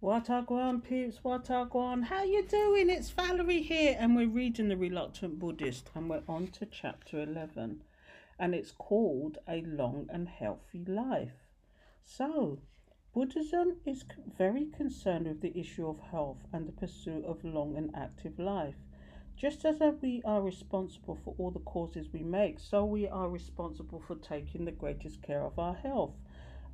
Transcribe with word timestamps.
What 0.00 0.28
are 0.28 0.42
going, 0.42 0.82
peeps? 0.82 1.24
What 1.24 1.50
are 1.50 1.64
going? 1.64 2.02
How 2.02 2.22
you 2.22 2.42
doing? 2.42 2.90
It's 2.90 3.08
Valerie 3.08 3.62
here, 3.62 3.96
and 3.98 4.14
we're 4.14 4.28
reading 4.28 4.68
The 4.68 4.76
Reluctant 4.76 5.38
Buddhist, 5.38 5.88
and 5.94 6.10
we're 6.10 6.22
on 6.28 6.48
to 6.48 6.66
chapter 6.66 7.22
11, 7.22 7.82
and 8.38 8.54
it's 8.54 8.72
called 8.72 9.38
A 9.48 9.62
Long 9.62 10.06
and 10.10 10.28
Healthy 10.28 10.84
Life. 10.86 11.48
So, 12.04 12.58
Buddhism 13.14 13.78
is 13.86 14.04
very 14.36 14.66
concerned 14.66 15.28
with 15.28 15.40
the 15.40 15.58
issue 15.58 15.88
of 15.88 15.98
health 15.98 16.44
and 16.52 16.68
the 16.68 16.72
pursuit 16.72 17.24
of 17.24 17.42
long 17.42 17.74
and 17.74 17.90
active 17.96 18.38
life. 18.38 18.76
Just 19.34 19.64
as 19.64 19.80
we 20.02 20.20
are 20.26 20.42
responsible 20.42 21.18
for 21.24 21.34
all 21.38 21.50
the 21.50 21.60
causes 21.60 22.12
we 22.12 22.22
make, 22.22 22.60
so 22.60 22.84
we 22.84 23.08
are 23.08 23.30
responsible 23.30 24.02
for 24.06 24.16
taking 24.16 24.66
the 24.66 24.72
greatest 24.72 25.22
care 25.22 25.42
of 25.42 25.58
our 25.58 25.74
health 25.74 26.12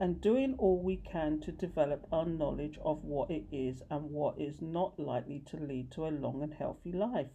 and 0.03 0.21
doing 0.21 0.57
all 0.59 0.83
we 0.83 0.97
can 0.97 1.39
to 1.39 1.53
develop 1.53 2.05
our 2.11 2.27
knowledge 2.27 2.77
of 2.85 3.05
what 3.05 3.31
it 3.31 3.45
is 3.53 3.85
and 3.89 4.11
what 4.11 4.37
is 4.37 4.61
not 4.61 4.99
likely 4.99 5.39
to 5.39 5.57
lead 5.57 5.93
to 5.93 6.05
a 6.05 6.11
long 6.11 6.43
and 6.43 6.55
healthy 6.55 6.91
life. 6.91 7.29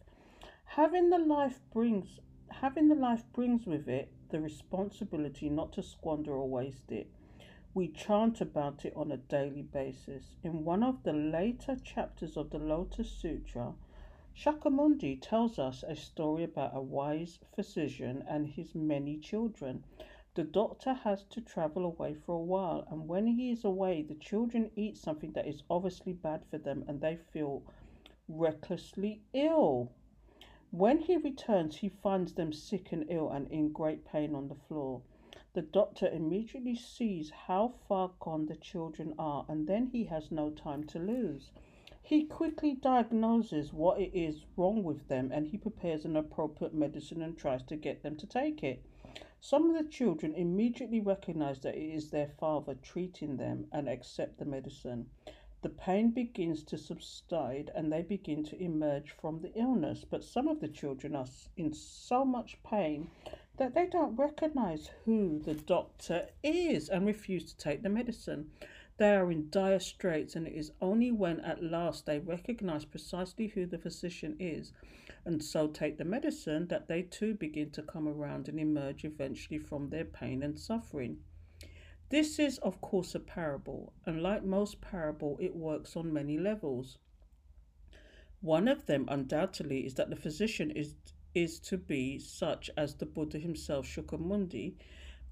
Having 0.65 1.09
the 1.09 1.17
life 1.17 1.61
brings 1.71 2.19
having 2.49 2.89
the 2.89 2.95
life 2.95 3.23
brings 3.31 3.65
with 3.65 3.87
it 3.87 4.11
the 4.31 4.41
responsibility 4.41 5.49
not 5.49 5.71
to 5.71 5.81
squander 5.81 6.33
or 6.33 6.49
waste 6.49 6.91
it. 6.91 7.09
We 7.73 7.87
chant 7.87 8.41
about 8.41 8.83
it 8.83 8.91
on 8.97 9.13
a 9.13 9.17
daily 9.17 9.61
basis. 9.61 10.35
In 10.43 10.65
one 10.65 10.83
of 10.83 11.03
the 11.03 11.13
later 11.13 11.77
chapters 11.81 12.35
of 12.35 12.49
the 12.49 12.59
Lotus 12.59 13.09
Sutra, 13.09 13.75
Shakyamuni 14.35 15.19
tells 15.21 15.57
us 15.57 15.85
a 15.87 15.95
story 15.95 16.43
about 16.43 16.75
a 16.75 16.81
wise 16.81 17.39
physician 17.55 18.25
and 18.27 18.45
his 18.45 18.75
many 18.75 19.17
children 19.19 19.85
the 20.37 20.43
doctor 20.43 20.93
has 20.93 21.23
to 21.23 21.41
travel 21.41 21.83
away 21.83 22.13
for 22.13 22.35
a 22.35 22.43
while, 22.53 22.87
and 22.91 23.07
when 23.07 23.25
he 23.25 23.49
is 23.49 23.65
away, 23.65 24.03
the 24.03 24.13
children 24.13 24.69
eat 24.75 24.95
something 24.95 25.31
that 25.31 25.47
is 25.47 25.63
obviously 25.67 26.13
bad 26.13 26.45
for 26.51 26.59
them 26.59 26.85
and 26.87 27.01
they 27.01 27.15
feel 27.33 27.63
recklessly 28.29 29.19
ill. 29.33 29.89
When 30.69 30.99
he 30.99 31.17
returns, 31.17 31.77
he 31.77 31.89
finds 31.89 32.33
them 32.33 32.53
sick 32.53 32.91
and 32.91 33.07
ill 33.09 33.31
and 33.31 33.47
in 33.51 33.71
great 33.71 34.05
pain 34.05 34.35
on 34.35 34.47
the 34.47 34.61
floor. 34.67 35.01
The 35.53 35.63
doctor 35.63 36.07
immediately 36.07 36.75
sees 36.75 37.31
how 37.31 37.73
far 37.87 38.11
gone 38.19 38.45
the 38.45 38.57
children 38.57 39.15
are, 39.17 39.43
and 39.49 39.65
then 39.65 39.87
he 39.87 40.03
has 40.03 40.29
no 40.29 40.51
time 40.51 40.83
to 40.89 40.99
lose. 40.99 41.49
He 42.03 42.25
quickly 42.25 42.75
diagnoses 42.75 43.73
what 43.73 43.99
it 43.99 44.13
is 44.13 44.45
wrong 44.55 44.83
with 44.83 45.07
them 45.07 45.31
and 45.33 45.47
he 45.47 45.57
prepares 45.57 46.05
an 46.05 46.15
appropriate 46.15 46.75
medicine 46.75 47.23
and 47.23 47.35
tries 47.35 47.63
to 47.63 47.75
get 47.75 48.03
them 48.03 48.15
to 48.17 48.27
take 48.27 48.63
it. 48.63 48.83
Some 49.49 49.69
of 49.69 49.77
the 49.77 49.89
children 49.89 50.35
immediately 50.35 50.99
recognize 50.99 51.61
that 51.61 51.77
it 51.77 51.95
is 51.95 52.09
their 52.09 52.27
father 52.27 52.75
treating 52.75 53.37
them 53.37 53.67
and 53.71 53.87
accept 53.87 54.39
the 54.39 54.43
medicine. 54.43 55.09
The 55.61 55.69
pain 55.69 56.11
begins 56.11 56.65
to 56.65 56.77
subside 56.77 57.71
and 57.73 57.89
they 57.89 58.01
begin 58.01 58.43
to 58.43 58.61
emerge 58.61 59.11
from 59.11 59.39
the 59.39 59.53
illness, 59.57 60.03
but 60.03 60.25
some 60.25 60.49
of 60.49 60.59
the 60.59 60.67
children 60.67 61.15
are 61.15 61.27
in 61.55 61.71
so 61.71 62.25
much 62.25 62.61
pain 62.61 63.09
that 63.55 63.73
they 63.73 63.87
don't 63.87 64.17
recognize 64.17 64.89
who 65.05 65.39
the 65.39 65.53
doctor 65.53 66.27
is 66.43 66.89
and 66.89 67.05
refuse 67.05 67.45
to 67.45 67.57
take 67.57 67.83
the 67.83 67.89
medicine. 67.89 68.51
They 68.97 69.15
are 69.15 69.31
in 69.31 69.49
dire 69.49 69.79
straits, 69.79 70.35
and 70.35 70.47
it 70.47 70.53
is 70.53 70.71
only 70.81 71.11
when 71.11 71.39
at 71.41 71.63
last 71.63 72.05
they 72.05 72.19
recognize 72.19 72.85
precisely 72.85 73.47
who 73.47 73.65
the 73.65 73.77
physician 73.77 74.35
is 74.39 74.73
and 75.27 75.43
so 75.43 75.67
take 75.67 75.97
the 75.97 76.05
medicine 76.05 76.67
that 76.67 76.87
they 76.87 77.01
too 77.01 77.33
begin 77.33 77.69
to 77.69 77.81
come 77.81 78.07
around 78.07 78.47
and 78.47 78.57
emerge 78.57 79.03
eventually 79.03 79.59
from 79.59 79.89
their 79.89 80.05
pain 80.05 80.41
and 80.41 80.57
suffering. 80.57 81.17
This 82.09 82.39
is, 82.39 82.57
of 82.59 82.79
course, 82.79 83.13
a 83.13 83.19
parable, 83.19 83.91
and 84.05 84.23
like 84.23 84.45
most 84.45 84.79
parable, 84.79 85.37
it 85.41 85.53
works 85.53 85.97
on 85.97 86.13
many 86.13 86.37
levels. 86.37 86.97
One 88.39 88.69
of 88.69 88.85
them, 88.85 89.05
undoubtedly, 89.09 89.85
is 89.85 89.95
that 89.95 90.09
the 90.09 90.15
physician 90.15 90.71
is 90.71 90.95
is 91.35 91.59
to 91.59 91.77
be 91.77 92.17
such 92.17 92.69
as 92.77 92.95
the 92.95 93.05
Buddha 93.05 93.37
himself, 93.37 93.85
Shakyamuni, 93.85 94.75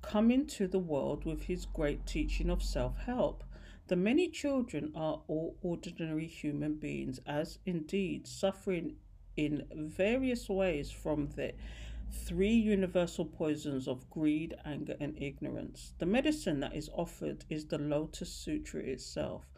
come 0.02 0.30
into 0.30 0.68
the 0.68 0.78
world 0.78 1.24
with 1.24 1.44
his 1.44 1.66
great 1.66 2.06
teaching 2.06 2.50
of 2.50 2.62
self 2.62 2.98
help. 2.98 3.46
The 3.88 3.96
many 3.96 4.30
children 4.30 4.92
are 4.96 5.22
all 5.28 5.58
ordinary 5.62 6.26
human 6.26 6.76
beings, 6.76 7.20
as 7.28 7.60
indeed 7.68 8.26
suffering 8.26 8.96
in 9.38 9.68
various 9.72 10.50
ways 10.50 10.90
from 10.90 11.30
the 11.36 11.54
three 12.12 12.54
universal 12.54 13.26
poisons 13.26 13.88
of 13.88 14.10
greed, 14.10 14.56
anger, 14.66 14.96
and 15.00 15.16
ignorance. 15.22 15.94
The 16.00 16.08
medicine 16.08 16.62
that 16.62 16.76
is 16.76 16.90
offered 16.94 17.46
is 17.48 17.68
the 17.68 17.78
Lotus 17.78 18.32
Sutra 18.34 18.82
itself. 18.82 19.52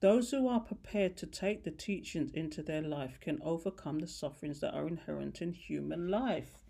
Those 0.00 0.32
who 0.32 0.48
are 0.48 0.60
prepared 0.60 1.16
to 1.18 1.26
take 1.26 1.62
the 1.62 1.70
teachings 1.70 2.32
into 2.32 2.64
their 2.64 2.82
life 2.82 3.20
can 3.20 3.40
overcome 3.42 4.00
the 4.00 4.08
sufferings 4.08 4.58
that 4.60 4.74
are 4.74 4.88
inherent 4.88 5.40
in 5.40 5.52
human 5.52 6.08
life. 6.08 6.64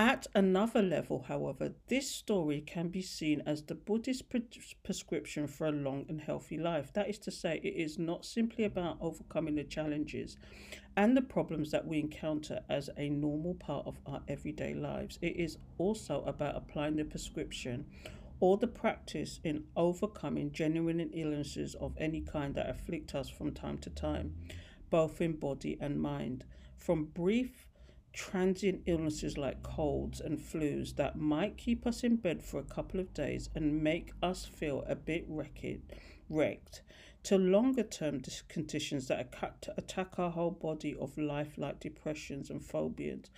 At 0.00 0.28
another 0.32 0.80
level, 0.80 1.24
however, 1.26 1.72
this 1.88 2.08
story 2.08 2.60
can 2.60 2.86
be 2.86 3.02
seen 3.02 3.42
as 3.44 3.64
the 3.64 3.74
Buddhist 3.74 4.30
pre- 4.30 4.46
prescription 4.84 5.48
for 5.48 5.66
a 5.66 5.72
long 5.72 6.06
and 6.08 6.20
healthy 6.20 6.56
life. 6.56 6.92
That 6.92 7.10
is 7.10 7.18
to 7.20 7.32
say, 7.32 7.60
it 7.64 7.74
is 7.74 7.98
not 7.98 8.24
simply 8.24 8.62
about 8.62 8.98
overcoming 9.00 9.56
the 9.56 9.64
challenges 9.64 10.36
and 10.96 11.16
the 11.16 11.22
problems 11.22 11.72
that 11.72 11.84
we 11.84 11.98
encounter 11.98 12.60
as 12.68 12.88
a 12.96 13.08
normal 13.08 13.54
part 13.54 13.88
of 13.88 13.98
our 14.06 14.22
everyday 14.28 14.72
lives. 14.72 15.18
It 15.20 15.34
is 15.34 15.58
also 15.78 16.22
about 16.26 16.54
applying 16.54 16.94
the 16.94 17.04
prescription 17.04 17.84
or 18.38 18.56
the 18.56 18.68
practice 18.68 19.40
in 19.42 19.64
overcoming 19.74 20.52
genuine 20.52 21.10
illnesses 21.12 21.74
of 21.74 21.96
any 21.98 22.20
kind 22.20 22.54
that 22.54 22.70
afflict 22.70 23.16
us 23.16 23.28
from 23.28 23.52
time 23.52 23.78
to 23.78 23.90
time, 23.90 24.36
both 24.90 25.20
in 25.20 25.32
body 25.32 25.76
and 25.80 26.00
mind. 26.00 26.44
From 26.76 27.06
brief 27.06 27.67
transient 28.12 28.82
illnesses 28.86 29.38
like 29.38 29.62
colds 29.62 30.20
and 30.20 30.38
flus 30.38 30.96
that 30.96 31.18
might 31.18 31.56
keep 31.56 31.86
us 31.86 32.02
in 32.02 32.16
bed 32.16 32.42
for 32.42 32.58
a 32.58 32.64
couple 32.64 32.98
of 32.98 33.14
days 33.14 33.48
and 33.54 33.82
make 33.82 34.12
us 34.22 34.44
feel 34.44 34.84
a 34.88 34.94
bit 34.94 35.24
wrecked, 35.28 35.92
wrecked 36.28 36.82
to 37.24 37.36
longer 37.36 37.82
term 37.82 38.22
conditions 38.48 39.08
that 39.08 39.34
attack 39.76 40.18
our 40.18 40.30
whole 40.30 40.50
body 40.50 40.96
of 41.00 41.18
life 41.18 41.58
like 41.58 41.80
depressions 41.80 42.48
and 42.48 42.62
phobias, 42.62 43.30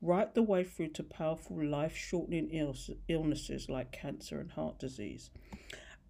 right 0.00 0.34
the 0.34 0.42
way 0.42 0.64
through 0.64 0.88
to 0.88 1.02
powerful 1.02 1.62
life 1.62 1.96
shortening 1.96 2.48
illnesses 3.08 3.68
like 3.68 3.92
cancer 3.92 4.40
and 4.40 4.52
heart 4.52 4.78
disease. 4.78 5.30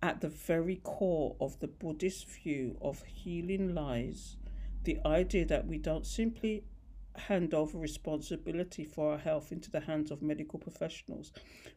At 0.03 0.21
the 0.21 0.28
very 0.28 0.77
core 0.84 1.37
of 1.41 1.59
the 1.59 1.69
Buddhist 1.69 2.28
view 2.28 2.77
of 2.81 3.03
healing 3.05 3.75
lies 3.75 4.37
the 4.84 4.99
idea 5.05 5.47
that 5.47 5.67
we 5.67 5.78
don't 5.78 6.06
simply 6.06 6.62
hand 7.19 7.54
over 7.54 7.78
responsibility 7.78 8.84
for 8.84 9.12
our 9.12 9.19
health 9.19 9.53
into 9.53 9.71
the 9.71 9.81
hands 9.81 10.10
of 10.10 10.22
medical 10.22 10.59
professionals. 10.59 11.32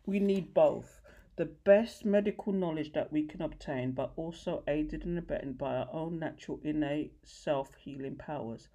We 0.06 0.20
need 0.20 0.54
both 0.54 1.02
the 1.36 1.46
best 1.46 2.04
medical 2.04 2.52
knowledge 2.52 2.92
that 2.92 3.14
we 3.14 3.24
can 3.24 3.42
obtain, 3.42 3.94
but 3.94 4.12
also 4.18 4.64
aided 4.68 5.06
and 5.06 5.18
abetted 5.18 5.58
by 5.58 5.76
our 5.76 5.90
own 5.94 6.20
natural 6.20 6.60
innate 6.64 7.14
self 7.24 7.76
healing 7.76 8.16
powers. 8.16 8.68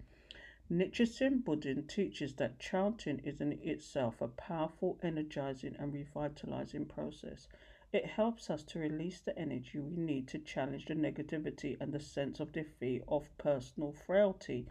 Nichiren 0.70 1.44
Buddhism 1.44 1.86
teaches 1.86 2.32
that 2.36 2.58
chanting 2.58 3.18
is 3.18 3.42
in 3.42 3.52
itself 3.62 4.22
a 4.22 4.28
powerful, 4.28 4.98
energizing, 5.02 5.76
and 5.78 5.92
revitalizing 5.92 6.86
process. 6.86 7.48
It 7.94 8.06
helps 8.06 8.50
us 8.50 8.64
to 8.64 8.80
release 8.80 9.20
the 9.20 9.38
energy 9.38 9.78
we 9.78 9.94
need 9.94 10.26
to 10.26 10.40
challenge 10.40 10.86
the 10.86 10.94
negativity 10.94 11.76
and 11.80 11.92
the 11.92 12.00
sense 12.00 12.40
of 12.40 12.50
defeat 12.50 13.04
of 13.06 13.28
personal 13.38 13.92
frailty 13.92 14.66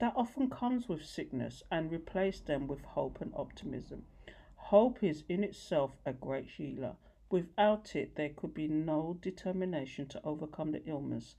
that 0.00 0.12
often 0.16 0.50
comes 0.50 0.88
with 0.88 1.04
sickness 1.06 1.62
and 1.70 1.92
replace 1.92 2.40
them 2.40 2.66
with 2.66 2.80
hope 2.80 3.20
and 3.20 3.32
optimism. 3.36 4.06
Hope 4.56 5.04
is 5.04 5.22
in 5.28 5.44
itself 5.44 5.92
a 6.04 6.12
great 6.12 6.46
healer. 6.46 6.96
Without 7.30 7.94
it, 7.94 8.16
there 8.16 8.30
could 8.30 8.54
be 8.54 8.66
no 8.66 9.18
determination 9.22 10.06
to 10.06 10.20
overcome 10.24 10.72
the 10.72 10.84
illness, 10.84 11.36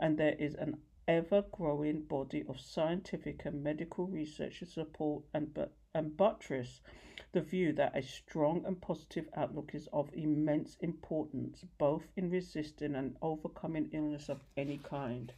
and 0.00 0.16
there 0.16 0.36
is 0.38 0.54
an 0.54 0.78
ever 1.08 1.42
growing 1.50 2.02
body 2.02 2.44
of 2.48 2.60
scientific 2.60 3.44
and 3.46 3.64
medical 3.64 4.06
research 4.06 4.60
to 4.60 4.66
support 4.66 5.24
and, 5.34 5.52
but, 5.54 5.72
and 5.94 6.16
buttress 6.16 6.82
the 7.32 7.40
view 7.40 7.72
that 7.72 7.96
a 7.96 8.02
strong 8.02 8.64
and 8.64 8.80
positive 8.80 9.28
outlook 9.34 9.70
is 9.74 9.88
of 9.92 10.10
immense 10.12 10.76
importance 10.80 11.64
both 11.78 12.04
in 12.16 12.30
resisting 12.30 12.94
and 12.94 13.16
overcoming 13.22 13.88
illness 13.92 14.28
of 14.28 14.40
any 14.56 14.78
kind. 14.78 15.32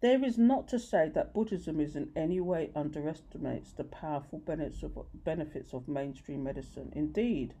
There 0.00 0.24
is 0.24 0.36
not 0.36 0.66
to 0.68 0.78
say 0.78 1.08
that 1.10 1.32
Buddhism 1.32 1.78
is 1.80 1.94
in 1.94 2.10
any 2.16 2.40
way 2.40 2.70
underestimates 2.74 3.72
the 3.72 3.84
powerful 3.84 4.40
benefits 4.40 4.82
of, 4.82 4.98
benefits 5.24 5.72
of 5.72 5.86
mainstream 5.86 6.42
medicine. 6.42 6.92
Indeed, 6.94 7.54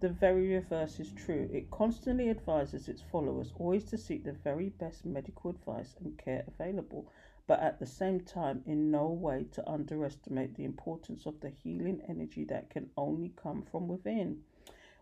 the 0.00 0.08
very 0.08 0.54
reverse 0.54 1.00
is 1.00 1.12
true. 1.12 1.48
It 1.52 1.70
constantly 1.70 2.30
advises 2.30 2.88
its 2.88 3.02
followers 3.02 3.52
always 3.58 3.84
to 3.86 3.98
seek 3.98 4.24
the 4.24 4.32
very 4.32 4.70
best 4.70 5.04
medical 5.04 5.50
advice 5.50 5.96
and 6.00 6.18
care 6.18 6.44
available 6.46 7.06
but 7.46 7.60
at 7.60 7.78
the 7.78 7.86
same 7.86 8.20
time, 8.20 8.64
in 8.66 8.90
no 8.90 9.06
way 9.08 9.44
to 9.52 9.68
underestimate 9.70 10.56
the 10.56 10.64
importance 10.64 11.26
of 11.26 11.40
the 11.40 11.50
healing 11.50 12.02
energy 12.08 12.44
that 12.44 12.70
can 12.70 12.90
only 12.96 13.32
come 13.36 13.62
from 13.62 13.86
within. 13.86 14.42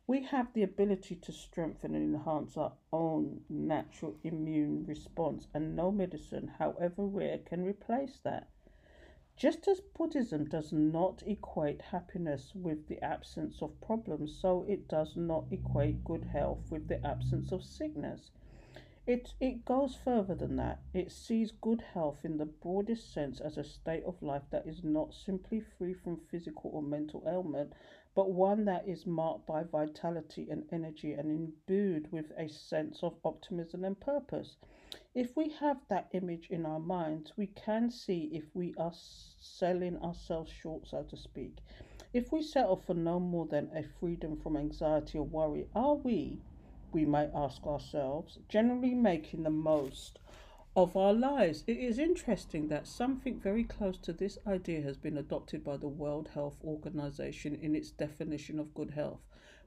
We 0.07 0.25
have 0.25 0.53
the 0.53 0.63
ability 0.63 1.17
to 1.17 1.33
strengthen 1.33 1.95
and 1.95 2.15
enhance 2.15 2.59
our 2.59 2.75
own 2.93 3.41
natural 3.49 4.17
immune 4.23 4.85
response, 4.87 5.49
and 5.55 5.75
no 5.75 5.91
medicine, 5.91 6.49
however 6.59 7.07
rare, 7.07 7.39
can 7.39 7.65
replace 7.65 8.21
that. 8.25 8.49
Just 9.37 9.67
as 9.67 9.81
Buddhism 9.81 10.45
does 10.45 10.73
not 10.73 11.23
equate 11.27 11.83
happiness 11.83 12.55
with 12.55 12.87
the 12.87 13.03
absence 13.03 13.61
of 13.63 13.81
problems, 13.81 14.33
so 14.41 14.63
it 14.69 14.87
does 14.87 15.17
not 15.17 15.47
equate 15.51 16.05
good 16.05 16.25
health 16.27 16.71
with 16.71 16.87
the 16.87 17.05
absence 17.05 17.51
of 17.51 17.65
sickness. 17.65 18.31
It, 19.07 19.35
it 19.41 19.65
goes 19.65 19.97
further 19.97 20.35
than 20.35 20.57
that. 20.57 20.81
It 20.95 21.11
sees 21.11 21.51
good 21.51 21.83
health 21.83 22.25
in 22.25 22.39
the 22.39 22.47
broadest 22.47 23.13
sense 23.13 23.41
as 23.41 23.59
a 23.59 23.65
state 23.65 24.05
of 24.05 24.23
life 24.23 24.45
that 24.51 24.67
is 24.67 24.85
not 24.85 25.13
simply 25.13 25.61
free 25.61 25.95
from 25.95 26.17
physical 26.31 26.71
or 26.73 26.83
mental 26.83 27.23
ailment, 27.27 27.75
but 28.15 28.31
one 28.31 28.65
that 28.65 28.89
is 28.89 29.05
marked 29.05 29.47
by 29.47 29.65
vitality 29.65 30.49
and 30.49 30.65
energy 30.73 31.13
and 31.13 31.31
imbued 31.31 32.11
with 32.13 32.31
a 32.39 32.49
sense 32.49 33.03
of 33.03 33.19
optimism 33.25 33.85
and 33.85 33.99
purpose. 34.01 34.57
If 35.15 35.37
we 35.37 35.51
have 35.61 35.77
that 35.91 36.09
image 36.11 36.49
in 36.51 36.67
our 36.67 36.81
minds, 36.81 37.35
we 37.37 37.47
can 37.47 37.89
see 37.89 38.31
if 38.33 38.53
we 38.53 38.75
are 38.77 38.93
selling 39.39 39.97
ourselves 39.99 40.51
short, 40.51 40.89
so 40.89 41.05
to 41.05 41.17
speak. 41.17 41.59
If 42.13 42.33
we 42.33 42.43
settle 42.43 42.75
for 42.75 42.95
no 42.95 43.21
more 43.21 43.47
than 43.47 43.71
a 43.73 43.85
freedom 43.85 44.37
from 44.37 44.57
anxiety 44.57 45.19
or 45.19 45.25
worry, 45.25 45.69
are 45.73 45.95
we, 45.95 46.41
we 46.91 47.05
might 47.05 47.31
ask 47.33 47.65
ourselves, 47.65 48.41
generally 48.49 48.93
making 48.93 49.45
the 49.45 49.51
most 49.51 50.19
of 50.75 50.97
our 50.97 51.13
lives? 51.13 51.63
It 51.69 51.77
is 51.77 52.01
interesting 52.01 52.67
that 52.69 52.89
something 52.89 53.39
very 53.39 53.63
close 53.63 53.99
to 53.99 54.13
this 54.13 54.37
idea 54.49 54.83
has 54.83 54.97
been 54.97 55.17
adopted 55.17 55.63
by 55.63 55.77
the 55.77 55.87
World 55.87 56.31
Health 56.35 56.57
Organization 56.65 57.55
in 57.55 57.77
its 57.77 57.93
definition 57.93 58.59
of 58.59 58.75
good 58.75 58.91
health, 58.91 59.21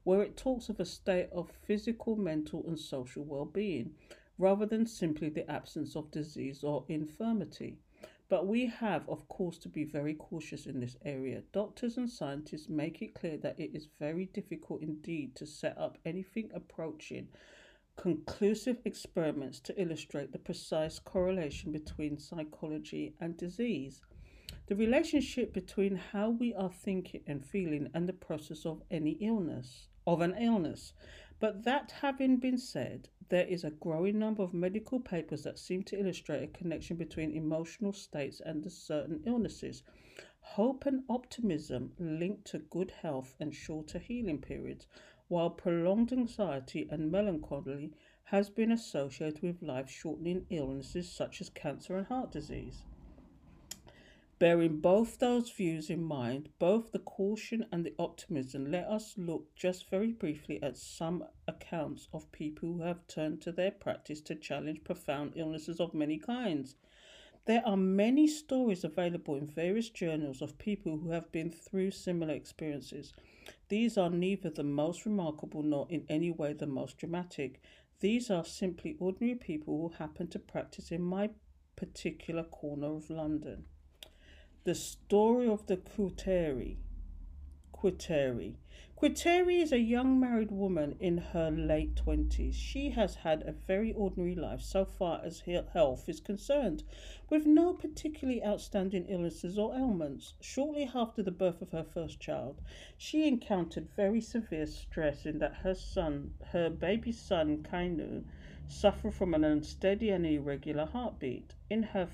where 0.04 0.22
it 0.22 0.36
talks 0.36 0.68
of 0.68 0.82
a 0.82 0.86
state 0.86 1.30
of 1.32 1.50
physical, 1.66 2.18
mental, 2.18 2.66
and 2.68 2.78
social 2.78 3.24
well 3.24 3.46
being 3.46 3.96
rather 4.38 4.66
than 4.66 4.86
simply 4.86 5.30
the 5.30 5.50
absence 5.50 5.96
of 5.96 6.12
disease 6.12 6.64
or 6.64 6.86
infirmity. 6.88 7.78
But 8.30 8.48
we 8.48 8.66
have, 8.66 9.08
of 9.08 9.28
course, 9.30 9.58
to 9.60 9.70
be 9.70 9.86
very 9.86 10.14
cautious 10.14 10.66
in 10.66 10.80
this 10.80 10.98
area. 11.06 11.44
Doctors 11.54 11.98
and 11.98 12.10
scientists 12.10 12.68
make 12.68 13.02
it 13.02 13.14
clear 13.14 13.38
that 13.38 13.60
it 13.60 13.74
is 13.74 13.88
very 14.00 14.26
difficult 14.26 14.82
indeed 14.82 15.36
to 15.38 15.46
set 15.46 15.78
up 15.78 15.98
anything 16.06 16.50
approaching 16.54 17.30
conclusive 17.98 18.78
experiments 18.86 19.60
to 19.60 19.82
illustrate 19.82 20.32
the 20.32 20.38
precise 20.38 21.00
correlation 21.00 21.72
between 21.72 22.20
psychology 22.20 23.16
and 23.20 23.36
disease. 23.36 24.02
The 24.68 24.76
relationship 24.76 25.54
between 25.54 25.96
how 25.96 26.30
we 26.30 26.54
are 26.54 26.70
thinking 26.70 27.22
and 27.26 27.44
feeling 27.44 27.90
and 27.94 28.08
the 28.08 28.14
process 28.14 28.66
of 28.66 28.84
any 28.92 29.12
illness, 29.14 29.88
of 30.06 30.22
an 30.22 30.36
illness. 30.40 30.94
But 31.40 31.64
that 31.64 31.92
having 32.02 32.38
been 32.38 32.58
said, 32.58 33.10
there 33.30 33.46
is 33.46 33.64
a 33.64 33.72
growing 33.72 34.18
number 34.18 34.42
of 34.42 34.54
medical 34.54 35.00
papers 35.00 35.44
that 35.44 35.60
seem 35.60 35.84
to 35.84 36.00
illustrate 36.00 36.44
a 36.44 36.48
connection 36.48 36.96
between 36.96 37.32
emotional 37.32 37.92
states 37.92 38.42
and 38.46 38.72
certain 38.72 39.22
illnesses. 39.26 39.84
Hope 40.40 40.86
and 40.86 41.04
optimism 41.10 41.92
linked 42.00 42.46
to 42.46 42.60
good 42.60 42.92
health 42.92 43.36
and 43.40 43.54
shorter 43.54 44.00
healing 44.00 44.40
periods, 44.40 44.88
while 45.28 45.50
prolonged 45.50 46.14
anxiety 46.14 46.88
and 46.90 47.12
melancholy 47.12 47.92
has 48.24 48.50
been 48.50 48.72
associated 48.72 49.42
with 49.42 49.62
life 49.62 49.90
shortening 49.90 50.46
illnesses 50.50 51.12
such 51.12 51.42
as 51.42 51.50
cancer 51.50 51.98
and 51.98 52.08
heart 52.08 52.32
disease. 52.32 52.84
Bearing 54.40 54.82
both 54.82 55.18
those 55.18 55.50
views 55.50 55.90
in 55.90 56.04
mind, 56.04 56.50
both 56.60 56.92
the 56.92 57.00
caution 57.00 57.66
and 57.72 57.84
the 57.84 57.96
optimism, 57.98 58.70
let 58.70 58.86
us 58.86 59.16
look 59.18 59.56
just 59.56 59.90
very 59.90 60.12
briefly 60.12 60.62
at 60.62 60.78
some 60.78 61.24
accounts 61.48 62.08
of 62.14 62.32
people 62.32 62.74
who 62.74 62.82
have 62.84 63.08
turned 63.08 63.42
to 63.42 63.52
their 63.52 63.72
practice 63.72 64.22
to 64.22 64.36
challenge 64.36 64.84
profound 64.84 65.34
illnesses 65.36 65.80
of 65.80 65.96
many 65.96 66.20
kinds. 66.20 66.76
There 67.46 67.64
are 67.66 67.76
many 67.76 68.28
stories 68.28 68.84
available 68.84 69.36
in 69.38 69.48
various 69.48 69.90
journals 69.90 70.44
of 70.44 70.60
people 70.60 71.00
who 71.00 71.10
have 71.10 71.32
been 71.32 71.50
through 71.50 71.90
similar 71.90 72.36
experiences. 72.36 73.14
These 73.70 73.98
are 73.98 74.12
neither 74.12 74.52
the 74.52 74.64
most 74.64 75.04
remarkable 75.06 75.64
nor 75.64 75.88
in 75.90 76.06
any 76.10 76.30
way 76.30 76.54
the 76.54 76.68
most 76.68 76.98
dramatic. 76.98 77.60
These 78.02 78.30
are 78.30 78.46
simply 78.46 78.98
ordinary 79.00 79.34
people 79.34 79.78
who 79.82 79.98
happen 79.98 80.28
to 80.28 80.38
practice 80.38 80.92
in 80.92 81.02
my 81.02 81.32
particular 81.76 82.44
corner 82.44 82.96
of 82.98 83.10
London. 83.10 83.66
The 84.68 84.76
story 84.76 85.48
of 85.48 85.66
the 85.68 85.78
Quiteri. 85.78 86.76
Quiteri. 87.72 88.58
Quiteri 88.98 89.62
is 89.62 89.72
a 89.72 89.80
young 89.80 90.20
married 90.20 90.52
woman 90.52 90.98
in 91.00 91.20
her 91.20 91.50
late 91.50 91.96
20s. 91.96 92.54
She 92.54 92.90
has 92.90 93.16
had 93.16 93.44
a 93.44 93.54
very 93.54 93.94
ordinary 93.94 94.36
life 94.36 94.60
so 94.60 94.84
far 94.84 95.22
as 95.24 95.40
health 95.72 96.10
is 96.10 96.20
concerned, 96.20 96.84
with 97.30 97.46
no 97.46 97.76
particularly 97.76 98.44
outstanding 98.44 99.06
illnesses 99.08 99.58
or 99.58 99.74
ailments. 99.74 100.34
Shortly 100.42 100.92
after 100.94 101.24
the 101.24 101.32
birth 101.32 101.62
of 101.62 101.72
her 101.72 101.86
first 101.86 102.20
child, 102.20 102.60
she 102.98 103.26
encountered 103.26 103.88
very 103.96 104.20
severe 104.20 104.66
stress 104.66 105.26
in 105.26 105.40
that 105.40 105.54
her 105.64 105.76
son, 105.76 106.34
her 106.48 106.70
baby 106.70 107.14
son 107.14 107.64
Kainu, 107.64 108.26
suffered 108.68 109.14
from 109.14 109.34
an 109.34 109.46
unsteady 109.46 110.10
and 110.10 110.26
irregular 110.26 110.88
heartbeat. 110.88 111.56
In 111.70 111.84
her 111.84 112.10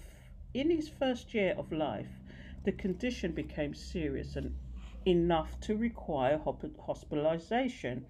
in 0.53 0.69
his 0.69 0.88
first 0.88 1.33
year 1.33 1.55
of 1.57 1.71
life, 1.71 2.21
the 2.63 2.71
condition 2.71 3.31
became 3.31 3.74
serious 3.74 4.36
and 4.36 4.56
enough 5.06 5.60
to 5.60 5.75
require 5.75 6.42
hospitalization 6.86 8.06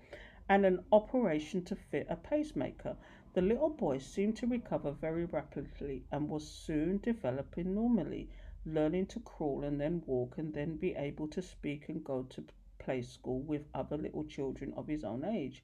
and 0.49 0.65
an 0.65 0.79
operation 0.91 1.63
to 1.65 1.75
fit 1.75 2.05
a 2.09 2.15
pacemaker. 2.15 2.95
The 3.33 3.41
little 3.41 3.69
boy 3.69 3.97
seemed 3.97 4.35
to 4.37 4.47
recover 4.47 4.91
very 4.91 5.25
rapidly 5.25 6.03
and 6.11 6.29
was 6.29 6.47
soon 6.47 6.99
developing 6.99 7.73
normally, 7.73 8.29
learning 8.65 9.07
to 9.07 9.19
crawl 9.21 9.63
and 9.63 9.81
then 9.81 10.03
walk 10.05 10.37
and 10.37 10.53
then 10.53 10.75
be 10.75 10.93
able 10.95 11.27
to 11.29 11.41
speak 11.41 11.89
and 11.89 12.03
go 12.03 12.23
to 12.29 12.43
play 12.77 13.01
school 13.01 13.41
with 13.41 13.65
other 13.73 13.97
little 13.97 14.25
children 14.25 14.73
of 14.77 14.87
his 14.87 15.03
own 15.03 15.25
age. 15.25 15.63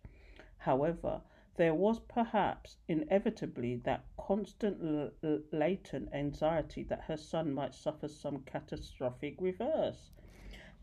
However, 0.57 1.21
there 1.59 1.73
was 1.75 1.99
perhaps 1.99 2.77
inevitably 2.87 3.75
that 3.75 4.05
constant 4.17 4.77
l- 4.81 5.39
latent 5.51 6.07
anxiety 6.13 6.83
that 6.83 7.01
her 7.01 7.17
son 7.17 7.53
might 7.53 7.75
suffer 7.75 8.07
some 8.07 8.39
catastrophic 8.43 9.35
reverse. 9.41 10.09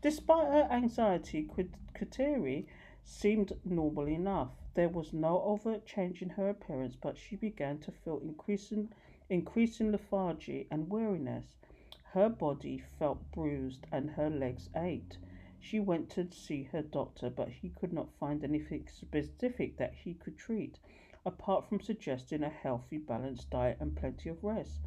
Despite 0.03 0.45
her 0.45 0.67
anxiety, 0.69 1.49
Kateri 1.95 2.67
seemed 3.03 3.53
normal 3.65 4.07
enough. 4.07 4.51
There 4.75 4.87
was 4.89 5.13
no 5.13 5.41
overt 5.41 5.87
change 5.87 6.21
in 6.21 6.29
her 6.29 6.47
appearance, 6.47 6.95
but 6.95 7.17
she 7.17 7.35
began 7.35 7.79
to 7.79 7.91
feel 7.91 8.19
increasing, 8.19 8.89
increasing 9.31 9.91
lethargy 9.91 10.67
and 10.69 10.91
weariness. 10.91 11.55
Her 12.13 12.29
body 12.29 12.77
felt 12.77 13.31
bruised 13.31 13.87
and 13.91 14.11
her 14.11 14.29
legs 14.29 14.69
ached. 14.75 15.17
She 15.69 15.81
went 15.81 16.09
to 16.11 16.31
see 16.31 16.63
her 16.71 16.81
doctor, 16.81 17.29
but 17.29 17.49
he 17.49 17.67
could 17.71 17.91
not 17.91 18.13
find 18.13 18.41
anything 18.41 18.87
specific 18.87 19.75
that 19.75 19.93
he 19.95 20.13
could 20.13 20.37
treat, 20.37 20.79
apart 21.25 21.65
from 21.65 21.81
suggesting 21.81 22.41
a 22.41 22.47
healthy, 22.47 22.97
balanced 22.97 23.49
diet 23.49 23.75
and 23.81 23.93
plenty 23.93 24.29
of 24.29 24.41
rest. 24.45 24.79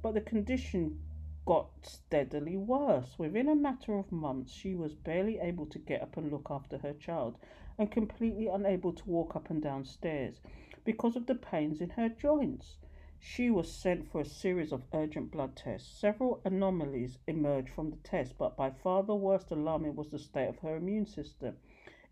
But 0.00 0.14
the 0.14 0.20
condition 0.20 1.00
got 1.44 1.70
steadily 1.84 2.56
worse. 2.56 3.18
Within 3.18 3.48
a 3.48 3.56
matter 3.56 3.98
of 3.98 4.12
months, 4.12 4.52
she 4.52 4.76
was 4.76 4.94
barely 4.94 5.40
able 5.40 5.66
to 5.66 5.78
get 5.80 6.02
up 6.02 6.16
and 6.16 6.30
look 6.30 6.46
after 6.52 6.78
her 6.78 6.92
child, 6.94 7.36
and 7.76 7.90
completely 7.90 8.46
unable 8.46 8.92
to 8.92 9.10
walk 9.10 9.34
up 9.34 9.50
and 9.50 9.60
down 9.60 9.84
stairs 9.84 10.40
because 10.84 11.16
of 11.16 11.26
the 11.26 11.34
pains 11.34 11.80
in 11.80 11.90
her 11.90 12.08
joints. 12.08 12.76
She 13.20 13.50
was 13.50 13.72
sent 13.72 14.08
for 14.08 14.20
a 14.20 14.24
series 14.24 14.70
of 14.70 14.84
urgent 14.92 15.32
blood 15.32 15.56
tests. 15.56 15.98
Several 15.98 16.40
anomalies 16.44 17.18
emerged 17.26 17.68
from 17.68 17.90
the 17.90 17.96
test, 17.96 18.38
but 18.38 18.56
by 18.56 18.70
far 18.70 19.02
the 19.02 19.16
worst 19.16 19.50
alarming 19.50 19.96
was 19.96 20.10
the 20.10 20.20
state 20.20 20.46
of 20.46 20.60
her 20.60 20.76
immune 20.76 21.06
system. 21.06 21.56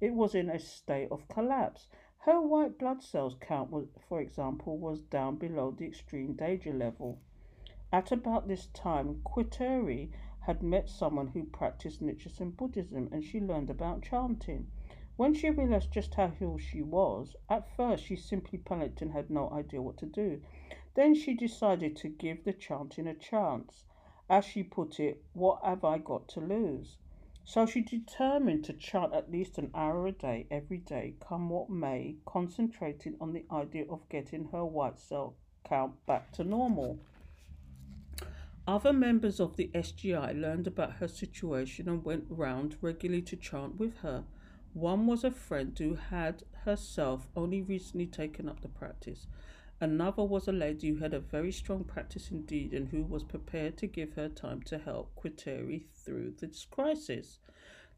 It 0.01 0.15
was 0.15 0.35
in 0.35 0.51
a 0.51 0.59
state 0.59 1.13
of 1.13 1.29
collapse. 1.29 1.89
Her 2.19 2.41
white 2.41 2.77
blood 2.77 3.05
cells 3.05 3.37
count, 3.41 3.71
was, 3.71 3.87
for 4.09 4.21
example, 4.21 4.79
was 4.79 5.01
down 5.01 5.37
below 5.37 5.71
the 5.71 5.87
extreme 5.87 6.33
danger 6.33 6.73
level. 6.73 7.21
At 7.93 8.11
about 8.11 8.49
this 8.49 8.67
time, 8.75 9.23
Quiteri 9.23 10.11
had 10.41 10.61
met 10.61 10.89
someone 10.89 11.29
who 11.29 11.45
practiced 11.45 12.03
Nichiren 12.03 12.57
Buddhism 12.57 13.09
and 13.13 13.23
she 13.23 13.41
learned 13.41 13.71
about 13.71 14.03
chanting. 14.03 14.73
When 15.17 15.35
she 15.35 15.51
realized 15.51 15.93
just 15.93 16.17
how 16.17 16.33
ill 16.41 16.59
she 16.59 16.83
was, 16.83 17.37
at 17.49 17.71
first 17.77 18.05
she 18.05 18.17
simply 18.17 18.59
panicked 18.59 19.03
and 19.03 19.13
had 19.13 19.31
no 19.31 19.49
idea 19.51 19.81
what 19.81 19.97
to 19.99 20.07
do. 20.07 20.43
Then 20.97 21.15
she 21.15 21.35
decided 21.35 21.95
to 21.97 22.09
give 22.09 22.43
the 22.45 22.55
chanting 22.55 23.07
a 23.07 23.15
chance. 23.15 23.85
As 24.31 24.47
she 24.47 24.63
put 24.63 24.99
it, 24.99 25.23
what 25.35 25.63
have 25.63 25.85
I 25.85 25.99
got 25.99 26.27
to 26.31 26.41
lose? 26.41 26.97
So 27.45 27.67
she 27.67 27.83
determined 27.83 28.65
to 28.65 28.73
chant 28.73 29.13
at 29.13 29.31
least 29.31 29.59
an 29.59 29.71
hour 29.75 30.07
a 30.07 30.13
day, 30.13 30.47
every 30.51 30.79
day, 30.79 31.15
come 31.21 31.51
what 31.51 31.69
may, 31.69 32.17
concentrating 32.25 33.15
on 33.21 33.35
the 33.35 33.45
idea 33.53 33.85
of 33.89 34.09
getting 34.09 34.47
her 34.47 34.65
white 34.65 34.99
cell 34.99 35.37
count 35.65 36.05
back 36.07 36.33
to 36.33 36.45
normal. 36.45 36.99
Other 38.67 38.93
members 38.93 39.39
of 39.39 39.57
the 39.57 39.71
SGI 39.75 40.41
learned 40.41 40.67
about 40.67 40.95
her 40.95 41.09
situation 41.09 41.89
and 41.89 42.05
went 42.05 42.25
round 42.29 42.77
regularly 42.81 43.23
to 43.23 43.37
chant 43.37 43.77
with 43.77 43.99
her. 43.99 44.25
One 44.73 45.07
was 45.07 45.25
a 45.25 45.31
friend 45.31 45.79
who 45.79 45.95
had 45.95 46.43
herself 46.65 47.29
only 47.37 47.63
recently 47.63 48.07
taken 48.07 48.49
up 48.49 48.61
the 48.61 48.69
practice. 48.69 49.27
Another 49.81 50.25
was 50.25 50.49
a 50.49 50.53
lady 50.53 50.89
who 50.89 50.97
had 50.97 51.13
a 51.13 51.21
very 51.21 51.53
strong 51.53 51.85
practice 51.85 52.31
indeed 52.31 52.73
and 52.73 52.89
who 52.89 53.03
was 53.03 53.23
prepared 53.23 53.77
to 53.79 53.87
give 53.87 54.15
her 54.15 54.29
time 54.29 54.63
to 54.63 54.79
help 54.79 55.15
Quiteri 55.15 55.85
through 55.93 56.35
this 56.39 56.65
crisis. 56.65 57.39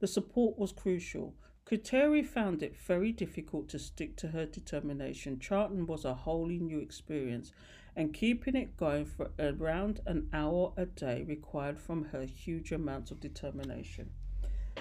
The 0.01 0.09
support 0.09 0.59
was 0.59 0.73
crucial. 0.73 1.35
Quiteri 1.65 2.25
found 2.25 2.63
it 2.63 2.77
very 2.77 3.13
difficult 3.13 3.69
to 3.69 3.79
stick 3.79 4.17
to 4.17 4.29
her 4.29 4.47
determination. 4.47 5.39
Chanting 5.39 5.87
was 5.87 6.05
a 6.05 6.15
wholly 6.15 6.59
new 6.59 6.81
experience, 6.81 7.53
and 7.95 8.15
keeping 8.15 8.57
it 8.57 8.77
going 8.77 9.05
for 9.05 9.31
around 9.39 10.01
an 10.07 10.29
hour 10.33 10.73
a 10.77 10.87
day 10.87 11.25
required 11.29 11.79
from 11.79 12.07
her 12.07 12.25
huge 12.25 12.73
amounts 12.73 13.11
of 13.11 13.21
determination. 13.21 14.11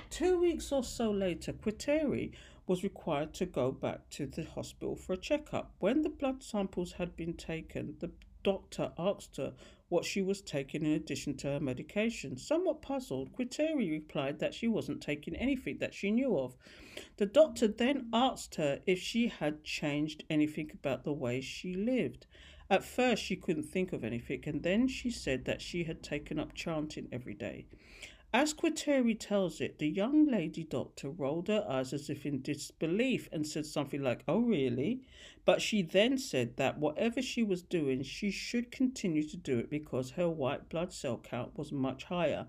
Two 0.10 0.40
weeks 0.40 0.72
or 0.72 0.84
so 0.84 1.12
later, 1.12 1.52
Quiteri 1.52 2.32
was 2.68 2.84
required 2.84 3.34
to 3.34 3.46
go 3.46 3.72
back 3.72 4.10
to 4.10 4.28
the 4.28 4.44
hospital 4.44 4.96
for 4.96 5.14
a 5.14 5.18
checkup. 5.18 5.74
When 5.80 6.02
the 6.02 6.10
blood 6.10 6.44
samples 6.44 6.94
had 6.94 7.16
been 7.16 7.34
taken, 7.34 7.96
the 8.00 8.12
doctor 8.44 8.92
asked 8.98 9.38
her 9.38 9.54
what 9.90 10.06
she 10.06 10.22
was 10.22 10.42
taking 10.42 10.86
in 10.86 10.92
addition 10.92 11.36
to 11.38 11.48
her 11.48 11.60
medication. 11.60 12.38
Somewhat 12.38 12.82
puzzled, 12.82 13.34
Quiteri 13.34 13.90
replied 13.90 14.40
that 14.40 14.54
she 14.54 14.68
wasn't 14.68 15.02
taking 15.02 15.36
anything 15.36 15.78
that 15.80 15.94
she 15.94 16.12
knew 16.12 16.38
of. 16.38 16.56
The 17.18 17.26
doctor 17.26 17.68
then 17.68 18.10
asked 18.12 18.56
her 18.56 18.82
if 18.86 19.00
she 19.00 19.28
had 19.28 19.64
changed 19.64 20.24
anything 20.30 20.72
about 20.74 21.04
the 21.04 21.14
way 21.14 21.42
she 21.42 21.74
lived. 21.74 22.28
At 22.70 22.84
first, 22.84 23.24
she 23.24 23.38
couldn't 23.38 23.64
think 23.64 23.94
of 23.94 24.04
anything, 24.04 24.44
and 24.46 24.62
then 24.62 24.90
she 24.90 25.10
said 25.10 25.46
that 25.46 25.62
she 25.62 25.86
had 25.86 26.04
taken 26.04 26.38
up 26.38 26.54
chanting 26.54 27.08
every 27.14 27.34
day. 27.34 27.66
As 28.40 28.54
Quiteri 28.54 29.18
tells 29.18 29.60
it, 29.62 29.80
the 29.80 29.90
young 29.90 30.28
lady 30.28 30.64
doctor 30.64 31.10
rolled 31.10 31.48
her 31.48 31.66
eyes 31.68 31.92
as 31.92 32.08
if 32.08 32.24
in 32.24 32.44
disbelief 32.44 33.28
and 33.32 33.48
said 33.48 33.66
something 33.66 34.04
like, 34.04 34.24
Oh, 34.28 34.42
really? 34.42 35.02
But 35.44 35.60
she 35.60 35.82
then 35.82 36.20
said 36.20 36.56
that 36.58 36.78
whatever 36.78 37.20
she 37.20 37.42
was 37.42 37.64
doing, 37.64 38.04
she 38.04 38.30
should 38.30 38.70
continue 38.70 39.28
to 39.28 39.38
do 39.38 39.58
it 39.58 39.72
because 39.72 40.12
her 40.12 40.30
white 40.30 40.70
blood 40.70 40.94
cell 40.94 41.18
count 41.18 41.58
was 41.58 41.72
much 41.72 42.04
higher. 42.04 42.46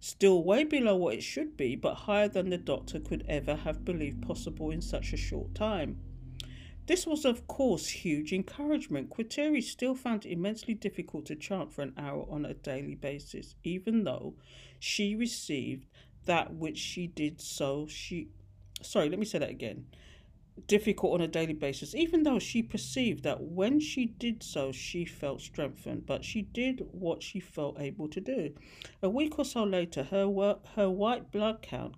Still 0.00 0.44
way 0.44 0.64
below 0.64 0.96
what 0.96 1.14
it 1.14 1.22
should 1.22 1.56
be, 1.56 1.76
but 1.76 1.94
higher 1.94 2.28
than 2.28 2.50
the 2.50 2.58
doctor 2.58 3.00
could 3.00 3.24
ever 3.26 3.56
have 3.56 3.86
believed 3.86 4.20
possible 4.20 4.70
in 4.70 4.82
such 4.82 5.14
a 5.14 5.16
short 5.16 5.54
time. 5.54 5.98
This 6.86 7.06
was, 7.06 7.24
of 7.24 7.46
course, 7.46 7.88
huge 7.88 8.32
encouragement. 8.34 9.08
Quiteri 9.08 9.62
still 9.62 9.94
found 9.94 10.26
it 10.26 10.32
immensely 10.32 10.74
difficult 10.74 11.24
to 11.26 11.36
chant 11.36 11.72
for 11.72 11.80
an 11.80 11.94
hour 11.96 12.26
on 12.28 12.44
a 12.44 12.52
daily 12.54 12.96
basis, 12.96 13.54
even 13.62 14.04
though 14.04 14.34
she 14.82 15.14
received 15.14 15.86
that 16.24 16.54
which 16.54 16.76
she 16.76 17.06
did 17.06 17.40
so 17.40 17.86
she 17.86 18.28
sorry 18.82 19.08
let 19.08 19.18
me 19.18 19.24
say 19.24 19.38
that 19.38 19.48
again. 19.48 19.86
Difficult 20.66 21.14
on 21.14 21.20
a 21.20 21.28
daily 21.28 21.52
basis 21.52 21.94
even 21.94 22.24
though 22.24 22.40
she 22.40 22.64
perceived 22.64 23.22
that 23.22 23.40
when 23.40 23.78
she 23.78 24.06
did 24.06 24.42
so 24.42 24.72
she 24.72 25.04
felt 25.04 25.40
strengthened 25.40 26.04
but 26.04 26.24
she 26.24 26.42
did 26.42 26.84
what 26.90 27.22
she 27.22 27.38
felt 27.38 27.80
able 27.80 28.08
to 28.08 28.20
do. 28.20 28.52
A 29.02 29.08
week 29.08 29.38
or 29.38 29.44
so 29.44 29.62
later 29.62 30.02
her 30.02 30.28
work, 30.28 30.66
her 30.74 30.90
white 30.90 31.30
blood 31.30 31.62
count 31.62 31.94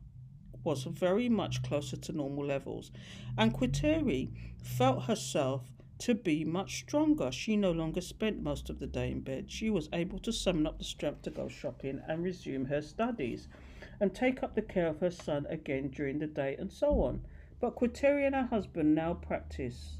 was 0.62 0.84
very 0.84 1.28
much 1.30 1.62
closer 1.62 1.96
to 1.96 2.12
normal 2.12 2.44
levels. 2.44 2.90
And 3.38 3.54
Quiteri 3.54 4.30
felt 4.62 5.04
herself 5.04 5.73
to 6.04 6.14
be 6.14 6.44
much 6.44 6.80
stronger. 6.80 7.32
She 7.32 7.56
no 7.56 7.70
longer 7.70 8.02
spent 8.02 8.42
most 8.42 8.68
of 8.68 8.78
the 8.78 8.86
day 8.86 9.10
in 9.10 9.20
bed. 9.20 9.50
She 9.50 9.70
was 9.70 9.88
able 9.94 10.18
to 10.18 10.34
summon 10.34 10.66
up 10.66 10.76
the 10.76 10.84
strength 10.84 11.22
to 11.22 11.30
go 11.30 11.48
shopping 11.48 12.02
and 12.06 12.22
resume 12.22 12.66
her 12.66 12.82
studies 12.82 13.48
and 14.00 14.14
take 14.14 14.42
up 14.42 14.54
the 14.54 14.60
care 14.60 14.86
of 14.86 15.00
her 15.00 15.10
son 15.10 15.46
again 15.48 15.88
during 15.88 16.18
the 16.18 16.26
day 16.26 16.56
and 16.58 16.70
so 16.70 17.00
on. 17.00 17.22
But 17.58 17.76
Quiteri 17.76 18.26
and 18.26 18.34
her 18.34 18.44
husband 18.44 18.94
now 18.94 19.14
practice 19.14 19.96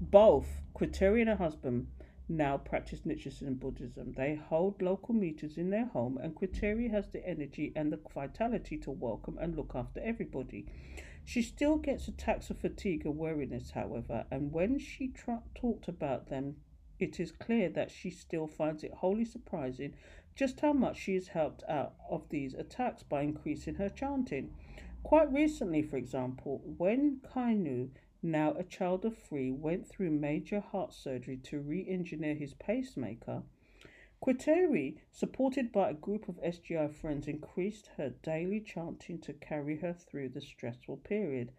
both 0.00 0.46
Quiteri 0.74 1.20
and 1.20 1.28
her 1.28 1.36
husband 1.36 1.88
now 2.30 2.56
practice 2.56 3.00
Nichiren 3.00 3.60
Buddhism. 3.60 4.14
They 4.16 4.36
hold 4.36 4.80
local 4.80 5.14
meetings 5.14 5.58
in 5.58 5.68
their 5.68 5.84
home, 5.84 6.16
and 6.16 6.34
Quiteri 6.34 6.90
has 6.90 7.08
the 7.08 7.24
energy 7.28 7.74
and 7.76 7.92
the 7.92 8.00
vitality 8.14 8.78
to 8.78 8.90
welcome 8.90 9.36
and 9.38 9.54
look 9.54 9.72
after 9.74 10.00
everybody. 10.00 10.64
She 11.28 11.42
still 11.42 11.78
gets 11.78 12.06
attacks 12.06 12.50
of 12.50 12.58
fatigue 12.60 13.04
and 13.04 13.18
weariness, 13.18 13.72
however, 13.72 14.26
and 14.30 14.52
when 14.52 14.78
she 14.78 15.08
tra- 15.08 15.42
talked 15.56 15.88
about 15.88 16.28
them, 16.28 16.62
it 17.00 17.18
is 17.18 17.32
clear 17.32 17.68
that 17.70 17.90
she 17.90 18.10
still 18.10 18.46
finds 18.46 18.84
it 18.84 18.94
wholly 18.94 19.24
surprising 19.24 19.94
just 20.36 20.60
how 20.60 20.72
much 20.72 20.96
she 20.96 21.16
is 21.16 21.26
helped 21.26 21.64
out 21.68 21.96
of 22.08 22.28
these 22.28 22.54
attacks 22.54 23.02
by 23.02 23.22
increasing 23.22 23.74
her 23.74 23.88
chanting. 23.88 24.54
Quite 25.02 25.32
recently, 25.32 25.82
for 25.82 25.96
example, 25.96 26.62
when 26.64 27.16
Kainu, 27.16 27.90
now 28.22 28.52
a 28.52 28.62
child 28.62 29.04
of 29.04 29.18
three, 29.18 29.50
went 29.50 29.84
through 29.88 30.10
major 30.10 30.60
heart 30.60 30.94
surgery 30.94 31.38
to 31.38 31.58
re 31.58 31.84
engineer 31.88 32.36
his 32.36 32.54
pacemaker, 32.54 33.42
Quiteri, 34.26 34.96
supported 35.08 35.70
by 35.70 35.88
a 35.88 35.94
group 35.94 36.28
of 36.28 36.42
SGI 36.42 36.92
friends, 36.92 37.28
increased 37.28 37.90
her 37.96 38.10
daily 38.10 38.58
chanting 38.58 39.20
to 39.20 39.32
carry 39.32 39.76
her 39.76 39.92
through 39.92 40.30
the 40.30 40.40
stressful 40.40 40.96
period. 40.96 41.52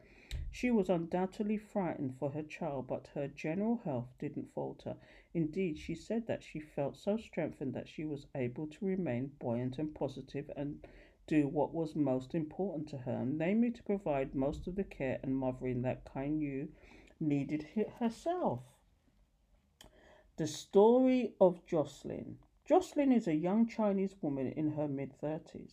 She 0.52 0.70
was 0.70 0.90
undoubtedly 0.90 1.56
frightened 1.56 2.18
for 2.18 2.32
her 2.32 2.44
child, 2.44 2.88
but 2.88 3.08
her 3.16 3.30
general 3.30 3.78
health 3.86 4.10
didn't 4.20 4.52
falter. 4.54 4.98
Indeed, 5.34 5.78
she 5.78 5.96
said 5.96 6.28
that 6.28 6.44
she 6.44 6.60
felt 6.60 6.98
so 6.98 7.16
strengthened 7.16 7.74
that 7.74 7.88
she 7.88 8.04
was 8.04 8.28
able 8.36 8.68
to 8.68 8.86
remain 8.86 9.32
buoyant 9.40 9.80
and 9.80 9.96
positive 9.96 10.52
and 10.58 10.86
do 11.26 11.48
what 11.48 11.74
was 11.74 11.96
most 11.96 12.36
important 12.36 12.90
to 12.90 12.98
her, 12.98 13.24
namely 13.24 13.72
to 13.72 13.84
provide 13.84 14.36
most 14.36 14.68
of 14.68 14.76
the 14.76 14.84
care 14.84 15.22
and 15.24 15.38
mothering 15.38 15.84
that 15.84 16.04
Kainu 16.04 16.68
needed 17.22 17.66
herself. 18.00 18.60
The 20.36 20.48
story 20.48 21.34
of 21.40 21.66
Jocelyn. 21.66 22.40
Jocelyn 22.68 23.14
is 23.14 23.30
a 23.30 23.34
young 23.34 23.66
Chinese 23.66 24.22
woman 24.22 24.52
in 24.52 24.72
her 24.72 24.90
mid 24.90 25.14
30s. 25.22 25.72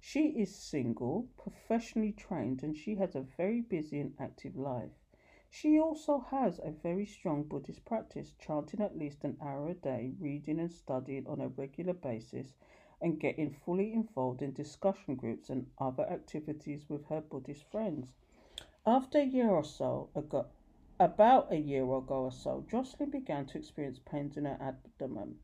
She 0.00 0.30
is 0.30 0.52
single, 0.52 1.28
professionally 1.38 2.10
trained, 2.10 2.64
and 2.64 2.76
she 2.76 2.96
has 2.96 3.14
a 3.14 3.20
very 3.20 3.60
busy 3.60 4.00
and 4.00 4.12
active 4.18 4.56
life. 4.56 4.90
She 5.48 5.78
also 5.78 6.18
has 6.18 6.58
a 6.58 6.72
very 6.72 7.06
strong 7.06 7.44
Buddhist 7.44 7.84
practice, 7.84 8.34
chanting 8.40 8.80
at 8.80 8.98
least 8.98 9.22
an 9.22 9.36
hour 9.40 9.68
a 9.68 9.74
day, 9.74 10.14
reading 10.18 10.58
and 10.58 10.72
studying 10.72 11.28
on 11.28 11.40
a 11.40 11.46
regular 11.46 11.92
basis, 11.92 12.56
and 13.00 13.20
getting 13.20 13.52
fully 13.52 13.92
involved 13.92 14.42
in 14.42 14.52
discussion 14.52 15.14
groups 15.14 15.48
and 15.48 15.70
other 15.78 16.10
activities 16.10 16.88
with 16.88 17.04
her 17.06 17.20
Buddhist 17.20 17.70
friends. 17.70 18.14
After 18.84 19.20
a 19.20 19.24
year 19.24 19.50
or 19.50 19.62
so 19.62 20.08
ago, 20.16 20.46
about 20.98 21.52
a 21.52 21.56
year 21.56 21.84
ago 21.84 22.24
or 22.24 22.32
so, 22.32 22.64
Jocelyn 22.68 23.10
began 23.10 23.46
to 23.46 23.58
experience 23.58 24.00
pains 24.00 24.36
in 24.36 24.44
her 24.44 24.58
abdomen. 24.60 25.38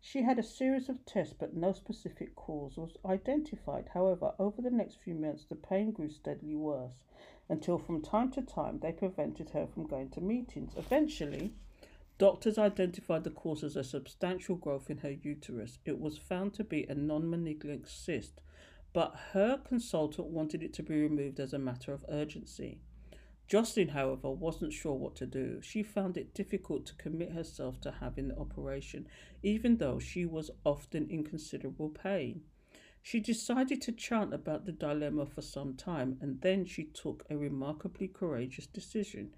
She 0.00 0.22
had 0.22 0.38
a 0.38 0.42
series 0.42 0.88
of 0.88 1.04
tests, 1.04 1.34
but 1.36 1.56
no 1.56 1.72
specific 1.72 2.34
cause 2.36 2.76
was 2.76 2.96
identified. 3.04 3.88
However, 3.92 4.34
over 4.38 4.62
the 4.62 4.70
next 4.70 4.96
few 5.00 5.14
months, 5.14 5.44
the 5.44 5.56
pain 5.56 5.90
grew 5.90 6.10
steadily 6.10 6.54
worse 6.54 7.04
until 7.48 7.78
from 7.78 8.02
time 8.02 8.30
to 8.32 8.42
time 8.42 8.78
they 8.78 8.92
prevented 8.92 9.50
her 9.50 9.66
from 9.66 9.86
going 9.86 10.10
to 10.10 10.20
meetings. 10.20 10.74
Eventually, 10.76 11.54
doctors 12.18 12.58
identified 12.58 13.24
the 13.24 13.30
cause 13.30 13.62
as 13.64 13.76
a 13.76 13.84
substantial 13.84 14.56
growth 14.56 14.90
in 14.90 14.98
her 14.98 15.10
uterus. 15.10 15.78
It 15.84 15.98
was 15.98 16.18
found 16.18 16.54
to 16.54 16.64
be 16.64 16.84
a 16.84 16.94
non 16.94 17.28
malignant 17.28 17.88
cyst, 17.88 18.40
but 18.92 19.14
her 19.32 19.58
consultant 19.58 20.28
wanted 20.28 20.62
it 20.62 20.72
to 20.74 20.82
be 20.82 21.00
removed 21.00 21.40
as 21.40 21.52
a 21.52 21.58
matter 21.58 21.92
of 21.92 22.04
urgency. 22.08 22.80
Jocelyn, 23.48 23.88
however, 23.88 24.30
wasn't 24.30 24.72
sure 24.72 24.94
what 24.94 25.14
to 25.16 25.26
do. 25.26 25.60
She 25.62 25.84
found 25.84 26.16
it 26.16 26.34
difficult 26.34 26.84
to 26.86 26.96
commit 26.96 27.30
herself 27.30 27.80
to 27.82 27.92
having 27.92 28.28
the 28.28 28.38
operation, 28.38 29.06
even 29.42 29.76
though 29.76 30.00
she 30.00 30.26
was 30.26 30.50
often 30.64 31.08
in 31.08 31.22
considerable 31.22 31.90
pain. 31.90 32.42
She 33.02 33.20
decided 33.20 33.80
to 33.82 33.92
chant 33.92 34.34
about 34.34 34.66
the 34.66 34.72
dilemma 34.72 35.26
for 35.26 35.42
some 35.42 35.74
time, 35.74 36.18
and 36.20 36.40
then 36.40 36.64
she 36.64 36.86
took 36.86 37.24
a 37.30 37.36
remarkably 37.36 38.08
courageous 38.08 38.66
decision. 38.66 39.32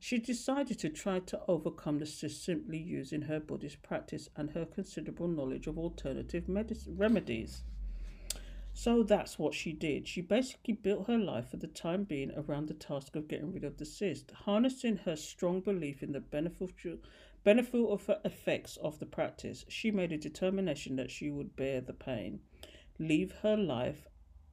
She 0.00 0.18
decided 0.18 0.80
to 0.80 0.88
try 0.88 1.20
to 1.20 1.40
overcome 1.46 2.00
the 2.00 2.06
cyst 2.06 2.44
simply 2.44 2.78
using 2.78 3.22
her 3.22 3.38
Buddhist 3.38 3.80
practice 3.80 4.28
and 4.34 4.50
her 4.50 4.64
considerable 4.64 5.28
knowledge 5.28 5.68
of 5.68 5.78
alternative 5.78 6.48
medicine 6.48 6.96
remedies. 6.96 7.62
So 8.74 9.02
that's 9.02 9.38
what 9.38 9.54
she 9.54 9.72
did. 9.72 10.08
She 10.08 10.22
basically 10.22 10.74
built 10.74 11.06
her 11.06 11.18
life 11.18 11.50
for 11.50 11.58
the 11.58 11.66
time 11.66 12.04
being 12.04 12.32
around 12.36 12.68
the 12.68 12.74
task 12.74 13.14
of 13.14 13.28
getting 13.28 13.52
rid 13.52 13.64
of 13.64 13.76
the 13.76 13.84
cyst, 13.84 14.30
harnessing 14.30 14.96
her 14.98 15.14
strong 15.14 15.60
belief 15.60 16.02
in 16.02 16.12
the 16.12 16.20
beneficial 16.20 16.96
beneficial 17.44 18.00
effects 18.24 18.76
of 18.78 18.98
the 18.98 19.06
practice. 19.06 19.64
She 19.68 19.90
made 19.90 20.12
a 20.12 20.18
determination 20.18 20.96
that 20.96 21.10
she 21.10 21.30
would 21.30 21.54
bear 21.54 21.80
the 21.80 21.92
pain, 21.92 22.40
leave 22.98 23.32
her 23.42 23.56
life 23.56 24.08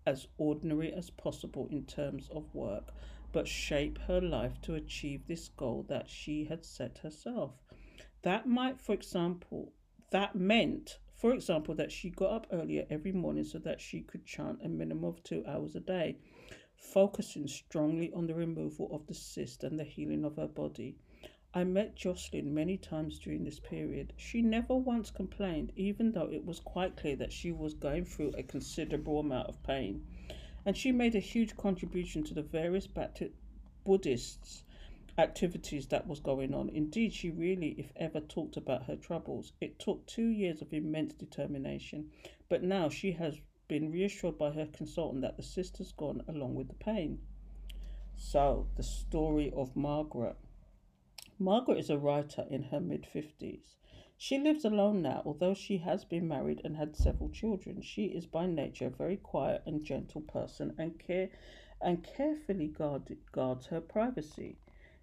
as 0.06 0.28
ordinary 0.38 0.92
as 0.92 1.10
possible 1.10 1.68
in 1.72 1.86
terms 1.86 2.30
of 2.30 2.54
work, 2.54 2.94
but 3.32 3.48
shape 3.48 4.00
her 4.00 4.20
life 4.20 4.60
to 4.64 4.76
achieve 4.76 5.28
this 5.28 5.50
goal 5.50 5.86
that 5.88 6.10
she 6.10 6.46
had 6.46 6.66
set 6.66 6.98
herself. 7.00 7.52
That 8.24 8.48
might, 8.48 8.82
for 8.82 8.94
example, 8.94 9.72
that 10.12 10.36
meant 10.36 10.98
for 11.20 11.34
example, 11.34 11.76
that 11.76 11.92
she 11.92 12.10
got 12.10 12.32
up 12.32 12.48
earlier 12.50 12.86
every 12.90 13.12
morning 13.12 13.44
so 13.44 13.60
that 13.60 13.82
she 13.82 14.00
could 14.00 14.26
chant 14.26 14.58
a 14.64 14.70
minimum 14.70 15.04
of 15.04 15.22
two 15.22 15.44
hours 15.46 15.76
a 15.76 15.82
day. 15.82 16.16
focusing 16.78 17.46
strongly 17.46 18.10
on 18.14 18.26
the 18.26 18.34
removal 18.34 18.88
of 18.94 19.06
the 19.08 19.14
cyst 19.14 19.66
and 19.66 19.78
the 19.78 19.84
healing 19.84 20.24
of 20.24 20.38
her 20.38 20.48
body. 20.48 20.96
I 21.54 21.66
met 21.66 21.98
Jocelyn 21.98 22.54
many 22.54 22.78
times 22.78 23.20
during 23.20 23.44
this 23.44 23.60
period. 23.60 24.14
She 24.16 24.42
never 24.42 24.76
once 24.76 25.12
complained, 25.12 25.74
even 25.76 26.14
though 26.14 26.32
it 26.32 26.46
was 26.46 26.62
quite 26.62 26.96
clear 26.96 27.18
that 27.18 27.34
she 27.34 27.52
was 27.52 27.74
going 27.74 28.06
through 28.06 28.32
a 28.38 28.44
considerable 28.44 29.20
amount 29.20 29.50
of 29.50 29.62
pain. 29.62 30.06
And 30.66 30.78
she 30.78 30.94
made 30.94 31.16
a 31.16 31.20
huge 31.20 31.58
contribution 31.58 32.24
to 32.24 32.34
the 32.34 32.44
various 32.44 32.88
Baptist 32.88 33.34
Buddhists' 33.84 34.64
activities 35.20 35.88
that 35.88 36.08
was 36.08 36.20
going 36.20 36.54
on. 36.54 36.70
Indeed, 36.70 37.14
she 37.14 37.30
really, 37.30 37.76
if 37.78 37.92
ever, 37.96 38.22
talked 38.22 38.58
about 38.58 38.86
her 38.86 38.96
troubles. 38.96 39.52
It 39.60 39.78
took 39.78 40.06
two 40.06 40.28
years 40.28 40.62
of 40.62 40.74
immense 40.74 41.14
determination, 41.14 42.10
but 42.48 42.64
now 42.64 42.90
she 42.90 43.12
has 43.12 43.40
been 43.68 43.92
reassured 43.92 44.38
by 44.38 44.52
her 44.52 44.66
consultant 44.66 45.22
that 45.22 45.38
the 45.38 45.44
cyst 45.44 45.96
gone 45.98 46.24
along 46.28 46.56
with 46.56 46.70
the 46.70 46.74
pain. 46.74 47.20
So, 48.16 48.68
the 48.76 48.84
story 48.84 49.52
of 49.56 49.76
Margaret. 49.76 50.38
Margaret 51.38 51.80
is 51.80 51.90
a 51.90 51.98
writer 51.98 52.46
in 52.50 52.64
her 52.64 52.80
mid 52.80 53.04
50s. 53.04 53.76
She 54.18 54.38
lives 54.38 54.66
alone 54.66 55.02
now, 55.02 55.22
although 55.26 55.54
she 55.54 55.78
has 55.78 56.04
been 56.04 56.28
married 56.28 56.62
and 56.66 56.76
had 56.76 56.96
several 56.96 57.30
children. 57.30 57.82
She 57.82 58.06
is 58.06 58.26
by 58.26 58.46
nature 58.46 58.88
a 58.88 58.90
very 58.90 59.16
quiet 59.16 59.64
and 59.66 59.84
gentle 59.84 60.22
person 60.22 60.76
and 60.78 61.00
care 61.00 61.30
and 61.82 62.04
carefully 62.04 62.68
guard, 62.68 63.16
guards 63.32 63.68
her 63.68 63.80
privacy. 63.80 64.58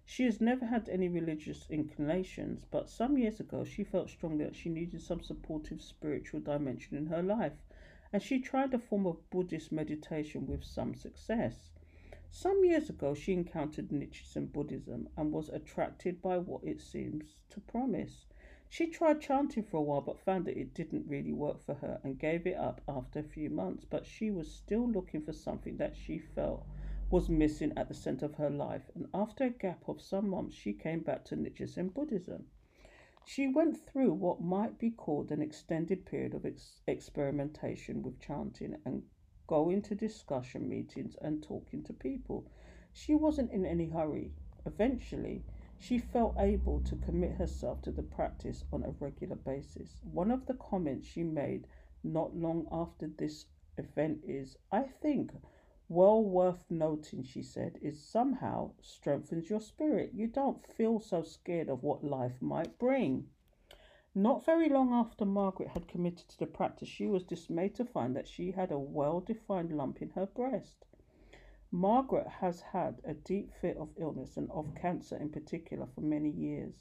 She 0.09 0.23
has 0.23 0.39
never 0.39 0.65
had 0.65 0.87
any 0.87 1.09
religious 1.09 1.69
inclinations, 1.69 2.63
but 2.71 2.89
some 2.89 3.17
years 3.17 3.41
ago 3.41 3.65
she 3.65 3.83
felt 3.83 4.09
strongly 4.09 4.45
that 4.45 4.55
she 4.55 4.69
needed 4.69 5.01
some 5.01 5.19
supportive 5.19 5.81
spiritual 5.81 6.39
dimension 6.39 6.95
in 6.95 7.07
her 7.07 7.21
life, 7.21 7.61
and 8.13 8.23
she 8.23 8.39
tried 8.39 8.73
a 8.73 8.79
form 8.79 9.05
of 9.05 9.29
Buddhist 9.29 9.69
meditation 9.69 10.47
with 10.47 10.63
some 10.63 10.95
success. 10.95 11.71
Some 12.29 12.63
years 12.63 12.89
ago, 12.89 13.15
she 13.15 13.33
encountered 13.33 13.89
Nichiren 13.91 14.49
Buddhism 14.53 15.09
and 15.17 15.33
was 15.33 15.49
attracted 15.49 16.21
by 16.21 16.37
what 16.37 16.63
it 16.63 16.79
seems 16.79 17.35
to 17.49 17.59
promise. 17.59 18.27
She 18.69 18.87
tried 18.87 19.19
chanting 19.19 19.63
for 19.63 19.75
a 19.75 19.81
while 19.81 19.99
but 20.01 20.19
found 20.19 20.45
that 20.45 20.57
it 20.57 20.73
didn't 20.73 21.09
really 21.09 21.33
work 21.33 21.59
for 21.59 21.73
her 21.75 21.99
and 22.05 22.17
gave 22.17 22.47
it 22.47 22.55
up 22.55 22.79
after 22.87 23.19
a 23.19 23.23
few 23.23 23.49
months. 23.49 23.83
But 23.83 24.05
she 24.05 24.31
was 24.31 24.49
still 24.49 24.89
looking 24.89 25.21
for 25.21 25.33
something 25.33 25.75
that 25.77 25.97
she 25.97 26.17
felt 26.17 26.65
was 27.09 27.29
missing 27.29 27.71
at 27.77 27.87
the 27.87 27.93
center 27.93 28.25
of 28.25 28.35
her 28.35 28.49
life. 28.49 28.89
And 28.93 29.07
after 29.13 29.45
a 29.45 29.49
gap 29.49 29.83
of 29.87 30.01
some 30.01 30.29
months, 30.29 30.55
she 30.55 30.73
came 30.73 30.99
back 30.99 31.23
to 31.25 31.35
Nichiren 31.35 31.93
Buddhism. 31.93 32.47
She 33.25 33.47
went 33.47 33.77
through 33.77 34.13
what 34.13 34.41
might 34.41 34.77
be 34.77 34.89
called 34.89 35.31
an 35.31 35.41
extended 35.41 36.05
period 36.05 36.33
of 36.33 36.45
ex- 36.45 36.81
experimentation 36.87 38.01
with 38.01 38.19
chanting 38.19 38.77
and 38.85 39.03
going 39.47 39.81
to 39.83 39.95
discussion 39.95 40.67
meetings 40.67 41.15
and 41.21 41.41
talking 41.41 41.83
to 41.83 41.93
people. 41.93 42.45
She 42.91 43.15
wasn't 43.15 43.51
in 43.51 43.65
any 43.65 43.87
hurry. 43.87 44.33
Eventually, 44.65 45.43
she 45.77 45.99
felt 45.99 46.35
able 46.37 46.81
to 46.81 46.95
commit 46.95 47.33
herself 47.33 47.81
to 47.83 47.91
the 47.91 48.03
practice 48.03 48.65
on 48.73 48.83
a 48.83 48.91
regular 48.99 49.35
basis. 49.35 50.01
One 50.03 50.31
of 50.31 50.45
the 50.45 50.55
comments 50.55 51.07
she 51.07 51.23
made 51.23 51.67
not 52.03 52.35
long 52.35 52.67
after 52.71 53.07
this 53.07 53.45
event 53.77 54.23
is, 54.25 54.57
I 54.71 54.83
think, 54.83 55.31
well 55.89 56.23
worth 56.23 56.69
noting, 56.69 57.23
she 57.23 57.41
said, 57.41 57.79
is 57.81 58.03
somehow 58.03 58.71
strengthens 58.81 59.49
your 59.49 59.61
spirit. 59.61 60.11
You 60.13 60.27
don't 60.27 60.65
feel 60.65 60.99
so 60.99 61.23
scared 61.23 61.69
of 61.69 61.83
what 61.83 62.03
life 62.03 62.41
might 62.41 62.77
bring. 62.77 63.29
Not 64.13 64.45
very 64.45 64.67
long 64.67 64.91
after 64.91 65.25
Margaret 65.25 65.69
had 65.69 65.87
committed 65.87 66.27
to 66.29 66.39
the 66.39 66.47
practice, 66.47 66.89
she 66.89 67.07
was 67.07 67.23
dismayed 67.23 67.75
to 67.75 67.85
find 67.85 68.15
that 68.15 68.27
she 68.27 68.51
had 68.51 68.71
a 68.71 68.79
well 68.79 69.19
defined 69.21 69.71
lump 69.71 70.01
in 70.01 70.09
her 70.09 70.25
breast. 70.25 70.85
Margaret 71.71 72.27
has 72.27 72.61
had 72.61 72.99
a 73.03 73.13
deep 73.13 73.53
fit 73.53 73.77
of 73.77 73.89
illness 73.97 74.37
and 74.37 74.49
of 74.51 74.73
cancer 74.73 75.17
in 75.17 75.29
particular 75.29 75.85
for 75.85 76.01
many 76.01 76.29
years. 76.29 76.73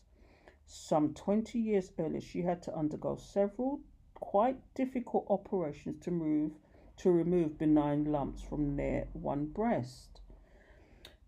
Some 0.64 1.14
20 1.14 1.58
years 1.58 1.92
earlier, 1.98 2.20
she 2.20 2.42
had 2.42 2.62
to 2.62 2.74
undergo 2.74 3.16
several 3.16 3.80
quite 4.14 4.56
difficult 4.74 5.26
operations 5.28 6.02
to 6.04 6.10
move 6.10 6.52
to 6.98 7.10
remove 7.10 7.58
benign 7.58 8.04
lumps 8.04 8.42
from 8.42 8.74
near 8.74 9.08
one 9.12 9.46
breast. 9.46 10.20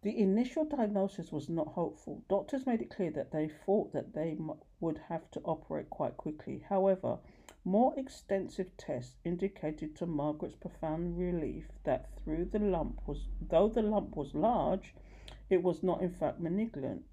The 0.03 0.19
initial 0.19 0.65
diagnosis 0.65 1.33
was 1.33 1.49
not 1.49 1.69
hopeful. 1.69 2.23
Doctors 2.29 2.67
made 2.67 2.81
it 2.81 2.89
clear 2.91 3.11
that 3.11 3.33
they 3.33 3.49
thought 3.49 3.93
that 3.93 4.13
they 4.15 4.31
m- 4.31 4.53
would 4.81 4.99
have 5.09 5.29
to 5.33 5.41
operate 5.41 5.91
quite 5.91 6.17
quickly. 6.17 6.65
However, 6.69 7.19
more 7.65 7.93
extensive 7.99 8.77
tests 8.77 9.17
indicated 9.25 9.97
to 9.97 10.07
Margaret's 10.07 10.55
profound 10.55 11.19
relief 11.19 11.69
that 11.85 12.09
through 12.17 12.47
the 12.47 12.61
lump 12.61 13.07
was 13.07 13.27
though 13.41 13.69
the 13.69 13.83
lump 13.83 14.17
was 14.17 14.35
large, 14.35 14.95
it 15.51 15.63
was 15.63 15.83
not 15.83 16.01
in 16.01 16.11
fact 16.11 16.41
malignant. 16.41 17.05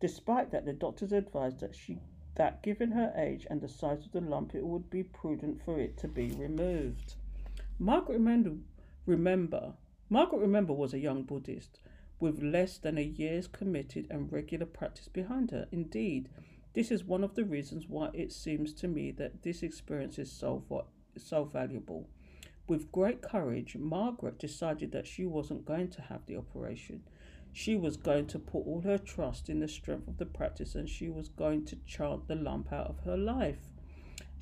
Despite 0.00 0.50
that, 0.50 0.64
the 0.64 0.72
doctors 0.72 1.12
advised 1.12 1.60
that 1.60 1.76
she 1.76 1.98
that 2.34 2.62
given 2.62 2.92
her 2.92 3.12
age 3.14 3.46
and 3.50 3.60
the 3.60 3.68
size 3.68 4.06
of 4.06 4.12
the 4.12 4.20
lump, 4.22 4.54
it 4.54 4.66
would 4.66 4.88
be 4.88 5.02
prudent 5.02 5.62
for 5.62 5.78
it 5.78 5.98
to 5.98 6.08
be 6.08 6.32
removed. 6.32 7.14
Margaret 7.78 8.14
remember, 8.14 8.56
remember 9.06 9.74
Margaret 10.08 10.40
remember 10.40 10.72
was 10.74 10.92
a 10.92 10.98
young 10.98 11.22
Buddhist 11.22 11.80
with 12.20 12.42
less 12.42 12.78
than 12.78 12.98
a 12.98 13.02
year's 13.02 13.48
committed 13.48 14.06
and 14.10 14.30
regular 14.30 14.66
practice 14.66 15.08
behind 15.08 15.50
her. 15.50 15.66
Indeed, 15.72 16.28
this 16.74 16.90
is 16.90 17.02
one 17.02 17.24
of 17.24 17.34
the 17.34 17.44
reasons 17.44 17.88
why 17.88 18.10
it 18.12 18.32
seems 18.32 18.72
to 18.74 18.88
me 18.88 19.10
that 19.12 19.42
this 19.42 19.62
experience 19.62 20.18
is 20.18 20.30
so, 20.30 20.62
so 21.16 21.44
valuable. 21.44 22.08
With 22.68 22.92
great 22.92 23.22
courage, 23.22 23.76
Margaret 23.76 24.38
decided 24.38 24.92
that 24.92 25.06
she 25.06 25.26
wasn't 25.26 25.64
going 25.64 25.88
to 25.90 26.02
have 26.02 26.26
the 26.26 26.36
operation. 26.36 27.02
She 27.52 27.74
was 27.74 27.96
going 27.96 28.26
to 28.28 28.38
put 28.38 28.66
all 28.66 28.82
her 28.82 28.98
trust 28.98 29.48
in 29.48 29.60
the 29.60 29.68
strength 29.68 30.08
of 30.08 30.18
the 30.18 30.26
practice 30.26 30.74
and 30.74 30.88
she 30.88 31.08
was 31.08 31.28
going 31.28 31.64
to 31.66 31.76
chant 31.86 32.28
the 32.28 32.34
lump 32.34 32.72
out 32.72 32.86
of 32.86 33.00
her 33.00 33.16
life. 33.16 33.71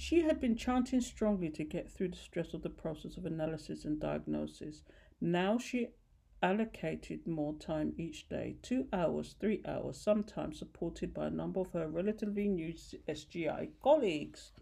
She 0.01 0.23
had 0.23 0.41
been 0.41 0.57
chanting 0.57 1.03
strongly 1.03 1.51
to 1.51 1.63
get 1.63 1.91
through 1.91 2.09
the 2.09 2.17
stress 2.17 2.55
of 2.55 2.63
the 2.63 2.71
process 2.71 3.19
of 3.19 3.27
analysis 3.27 3.85
and 3.85 4.01
diagnosis. 4.01 4.83
Now 5.21 5.59
she 5.59 5.89
allocated 6.43 7.27
more 7.27 7.53
time 7.57 7.93
each 7.99 8.27
day 8.27 8.57
two 8.63 8.89
hours, 8.95 9.37
three 9.39 9.61
hours, 9.67 10.01
sometimes 10.01 10.59
supported 10.59 11.13
by 11.13 11.27
a 11.27 11.31
number 11.31 11.61
of 11.61 11.73
her 11.73 11.87
relatively 11.87 12.49
new 12.49 12.73
SGI 12.73 13.73
colleagues. 13.83 14.53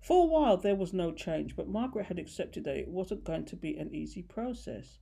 For 0.00 0.22
a 0.22 0.26
while, 0.26 0.56
there 0.56 0.74
was 0.74 0.94
no 0.94 1.12
change, 1.12 1.54
but 1.54 1.68
Margaret 1.68 2.06
had 2.06 2.18
accepted 2.18 2.64
that 2.64 2.78
it 2.78 2.88
wasn't 2.88 3.24
going 3.24 3.44
to 3.44 3.56
be 3.56 3.76
an 3.76 3.94
easy 3.94 4.22
process. 4.22 5.00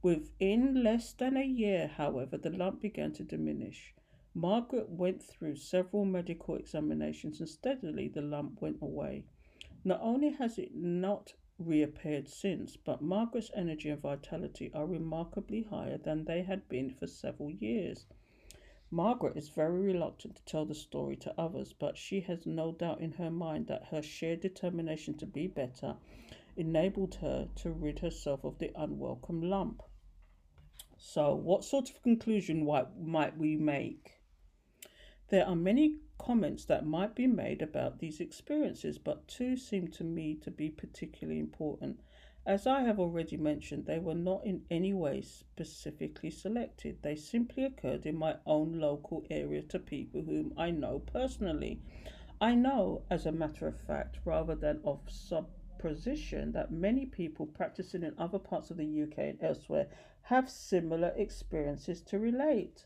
Within 0.00 0.82
less 0.82 1.12
than 1.12 1.36
a 1.36 1.44
year, 1.44 1.86
however, 1.86 2.38
the 2.38 2.48
lump 2.48 2.80
began 2.80 3.12
to 3.12 3.24
diminish. 3.24 3.92
Margaret 4.34 4.88
went 4.88 5.22
through 5.22 5.56
several 5.56 6.06
medical 6.06 6.56
examinations 6.56 7.38
and 7.38 7.48
steadily 7.48 8.08
the 8.08 8.22
lump 8.22 8.62
went 8.62 8.80
away. 8.80 9.26
Not 9.84 10.00
only 10.00 10.30
has 10.30 10.58
it 10.58 10.74
not 10.74 11.34
reappeared 11.58 12.28
since, 12.28 12.76
but 12.76 13.02
Margaret's 13.02 13.50
energy 13.54 13.90
and 13.90 14.00
vitality 14.00 14.72
are 14.72 14.86
remarkably 14.86 15.64
higher 15.64 15.98
than 15.98 16.24
they 16.24 16.42
had 16.42 16.66
been 16.68 16.90
for 16.90 17.06
several 17.06 17.50
years. 17.50 18.06
Margaret 18.90 19.36
is 19.36 19.50
very 19.50 19.80
reluctant 19.80 20.36
to 20.36 20.44
tell 20.44 20.64
the 20.64 20.74
story 20.74 21.16
to 21.16 21.38
others, 21.38 21.74
but 21.74 21.98
she 21.98 22.20
has 22.22 22.46
no 22.46 22.72
doubt 22.72 23.00
in 23.00 23.12
her 23.12 23.30
mind 23.30 23.66
that 23.66 23.84
her 23.84 24.02
sheer 24.02 24.36
determination 24.36 25.16
to 25.18 25.26
be 25.26 25.46
better 25.46 25.96
enabled 26.56 27.16
her 27.16 27.48
to 27.56 27.70
rid 27.70 27.98
herself 27.98 28.44
of 28.44 28.58
the 28.58 28.72
unwelcome 28.74 29.42
lump. 29.42 29.82
So, 30.96 31.34
what 31.34 31.64
sort 31.64 31.90
of 31.90 32.02
conclusion 32.02 32.64
might 32.64 33.36
we 33.36 33.56
make? 33.56 34.21
There 35.32 35.46
are 35.46 35.56
many 35.56 35.96
comments 36.18 36.66
that 36.66 36.84
might 36.84 37.14
be 37.14 37.26
made 37.26 37.62
about 37.62 38.00
these 38.00 38.20
experiences, 38.20 38.98
but 38.98 39.26
two 39.26 39.56
seem 39.56 39.88
to 39.92 40.04
me 40.04 40.34
to 40.34 40.50
be 40.50 40.68
particularly 40.68 41.40
important. 41.40 42.00
As 42.44 42.66
I 42.66 42.82
have 42.82 43.00
already 43.00 43.38
mentioned, 43.38 43.86
they 43.86 43.98
were 43.98 44.14
not 44.14 44.44
in 44.44 44.66
any 44.70 44.92
way 44.92 45.22
specifically 45.22 46.28
selected. 46.28 46.98
They 47.00 47.16
simply 47.16 47.64
occurred 47.64 48.04
in 48.04 48.14
my 48.14 48.36
own 48.44 48.78
local 48.78 49.24
area 49.30 49.62
to 49.62 49.78
people 49.78 50.20
whom 50.20 50.52
I 50.58 50.70
know 50.70 50.98
personally. 50.98 51.80
I 52.38 52.54
know, 52.54 53.00
as 53.08 53.24
a 53.24 53.32
matter 53.32 53.66
of 53.66 53.80
fact, 53.80 54.18
rather 54.26 54.54
than 54.54 54.82
of 54.84 55.00
supposition, 55.08 56.52
that 56.52 56.70
many 56.70 57.06
people 57.06 57.46
practicing 57.46 58.02
in 58.02 58.12
other 58.18 58.38
parts 58.38 58.70
of 58.70 58.76
the 58.76 59.02
UK 59.04 59.16
and 59.16 59.42
elsewhere 59.42 59.86
have 60.20 60.50
similar 60.50 61.14
experiences 61.16 62.02
to 62.02 62.18
relate. 62.18 62.84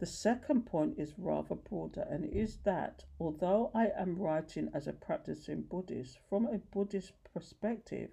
The 0.00 0.06
second 0.06 0.64
point 0.64 0.98
is 0.98 1.18
rather 1.18 1.54
broader 1.54 2.06
and 2.08 2.24
is 2.24 2.56
that 2.64 3.04
although 3.18 3.70
I 3.74 3.88
am 3.88 4.16
writing 4.16 4.70
as 4.72 4.86
a 4.86 4.94
practicing 4.94 5.60
Buddhist, 5.60 6.18
from 6.26 6.46
a 6.46 6.56
Buddhist 6.56 7.12
perspective, 7.34 8.10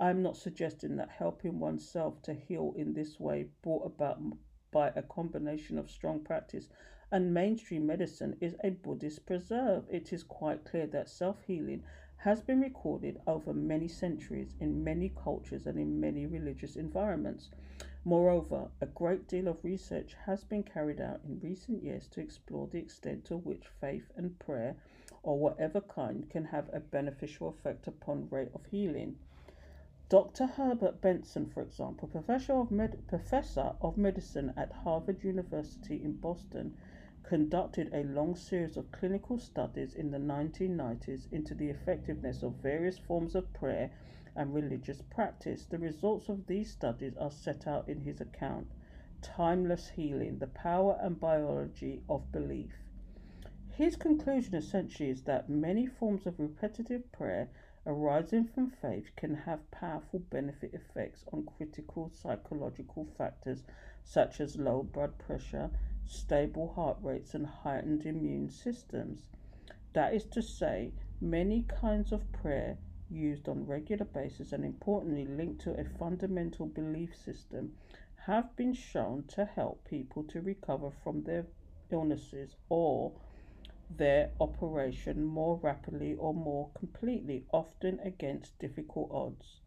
I 0.00 0.10
am 0.10 0.20
not 0.20 0.36
suggesting 0.36 0.96
that 0.96 1.10
helping 1.10 1.60
oneself 1.60 2.20
to 2.22 2.34
heal 2.34 2.74
in 2.76 2.92
this 2.92 3.20
way, 3.20 3.50
brought 3.62 3.86
about 3.86 4.20
by 4.72 4.88
a 4.96 5.02
combination 5.02 5.78
of 5.78 5.92
strong 5.92 6.24
practice 6.24 6.70
and 7.12 7.32
mainstream 7.32 7.86
medicine, 7.86 8.36
is 8.40 8.56
a 8.64 8.70
Buddhist 8.70 9.24
preserve. 9.24 9.84
It 9.88 10.12
is 10.12 10.24
quite 10.24 10.64
clear 10.64 10.88
that 10.88 11.08
self 11.08 11.42
healing 11.42 11.84
has 12.16 12.42
been 12.42 12.60
recorded 12.60 13.20
over 13.28 13.54
many 13.54 13.86
centuries 13.86 14.56
in 14.58 14.82
many 14.82 15.10
cultures 15.10 15.66
and 15.68 15.78
in 15.78 16.00
many 16.00 16.26
religious 16.26 16.74
environments. 16.74 17.50
Moreover, 18.04 18.70
a 18.80 18.86
great 18.86 19.26
deal 19.26 19.48
of 19.48 19.64
research 19.64 20.14
has 20.24 20.44
been 20.44 20.62
carried 20.62 21.00
out 21.00 21.20
in 21.24 21.40
recent 21.40 21.82
years 21.82 22.06
to 22.08 22.20
explore 22.20 22.66
the 22.66 22.78
extent 22.78 23.24
to 23.26 23.36
which 23.36 23.66
faith 23.80 24.10
and 24.16 24.38
prayer, 24.38 24.76
or 25.22 25.38
whatever 25.38 25.80
kind, 25.80 26.30
can 26.30 26.44
have 26.44 26.70
a 26.72 26.80
beneficial 26.80 27.48
effect 27.48 27.86
upon 27.86 28.28
rate 28.30 28.50
of 28.54 28.64
healing. 28.66 29.16
Dr. 30.08 30.46
Herbert 30.46 31.02
Benson, 31.02 31.46
for 31.46 31.62
example, 31.62 32.08
professor 32.08 32.54
of, 32.54 32.70
med- 32.70 33.06
professor 33.08 33.74
of 33.82 33.98
medicine 33.98 34.54
at 34.56 34.72
Harvard 34.72 35.22
University 35.22 36.02
in 36.02 36.12
Boston, 36.12 36.76
conducted 37.24 37.92
a 37.92 38.04
long 38.04 38.34
series 38.34 38.78
of 38.78 38.90
clinical 38.90 39.38
studies 39.38 39.94
in 39.94 40.10
the 40.10 40.18
1990s 40.18 41.30
into 41.30 41.54
the 41.54 41.68
effectiveness 41.68 42.42
of 42.42 42.54
various 42.54 42.96
forms 42.96 43.34
of 43.34 43.52
prayer 43.52 43.90
and 44.38 44.54
religious 44.54 45.02
practice. 45.02 45.66
The 45.66 45.78
results 45.78 46.28
of 46.28 46.46
these 46.46 46.70
studies 46.70 47.16
are 47.16 47.30
set 47.30 47.66
out 47.66 47.88
in 47.88 48.02
his 48.02 48.20
account, 48.20 48.68
Timeless 49.20 49.88
Healing 49.88 50.38
The 50.38 50.46
Power 50.46 50.96
and 51.02 51.18
Biology 51.18 52.02
of 52.08 52.30
Belief. 52.30 52.70
His 53.70 53.96
conclusion 53.96 54.54
essentially 54.54 55.10
is 55.10 55.22
that 55.22 55.50
many 55.50 55.86
forms 55.88 56.24
of 56.24 56.38
repetitive 56.38 57.10
prayer 57.10 57.48
arising 57.84 58.44
from 58.44 58.70
faith 58.70 59.10
can 59.16 59.34
have 59.34 59.70
powerful 59.72 60.20
benefit 60.20 60.72
effects 60.72 61.24
on 61.32 61.48
critical 61.56 62.08
psychological 62.14 63.08
factors 63.16 63.64
such 64.04 64.40
as 64.40 64.56
low 64.56 64.84
blood 64.84 65.18
pressure, 65.18 65.68
stable 66.06 66.72
heart 66.74 66.98
rates, 67.02 67.34
and 67.34 67.46
heightened 67.46 68.06
immune 68.06 68.48
systems. 68.48 69.20
That 69.94 70.14
is 70.14 70.26
to 70.26 70.42
say, 70.42 70.92
many 71.20 71.62
kinds 71.62 72.12
of 72.12 72.30
prayer 72.30 72.78
used 73.10 73.48
on 73.48 73.66
regular 73.66 74.04
basis 74.04 74.52
and 74.52 74.64
importantly 74.64 75.24
linked 75.24 75.60
to 75.62 75.78
a 75.78 75.84
fundamental 75.84 76.66
belief 76.66 77.16
system 77.16 77.74
have 78.26 78.54
been 78.56 78.74
shown 78.74 79.24
to 79.24 79.44
help 79.44 79.84
people 79.84 80.22
to 80.22 80.40
recover 80.40 80.90
from 80.90 81.22
their 81.24 81.46
illnesses 81.90 82.56
or 82.68 83.12
their 83.90 84.30
operation 84.38 85.24
more 85.24 85.56
rapidly 85.62 86.14
or 86.14 86.34
more 86.34 86.68
completely, 86.74 87.46
often 87.52 87.98
against 88.00 88.58
difficult 88.58 89.10
odds. 89.10 89.60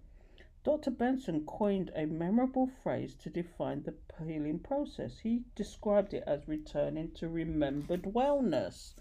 Dr. 0.64 0.92
Benson 0.92 1.44
coined 1.48 1.92
a 1.96 2.06
memorable 2.06 2.68
phrase 2.68 3.16
to 3.16 3.32
define 3.32 3.82
the 3.82 3.96
healing 4.24 4.60
process. 4.60 5.18
He 5.18 5.42
described 5.56 6.14
it 6.14 6.24
as 6.28 6.48
returning 6.48 7.10
to 7.14 7.28
remembered 7.28 8.04
wellness. 8.04 8.94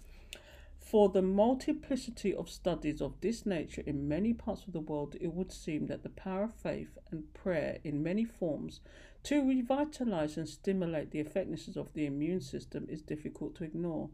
For 0.91 1.09
the 1.09 1.23
multiplicity 1.23 2.35
of 2.35 2.51
studies 2.51 3.01
of 3.01 3.21
this 3.21 3.47
nature 3.47 3.85
in 3.87 4.09
many 4.09 4.35
parts 4.35 4.67
of 4.67 4.73
the 4.73 4.81
world, 4.81 5.15
it 5.21 5.33
would 5.33 5.53
seem 5.53 5.87
that 5.87 6.03
the 6.03 6.09
power 6.09 6.43
of 6.43 6.53
faith 6.53 6.99
and 7.13 7.33
prayer 7.33 7.79
in 7.85 8.03
many 8.03 8.25
forms 8.25 8.81
to 9.23 9.49
revitalize 9.49 10.37
and 10.37 10.49
stimulate 10.49 11.13
the 11.13 11.21
effectiveness 11.21 11.77
of 11.77 11.93
the 11.93 12.07
immune 12.07 12.41
system 12.41 12.89
is 12.89 13.03
difficult 13.03 13.55
to 13.55 13.63
ignore. 13.63 14.11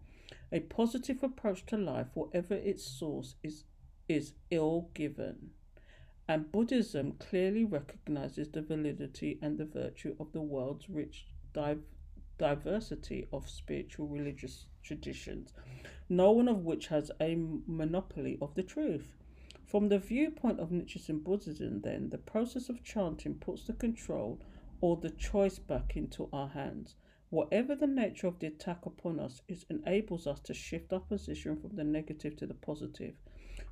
A 0.52 0.60
positive 0.60 1.22
approach 1.22 1.64
to 1.64 1.78
life, 1.78 2.08
whatever 2.12 2.52
its 2.52 2.84
source, 2.84 3.36
is, 3.42 3.64
is 4.06 4.34
ill 4.50 4.90
given. 4.92 5.52
And 6.28 6.52
Buddhism 6.52 7.12
clearly 7.12 7.64
recognizes 7.64 8.50
the 8.50 8.60
validity 8.60 9.38
and 9.40 9.56
the 9.56 9.64
virtue 9.64 10.14
of 10.20 10.32
the 10.32 10.42
world's 10.42 10.90
rich 10.90 11.24
div- 11.54 11.84
diversity 12.36 13.28
of 13.32 13.48
spiritual 13.48 14.08
religious 14.08 14.66
traditions 14.82 15.54
no 16.08 16.30
one 16.30 16.46
of 16.46 16.64
which 16.64 16.86
has 16.86 17.10
a 17.20 17.36
monopoly 17.66 18.38
of 18.40 18.54
the 18.54 18.62
truth. 18.62 19.16
From 19.64 19.88
the 19.88 19.98
viewpoint 19.98 20.60
of 20.60 20.70
Nichiren 20.70 21.24
Buddhism, 21.24 21.80
then, 21.80 22.10
the 22.10 22.18
process 22.18 22.68
of 22.68 22.84
chanting 22.84 23.34
puts 23.34 23.64
the 23.64 23.72
control 23.72 24.38
or 24.80 24.96
the 24.96 25.10
choice 25.10 25.58
back 25.58 25.96
into 25.96 26.28
our 26.32 26.48
hands. 26.48 26.94
Whatever 27.30 27.74
the 27.74 27.88
nature 27.88 28.28
of 28.28 28.38
the 28.38 28.46
attack 28.46 28.86
upon 28.86 29.18
us, 29.18 29.42
it 29.48 29.64
enables 29.68 30.28
us 30.28 30.38
to 30.40 30.54
shift 30.54 30.92
our 30.92 31.00
position 31.00 31.56
from 31.56 31.74
the 31.74 31.82
negative 31.82 32.36
to 32.36 32.46
the 32.46 32.54
positive, 32.54 33.14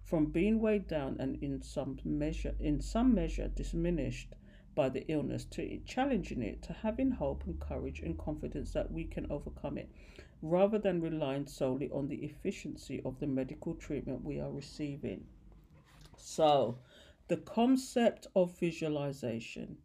from 0.03 0.27
being 0.27 0.59
weighed 0.59 0.89
down 0.89 1.17
and 1.21 1.41
in 1.41 1.63
some 1.63 2.01
measure, 2.05 2.57
in 2.59 2.81
some 2.81 3.15
measure, 3.15 3.47
diminished 3.47 4.35
by 4.75 4.89
the 4.89 5.07
illness, 5.07 5.45
to 5.45 5.79
challenging 5.87 6.43
it, 6.43 6.63
to 6.63 6.73
having 6.73 7.13
hope 7.13 7.45
and 7.47 7.61
courage 7.61 8.01
and 8.01 8.19
confidence 8.19 8.73
that 8.73 8.91
we 8.91 9.05
can 9.05 9.31
overcome 9.31 9.79
it 9.79 9.89
rather 10.43 10.79
than 10.79 11.01
relying 11.01 11.47
solely 11.47 11.91
on 11.91 12.09
the 12.09 12.25
efficiency 12.25 13.01
of 13.05 13.19
the 13.21 13.27
medical 13.27 13.75
treatment 13.75 14.25
we 14.25 14.41
are 14.41 14.51
receiving. 14.51 15.27
So, 16.17 16.79
the 17.29 17.37
concept 17.39 18.27
of 18.35 18.59
visualization. 18.59 19.79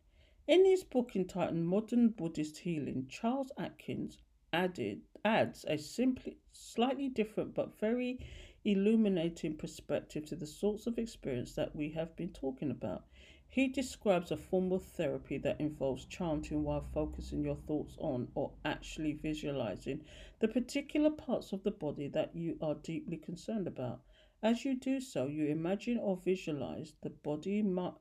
In 0.47 0.65
his 0.65 0.83
book 0.83 1.15
entitled 1.15 1.57
Modern 1.57 2.09
Buddhist 2.09 2.57
Healing, 2.57 3.07
Charles 3.07 3.51
Atkins 3.57 4.17
added 4.51 5.01
adds 5.23 5.63
a 5.67 5.77
simply 5.77 6.37
slightly 6.51 7.07
different 7.07 7.53
but 7.53 7.79
very 7.79 8.19
illuminating 8.65 9.55
perspective 9.55 10.25
to 10.25 10.35
the 10.35 10.47
sorts 10.47 10.87
of 10.87 10.97
experience 10.97 11.53
that 11.53 11.75
we 11.75 11.91
have 11.91 12.15
been 12.15 12.29
talking 12.29 12.71
about. 12.71 13.05
He 13.51 13.67
describes 13.67 14.29
a 14.31 14.37
form 14.37 14.71
of 14.71 14.83
therapy 14.83 15.39
that 15.39 15.59
involves 15.59 16.05
chanting 16.05 16.63
while 16.63 16.85
focusing 16.93 17.43
your 17.43 17.55
thoughts 17.55 17.97
on 17.97 18.27
or 18.35 18.51
actually 18.63 19.13
visualizing 19.13 20.05
the 20.39 20.47
particular 20.47 21.09
parts 21.09 21.51
of 21.51 21.63
the 21.63 21.71
body 21.71 22.07
that 22.09 22.35
you 22.35 22.59
are 22.61 22.75
deeply 22.75 23.17
concerned 23.17 23.65
about. 23.65 24.01
As 24.43 24.65
you 24.65 24.75
do 24.75 25.01
so, 25.01 25.25
you 25.25 25.47
imagine 25.47 25.97
or 25.97 26.17
visualize 26.17 26.93
the 27.01 27.09
body 27.09 27.63
mu- 27.63 27.93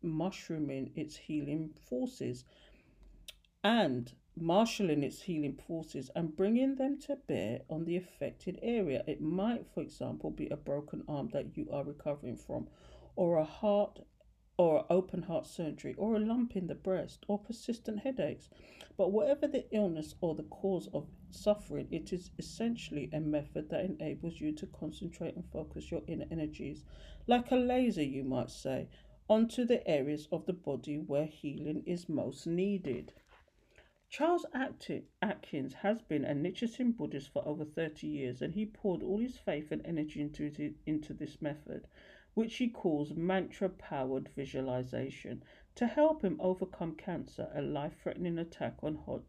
mushrooming 0.00 0.92
its 0.96 1.16
healing 1.16 1.74
forces 1.74 2.46
and 3.62 4.14
marshalling 4.34 5.02
its 5.02 5.20
healing 5.20 5.54
forces 5.54 6.10
and 6.16 6.34
bringing 6.34 6.76
them 6.76 6.98
to 7.00 7.16
bear 7.16 7.60
on 7.68 7.84
the 7.84 7.96
affected 7.96 8.58
area. 8.62 9.04
It 9.06 9.20
might, 9.20 9.66
for 9.66 9.82
example, 9.82 10.30
be 10.30 10.48
a 10.48 10.56
broken 10.56 11.04
arm 11.06 11.28
that 11.34 11.58
you 11.58 11.68
are 11.70 11.84
recovering 11.84 12.36
from, 12.36 12.68
or 13.16 13.36
a 13.36 13.44
heart 13.44 14.00
or 14.58 14.84
open 14.90 15.22
heart 15.22 15.46
surgery, 15.46 15.94
or 15.96 16.16
a 16.16 16.18
lump 16.18 16.56
in 16.56 16.66
the 16.66 16.74
breast, 16.74 17.24
or 17.28 17.38
persistent 17.38 18.00
headaches. 18.00 18.50
But 18.96 19.12
whatever 19.12 19.46
the 19.46 19.64
illness 19.72 20.16
or 20.20 20.34
the 20.34 20.42
cause 20.42 20.88
of 20.92 21.06
suffering, 21.30 21.86
it 21.92 22.12
is 22.12 22.32
essentially 22.38 23.08
a 23.12 23.20
method 23.20 23.70
that 23.70 23.84
enables 23.84 24.40
you 24.40 24.52
to 24.56 24.66
concentrate 24.66 25.36
and 25.36 25.44
focus 25.52 25.92
your 25.92 26.02
inner 26.08 26.26
energies, 26.32 26.84
like 27.28 27.52
a 27.52 27.56
laser, 27.56 28.02
you 28.02 28.24
might 28.24 28.50
say, 28.50 28.88
onto 29.28 29.64
the 29.64 29.86
areas 29.86 30.26
of 30.32 30.44
the 30.46 30.52
body 30.52 30.98
where 30.98 31.26
healing 31.26 31.84
is 31.86 32.08
most 32.08 32.44
needed. 32.44 33.12
Charles 34.10 34.46
Atkins 34.54 35.74
has 35.74 36.00
been 36.00 36.24
a 36.24 36.34
Nichiren 36.34 36.96
Buddhist 36.96 37.30
for 37.30 37.46
over 37.46 37.64
30 37.64 38.06
years 38.06 38.40
and 38.40 38.54
he 38.54 38.64
poured 38.64 39.02
all 39.02 39.18
his 39.18 39.36
faith 39.36 39.70
and 39.70 39.84
energy 39.84 40.22
into, 40.22 40.74
into 40.86 41.12
this 41.12 41.42
method 41.42 41.86
which 42.38 42.58
he 42.58 42.68
calls 42.68 43.14
mantra 43.16 43.68
powered 43.68 44.28
visualization, 44.28 45.42
to 45.74 45.88
help 45.88 46.22
him 46.22 46.36
overcome 46.38 46.94
cancer, 46.94 47.50
a 47.52 47.60
life 47.60 47.98
threatening 48.00 48.38
attack 48.38 48.76
on, 48.80 48.94
Hod- 48.94 49.26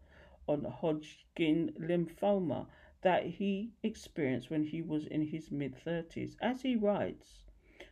on 0.47 0.63
Hodgkin 0.63 1.73
lymphoma 1.79 2.67
that 3.01 3.25
he 3.25 3.71
experienced 3.81 4.51
when 4.51 4.63
he 4.63 4.83
was 4.83 5.07
in 5.07 5.23
his 5.25 5.49
mid 5.49 5.73
30s. 5.73 6.37
As 6.39 6.61
he 6.61 6.75
writes, 6.75 7.45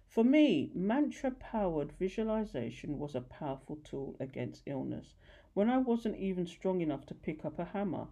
for 0.06 0.24
me, 0.24 0.70
mantra 0.76 1.32
powered 1.32 1.94
visualization 1.94 3.00
was 3.00 3.16
a 3.16 3.22
powerful 3.22 3.78
tool 3.78 4.16
against 4.20 4.62
illness 4.68 5.16
when 5.56 5.68
I 5.68 5.80
wasn't 5.80 6.18
even 6.18 6.46
strong 6.46 6.80
enough 6.82 7.08
to 7.08 7.16
pick 7.16 7.44
up 7.44 7.58
a 7.58 7.66
hammer. 7.66 8.06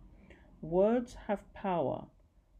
Words 0.59 1.13
have 1.27 1.53
power, 1.53 2.07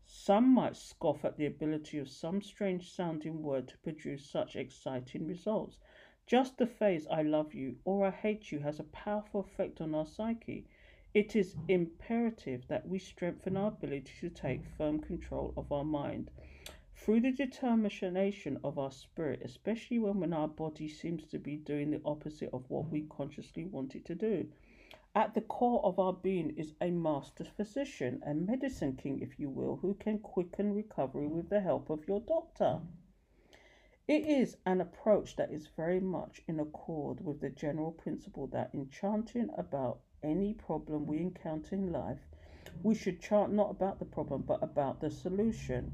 some 0.08 0.54
might 0.54 0.76
scoff 0.78 1.26
at 1.26 1.36
the 1.36 1.48
ability 1.48 1.98
of 1.98 2.08
some 2.10 2.42
strange 2.42 2.92
sounding 2.92 3.42
word 3.42 3.68
to 3.68 3.78
produce 3.80 4.26
such 4.26 4.56
exciting 4.56 5.26
results. 5.28 5.80
Just 6.28 6.58
the 6.58 6.68
phrase 6.68 7.08
I 7.08 7.24
love 7.24 7.54
you 7.54 7.78
or 7.86 8.06
I 8.08 8.12
hate 8.12 8.52
you 8.52 8.60
has 8.60 8.80
a 8.80 8.84
powerful 8.84 9.42
effect 9.42 9.82
on 9.82 9.96
our 9.96 10.06
psyche. 10.06 10.66
It 11.14 11.36
is 11.36 11.56
imperative 11.68 12.68
that 12.68 12.88
we 12.88 13.00
strengthen 13.00 13.58
our 13.58 13.70
ability 13.70 14.12
to 14.22 14.30
take 14.30 14.66
firm 14.78 15.00
control 15.00 15.54
of 15.58 15.72
our 15.72 15.86
mind 15.86 16.30
through 16.96 17.22
the 17.22 17.32
determination 17.32 18.60
of 18.64 18.78
our 18.78 18.92
spirit, 18.92 19.42
especially 19.44 20.00
when, 20.00 20.20
when 20.20 20.34
our 20.34 20.48
body 20.48 20.88
seems 20.88 21.26
to 21.26 21.40
be 21.40 21.58
doing 21.58 21.92
the 21.92 22.02
opposite 22.06 22.50
of 22.54 22.70
what 22.70 22.90
we 22.90 23.02
consciously 23.04 23.66
want 23.66 23.96
it 23.96 24.06
to 24.06 24.16
do. 24.16 24.48
At 25.18 25.34
the 25.34 25.40
core 25.40 25.80
of 25.86 25.98
our 25.98 26.12
being 26.12 26.50
is 26.58 26.74
a 26.82 26.92
master 26.92 27.46
physician, 27.46 28.22
a 28.26 28.34
medicine 28.34 28.98
king, 28.98 29.22
if 29.22 29.40
you 29.40 29.50
will, 29.50 29.78
who 29.78 29.94
can 29.94 30.20
quicken 30.20 30.74
recovery 30.74 31.26
with 31.26 31.48
the 31.48 31.62
help 31.62 31.90
of 31.90 32.06
your 32.06 32.20
doctor. 32.20 32.82
It 34.10 34.26
is 34.26 34.58
an 34.66 34.82
approach 34.82 35.38
that 35.38 35.52
is 35.52 35.68
very 35.68 36.02
much 36.02 36.42
in 36.50 36.60
accord 36.60 37.24
with 37.24 37.40
the 37.40 37.50
general 37.50 37.94
principle 37.94 38.48
that 38.48 38.72
in 38.74 38.90
chanting 38.90 39.50
about 39.58 40.02
any 40.22 40.54
problem 40.54 41.08
we 41.08 41.20
encounter 41.20 41.76
in 41.76 41.94
life, 41.94 42.28
we 42.84 42.94
should 42.94 43.22
chant 43.22 43.54
not 43.54 43.72
about 43.72 44.00
the 44.00 44.06
problem 44.06 44.42
but 44.42 44.62
about 44.62 45.00
the 45.00 45.10
solution. 45.10 45.94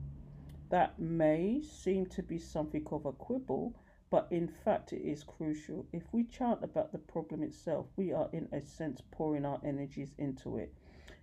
That 0.69 0.97
may 0.97 1.61
seem 1.61 2.07
to 2.07 2.23
be 2.23 2.39
something 2.39 2.87
of 2.91 3.05
a 3.05 3.11
quibble, 3.11 3.75
but 4.11 4.27
in 4.29 4.45
fact 4.45 4.91
it 4.91 5.01
is 5.01 5.23
crucial. 5.23 5.85
If 5.93 6.03
we 6.11 6.25
chant 6.25 6.61
about 6.61 6.91
the 6.91 6.97
problem 6.97 7.41
itself, 7.41 7.87
we 7.95 8.11
are 8.11 8.29
in 8.33 8.49
a 8.51 8.59
sense 8.59 9.01
pouring 9.09 9.45
our 9.45 9.61
energies 9.63 10.13
into 10.17 10.57
it, 10.57 10.73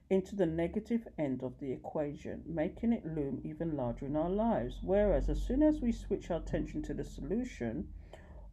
into 0.08 0.34
the 0.34 0.46
negative 0.46 1.06
end 1.18 1.42
of 1.42 1.58
the 1.58 1.70
equation, 1.70 2.42
making 2.46 2.94
it 2.94 3.04
loom 3.04 3.42
even 3.44 3.76
larger 3.76 4.06
in 4.06 4.16
our 4.16 4.30
lives. 4.30 4.78
Whereas 4.82 5.28
as 5.28 5.42
soon 5.42 5.62
as 5.62 5.82
we 5.82 5.92
switch 5.92 6.30
our 6.30 6.38
attention 6.38 6.80
to 6.84 6.94
the 6.94 7.04
solution 7.04 7.88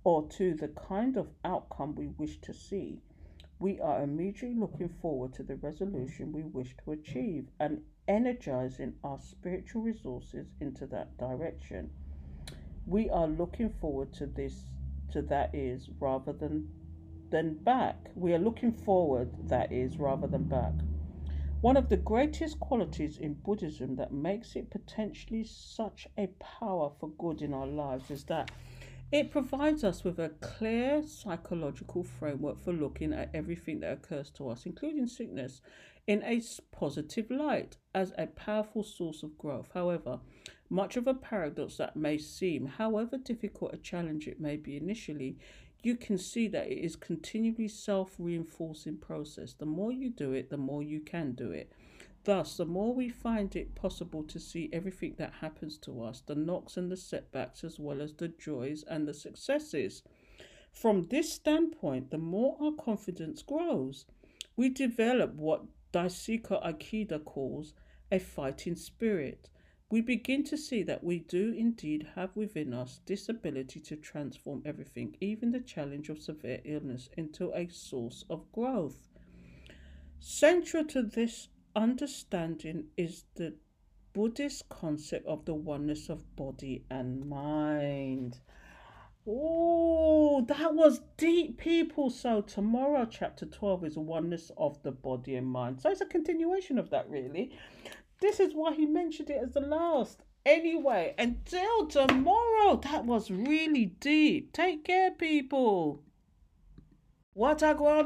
or 0.03 0.27
to 0.27 0.53
the 0.53 0.67
kind 0.67 1.15
of 1.15 1.29
outcome 1.45 1.95
we 1.95 2.07
wish 2.07 2.41
to 2.41 2.53
see, 2.53 2.99
we 3.57 3.79
are 3.79 4.03
immediately 4.03 4.53
looking 4.53 4.89
forward 4.89 5.33
to 5.35 5.43
the 5.43 5.55
resolution 5.55 6.33
we 6.33 6.43
wish 6.43 6.75
to 6.83 6.91
achieve 6.91 7.47
and 7.57 7.81
energizing 8.05 8.95
our 9.01 9.17
spiritual 9.17 9.81
resources 9.81 10.51
into 10.59 10.85
that 10.87 11.17
direction. 11.17 11.89
We 12.85 13.09
are 13.09 13.27
looking 13.27 13.69
forward 13.69 14.13
to 14.13 14.27
this 14.27 14.65
to 15.11 15.21
that 15.23 15.53
is 15.53 15.89
rather 15.99 16.33
than 16.33 16.69
than 17.31 17.55
back. 17.55 17.95
We 18.15 18.33
are 18.33 18.39
looking 18.39 18.71
forward 18.71 19.31
that 19.49 19.71
is 19.71 19.97
rather 19.97 20.27
than 20.27 20.43
back. 20.43 20.73
One 21.61 21.77
of 21.77 21.89
the 21.89 21.97
greatest 21.97 22.59
qualities 22.59 23.17
in 23.17 23.33
Buddhism 23.33 23.95
that 23.95 24.13
makes 24.13 24.55
it 24.55 24.69
potentially 24.69 25.43
such 25.43 26.07
a 26.17 26.27
power 26.39 26.91
for 26.99 27.09
good 27.17 27.41
in 27.41 27.53
our 27.53 27.65
lives 27.65 28.11
is 28.11 28.23
that 28.25 28.51
it 29.11 29.31
provides 29.31 29.83
us 29.83 30.03
with 30.03 30.19
a 30.19 30.29
clear 30.41 31.01
psychological 31.01 32.03
framework 32.03 32.59
for 32.63 32.73
looking 32.73 33.13
at 33.13 33.31
everything 33.33 33.79
that 33.79 33.93
occurs 33.93 34.29
to 34.31 34.49
us, 34.49 34.65
including 34.65 35.07
sickness, 35.07 35.61
in 36.05 36.21
a 36.23 36.41
positive 36.71 37.31
light 37.31 37.77
as 37.95 38.13
a 38.17 38.27
powerful 38.27 38.83
source 38.83 39.23
of 39.23 39.37
growth. 39.37 39.69
However, 39.73 40.19
much 40.69 40.97
of 40.97 41.07
a 41.07 41.13
paradox 41.13 41.77
that 41.77 41.95
may 41.95 42.17
seem, 42.17 42.65
however 42.65 43.17
difficult 43.17 43.73
a 43.73 43.77
challenge 43.77 44.27
it 44.27 44.39
may 44.39 44.57
be 44.57 44.75
initially, 44.77 45.37
you 45.83 45.95
can 45.95 46.17
see 46.17 46.47
that 46.47 46.67
it 46.67 46.79
is 46.79 46.95
continually 46.95 47.67
self 47.67 48.15
reinforcing 48.17 48.97
process. 48.97 49.53
The 49.53 49.67
more 49.67 49.91
you 49.91 50.09
do 50.09 50.33
it, 50.33 50.49
the 50.49 50.57
more 50.57 50.81
you 50.81 50.99
can 50.99 51.33
do 51.33 51.51
it. 51.51 51.71
Thus, 52.23 52.57
the 52.57 52.65
more 52.65 52.91
we 52.91 53.09
find 53.09 53.55
it 53.55 53.75
possible 53.75 54.23
to 54.23 54.39
see 54.39 54.67
everything 54.73 55.13
that 55.17 55.33
happens 55.41 55.77
to 55.79 56.01
us, 56.01 56.23
the 56.25 56.33
knocks 56.33 56.75
and 56.75 56.91
the 56.91 56.97
setbacks, 56.97 57.63
as 57.63 57.79
well 57.79 58.01
as 58.01 58.13
the 58.13 58.29
joys 58.29 58.83
and 58.87 59.07
the 59.07 59.13
successes. 59.13 60.01
From 60.71 61.03
this 61.03 61.31
standpoint, 61.31 62.09
the 62.09 62.17
more 62.17 62.57
our 62.59 62.71
confidence 62.71 63.43
grows. 63.43 64.05
We 64.57 64.69
develop 64.69 65.35
what 65.35 65.65
Daisaku 65.93 66.65
Ikeda 66.65 67.23
calls 67.23 67.73
a 68.11 68.19
fighting 68.19 68.75
spirit. 68.75 69.49
We 69.95 70.01
begin 70.01 70.43
to 70.47 70.57
see 70.57 70.83
that 70.83 71.05
we 71.05 71.19
do 71.19 71.53
indeed 71.57 72.05
have 72.15 72.35
within 72.35 72.73
us 72.73 72.99
this 73.05 73.29
ability 73.29 73.79
to 73.79 73.95
transform 73.95 74.61
everything, 74.65 75.15
even 75.21 75.53
the 75.53 75.61
challenge 75.61 76.09
of 76.09 76.21
severe 76.21 76.59
illness, 76.65 77.07
into 77.15 77.53
a 77.55 77.69
source 77.69 78.25
of 78.29 78.51
growth. 78.51 79.07
Central 80.19 80.83
to 80.87 81.01
this 81.01 81.47
understanding 81.77 82.87
is 82.97 83.23
the 83.35 83.53
Buddhist 84.11 84.67
concept 84.67 85.25
of 85.27 85.45
the 85.45 85.53
oneness 85.53 86.09
of 86.09 86.35
body 86.35 86.83
and 86.91 87.29
mind. 87.29 88.39
Oh, 89.25 90.41
that 90.49 90.75
was 90.75 90.99
deep, 91.15 91.57
people. 91.57 92.09
So, 92.09 92.41
tomorrow, 92.41 93.07
chapter 93.09 93.45
12 93.45 93.85
is 93.85 93.97
oneness 93.97 94.51
of 94.57 94.83
the 94.83 94.91
body 94.91 95.35
and 95.35 95.47
mind. 95.47 95.81
So, 95.81 95.89
it's 95.89 96.01
a 96.01 96.05
continuation 96.05 96.77
of 96.77 96.89
that, 96.89 97.09
really. 97.09 97.57
This 98.21 98.39
is 98.39 98.53
why 98.53 98.73
he 98.73 98.85
mentioned 98.85 99.29
it 99.29 99.41
as 99.43 99.51
the 99.51 99.61
last. 99.61 100.23
Anyway, 100.45 101.15
until 101.17 101.87
tomorrow, 101.87 102.77
that 102.77 103.05
was 103.05 103.31
really 103.31 103.85
deep. 103.85 104.53
Take 104.53 104.83
care, 104.85 105.11
people. 105.11 106.01
Want, 107.33 107.61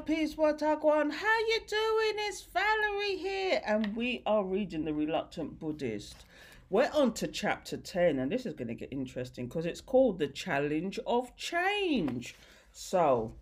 peace, 0.06 0.36
want. 0.36 0.62
How 0.62 0.78
you 0.80 1.60
doing? 1.68 2.14
It's 2.28 2.48
Valerie 2.52 3.18
here, 3.18 3.62
and 3.66 3.96
we 3.96 4.24
are 4.26 4.44
reading 4.44 4.86
The 4.86 4.94
Reluctant 4.94 5.60
Buddhist. 5.60 6.26
We're 6.72 6.90
on 6.94 7.14
to 7.14 7.28
chapter 7.28 7.78
10, 7.78 8.18
and 8.20 8.32
this 8.32 8.46
is 8.46 8.54
going 8.54 8.70
to 8.70 8.74
get 8.74 8.92
interesting 8.92 9.48
because 9.48 9.66
it's 9.66 9.82
called 9.82 10.18
The 10.18 10.28
Challenge 10.28 11.00
of 11.06 11.36
Change. 11.36 12.36
So, 12.72 13.34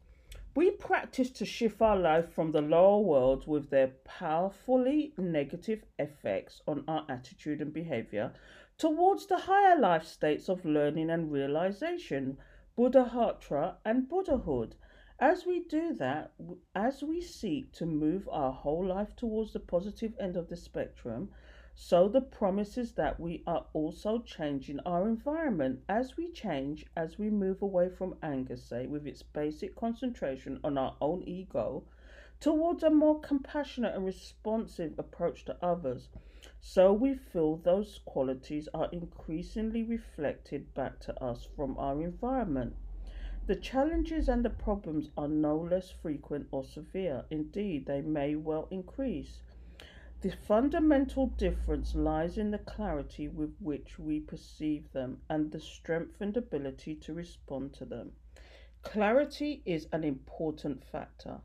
we 0.58 0.72
practice 0.72 1.30
to 1.30 1.46
shift 1.46 1.84
our 1.84 1.96
life 1.96 2.34
from 2.34 2.52
the 2.52 2.64
lower 2.64 3.00
world 3.00 3.46
with 3.46 3.70
their 3.70 3.90
powerfully 4.06 5.14
negative 5.16 5.84
effects 6.00 6.64
on 6.68 6.84
our 6.88 7.06
attitude 7.08 7.62
and 7.62 7.72
behavior 7.72 8.34
towards 8.76 9.28
the 9.28 9.38
higher 9.38 9.80
life 9.80 10.04
states 10.04 10.50
of 10.50 10.66
learning 10.66 11.12
and 11.12 11.32
realization, 11.32 12.36
bodhisattva 12.76 13.78
and 13.86 14.10
Buddhahood. 14.10 14.74
As 15.20 15.46
we 15.46 15.60
do 15.60 15.94
that, 15.94 16.32
as 16.74 17.04
we 17.04 17.22
seek 17.22 17.72
to 17.74 17.86
move 17.86 18.28
our 18.32 18.52
whole 18.52 18.84
life 18.84 19.16
towards 19.16 19.54
the 19.54 19.60
positive 19.60 20.16
end 20.20 20.36
of 20.36 20.50
the 20.50 20.58
spectrum, 20.58 21.30
so 21.80 22.10
the 22.10 22.22
promise 22.22 22.76
is 22.76 22.94
that 22.94 23.20
we 23.20 23.44
are 23.46 23.68
also 23.72 24.18
changing 24.18 24.80
our 24.80 25.08
environment 25.08 25.80
as 25.88 26.18
we 26.18 26.32
change, 26.32 26.84
as 26.96 27.20
we 27.20 27.30
move 27.30 27.62
away 27.62 27.88
from 27.88 28.16
anger, 28.24 28.58
say, 28.58 28.88
with 28.88 29.06
its 29.06 29.22
basic 29.22 29.76
concentration 29.76 30.60
on 30.64 30.76
our 30.76 30.98
own 31.00 31.22
ego, 31.28 31.84
towards 32.40 32.82
a 32.82 32.90
more 32.90 33.20
compassionate 33.20 33.94
and 33.94 34.04
responsive 34.04 34.98
approach 34.98 35.46
to 35.46 35.56
others. 35.64 36.10
So 36.60 36.92
we 36.92 37.14
feel 37.14 37.58
those 37.58 38.00
qualities 38.06 38.68
are 38.74 38.90
increasingly 38.92 39.84
reflected 39.84 40.74
back 40.74 41.00
to 41.02 41.24
us 41.24 41.48
from 41.56 41.78
our 41.78 42.02
environment. 42.02 42.76
The 43.46 43.56
challenges 43.56 44.28
and 44.28 44.44
the 44.44 44.50
problems 44.50 45.12
are 45.16 45.28
no 45.28 45.56
less 45.56 45.92
frequent 45.92 46.48
or 46.50 46.64
severe. 46.64 47.26
Indeed, 47.30 47.86
they 47.86 48.02
may 48.02 48.36
well 48.36 48.68
increase. 48.72 49.42
The 50.22 50.32
fundamental 50.32 51.28
difference 51.28 51.94
lies 51.94 52.40
in 52.40 52.50
the 52.50 52.58
clarity 52.58 53.28
with 53.28 53.56
which 53.60 54.00
we 54.00 54.20
perceive 54.20 54.92
them 54.92 55.22
and 55.30 55.52
the 55.52 55.60
strengthened 55.60 56.36
ability 56.36 56.96
to 56.96 57.14
respond 57.14 57.74
to 57.76 57.86
them. 57.86 58.14
Clarity 58.82 59.62
is 59.64 59.88
an 59.92 60.04
important 60.04 60.84
factor. 60.84 61.42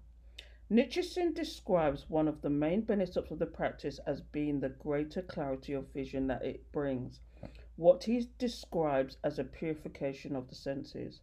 Nichiren 0.70 1.34
describes 1.34 2.08
one 2.08 2.26
of 2.26 2.40
the 2.40 2.48
main 2.48 2.80
benefits 2.80 3.30
of 3.30 3.38
the 3.38 3.44
practice 3.44 3.98
as 4.06 4.22
being 4.22 4.60
the 4.60 4.70
greater 4.70 5.20
clarity 5.20 5.74
of 5.74 5.92
vision 5.92 6.26
that 6.28 6.42
it 6.42 6.72
brings, 6.72 7.20
what 7.76 8.04
he 8.04 8.26
describes 8.38 9.18
as 9.22 9.38
a 9.38 9.44
purification 9.44 10.34
of 10.34 10.48
the 10.48 10.54
senses. 10.54 11.20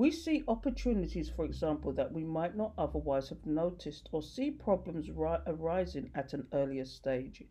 We 0.00 0.10
see 0.10 0.44
opportunities, 0.48 1.28
for 1.28 1.44
example, 1.44 1.92
that 1.92 2.10
we 2.10 2.24
might 2.24 2.56
not 2.56 2.72
otherwise 2.78 3.28
have 3.28 3.44
noticed 3.44 4.08
or 4.12 4.22
see 4.22 4.50
problems 4.50 5.10
ri- 5.10 5.42
arising 5.46 6.10
at 6.14 6.32
an 6.32 6.46
earlier 6.54 6.86
stage 6.86 7.44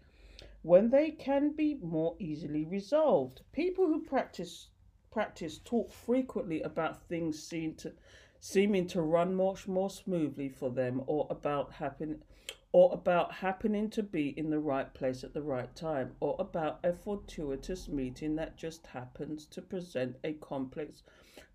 when 0.64 0.90
they 0.90 1.12
can 1.12 1.52
be 1.52 1.76
more 1.76 2.16
easily 2.18 2.66
resolved. 2.66 3.44
People 3.52 3.86
who 3.86 4.02
practice 4.02 4.70
practice 5.12 5.60
talk 5.60 5.92
frequently 5.92 6.64
about 6.64 7.08
things 7.08 7.40
seen 7.40 7.76
to 7.76 7.94
seeming 8.40 8.88
to 8.88 9.04
run 9.04 9.36
much 9.36 9.68
more 9.68 9.92
smoothly 9.92 10.50
for 10.50 10.72
them 10.72 11.04
or 11.06 11.28
about 11.30 11.74
happen 11.74 12.24
or 12.72 12.92
about 12.92 13.32
happening 13.32 13.92
to 13.92 14.02
be 14.02 14.30
in 14.30 14.50
the 14.50 14.60
right 14.60 14.92
place 14.96 15.24
at 15.24 15.36
the 15.36 15.42
right 15.44 15.76
time 15.76 16.16
or 16.20 16.36
about 16.40 16.80
a 16.84 16.94
fortuitous 16.94 17.88
meeting 17.88 18.36
that 18.36 18.58
just 18.58 18.88
happens 18.88 19.46
to 19.46 19.62
present 19.62 20.16
a 20.24 20.34
complex 20.34 21.04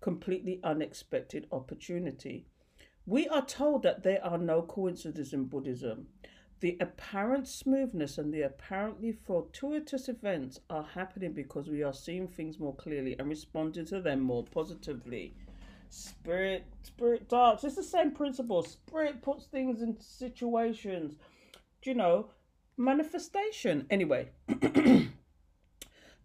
completely 0.01 0.59
unexpected 0.63 1.47
opportunity. 1.51 2.45
We 3.05 3.27
are 3.27 3.45
told 3.45 3.83
that 3.83 4.03
there 4.03 4.23
are 4.25 4.37
no 4.37 4.61
coincidences 4.61 5.33
in 5.33 5.45
Buddhism. 5.45 6.07
The 6.61 6.77
apparent 6.79 7.47
smoothness 7.47 8.17
and 8.17 8.33
the 8.33 8.41
apparently 8.41 9.11
fortuitous 9.11 10.09
events 10.09 10.59
are 10.69 10.83
happening 10.95 11.33
because 11.33 11.69
we 11.69 11.83
are 11.83 11.93
seeing 11.93 12.27
things 12.27 12.59
more 12.59 12.73
clearly 12.75 13.15
and 13.19 13.27
responding 13.27 13.85
to 13.87 14.01
them 14.01 14.21
more 14.21 14.43
positively. 14.43 15.35
Spirit, 15.89 16.65
spirit 16.81 17.29
darts. 17.29 17.63
It's 17.63 17.75
the 17.75 17.83
same 17.83 18.11
principle. 18.11 18.63
Spirit 18.63 19.21
puts 19.21 19.45
things 19.45 19.81
in 19.81 19.99
situations. 19.99 21.15
Do 21.81 21.89
you 21.91 21.95
know? 21.95 22.31
Manifestation. 22.77 23.85
Anyway. 23.89 24.29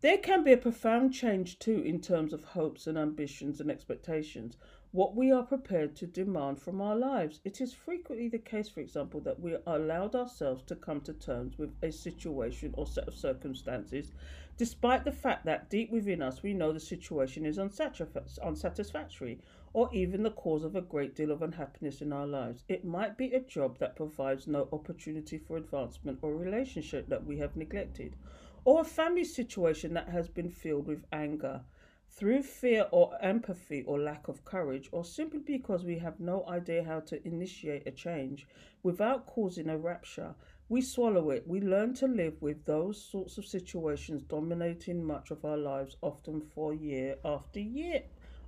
There 0.02 0.16
can 0.16 0.44
be 0.44 0.52
a 0.52 0.56
profound 0.56 1.12
change 1.12 1.58
too 1.58 1.82
in 1.82 2.00
terms 2.00 2.32
of 2.32 2.42
hopes 2.42 2.86
and 2.86 2.96
ambitions 2.96 3.60
and 3.60 3.70
expectations, 3.70 4.56
what 4.92 5.14
we 5.14 5.30
are 5.30 5.42
prepared 5.42 5.94
to 5.96 6.06
demand 6.06 6.58
from 6.58 6.80
our 6.80 6.96
lives. 6.96 7.38
It 7.44 7.60
is 7.60 7.74
frequently 7.74 8.26
the 8.26 8.38
case, 8.38 8.70
for 8.70 8.80
example, 8.80 9.20
that 9.20 9.40
we 9.40 9.58
allowed 9.66 10.14
ourselves 10.14 10.62
to 10.68 10.74
come 10.74 11.02
to 11.02 11.12
terms 11.12 11.58
with 11.58 11.74
a 11.82 11.92
situation 11.92 12.72
or 12.78 12.86
set 12.86 13.08
of 13.08 13.14
circumstances, 13.14 14.12
despite 14.56 15.04
the 15.04 15.12
fact 15.12 15.44
that 15.44 15.68
deep 15.68 15.90
within 15.90 16.22
us 16.22 16.42
we 16.42 16.54
know 16.54 16.72
the 16.72 16.80
situation 16.80 17.44
is 17.44 17.58
unsatisfactory 17.58 19.38
or 19.74 19.90
even 19.92 20.22
the 20.22 20.30
cause 20.30 20.64
of 20.64 20.74
a 20.76 20.80
great 20.80 21.14
deal 21.14 21.30
of 21.30 21.42
unhappiness 21.42 22.00
in 22.00 22.10
our 22.10 22.26
lives. 22.26 22.64
It 22.68 22.86
might 22.86 23.18
be 23.18 23.34
a 23.34 23.40
job 23.40 23.78
that 23.80 23.96
provides 23.96 24.46
no 24.46 24.66
opportunity 24.72 25.36
for 25.36 25.58
advancement 25.58 26.20
or 26.22 26.34
relationship 26.34 27.06
that 27.10 27.26
we 27.26 27.36
have 27.36 27.54
neglected 27.54 28.16
or 28.64 28.80
a 28.80 28.84
family 28.84 29.24
situation 29.24 29.94
that 29.94 30.08
has 30.08 30.28
been 30.28 30.50
filled 30.50 30.86
with 30.86 31.04
anger. 31.12 31.62
through 32.10 32.42
fear 32.42 32.86
or 32.90 33.16
empathy 33.22 33.82
or 33.84 33.98
lack 33.98 34.28
of 34.28 34.44
courage, 34.44 34.88
or 34.92 35.04
simply 35.04 35.38
because 35.38 35.84
we 35.84 35.98
have 35.98 36.18
no 36.20 36.44
idea 36.48 36.82
how 36.84 37.00
to 37.00 37.26
initiate 37.26 37.86
a 37.86 37.90
change 37.90 38.46
without 38.82 39.26
causing 39.26 39.68
a 39.68 39.78
rupture, 39.78 40.34
we 40.68 40.80
swallow 40.80 41.30
it. 41.30 41.46
We 41.46 41.60
learn 41.60 41.94
to 41.94 42.06
live 42.06 42.40
with 42.42 42.64
those 42.64 43.02
sorts 43.02 43.38
of 43.38 43.46
situations 43.46 44.22
dominating 44.22 45.04
much 45.04 45.30
of 45.30 45.44
our 45.44 45.56
lives, 45.56 45.96
often 46.02 46.40
for 46.40 46.74
year 46.74 47.16
after 47.24 47.60
year, 47.60 48.02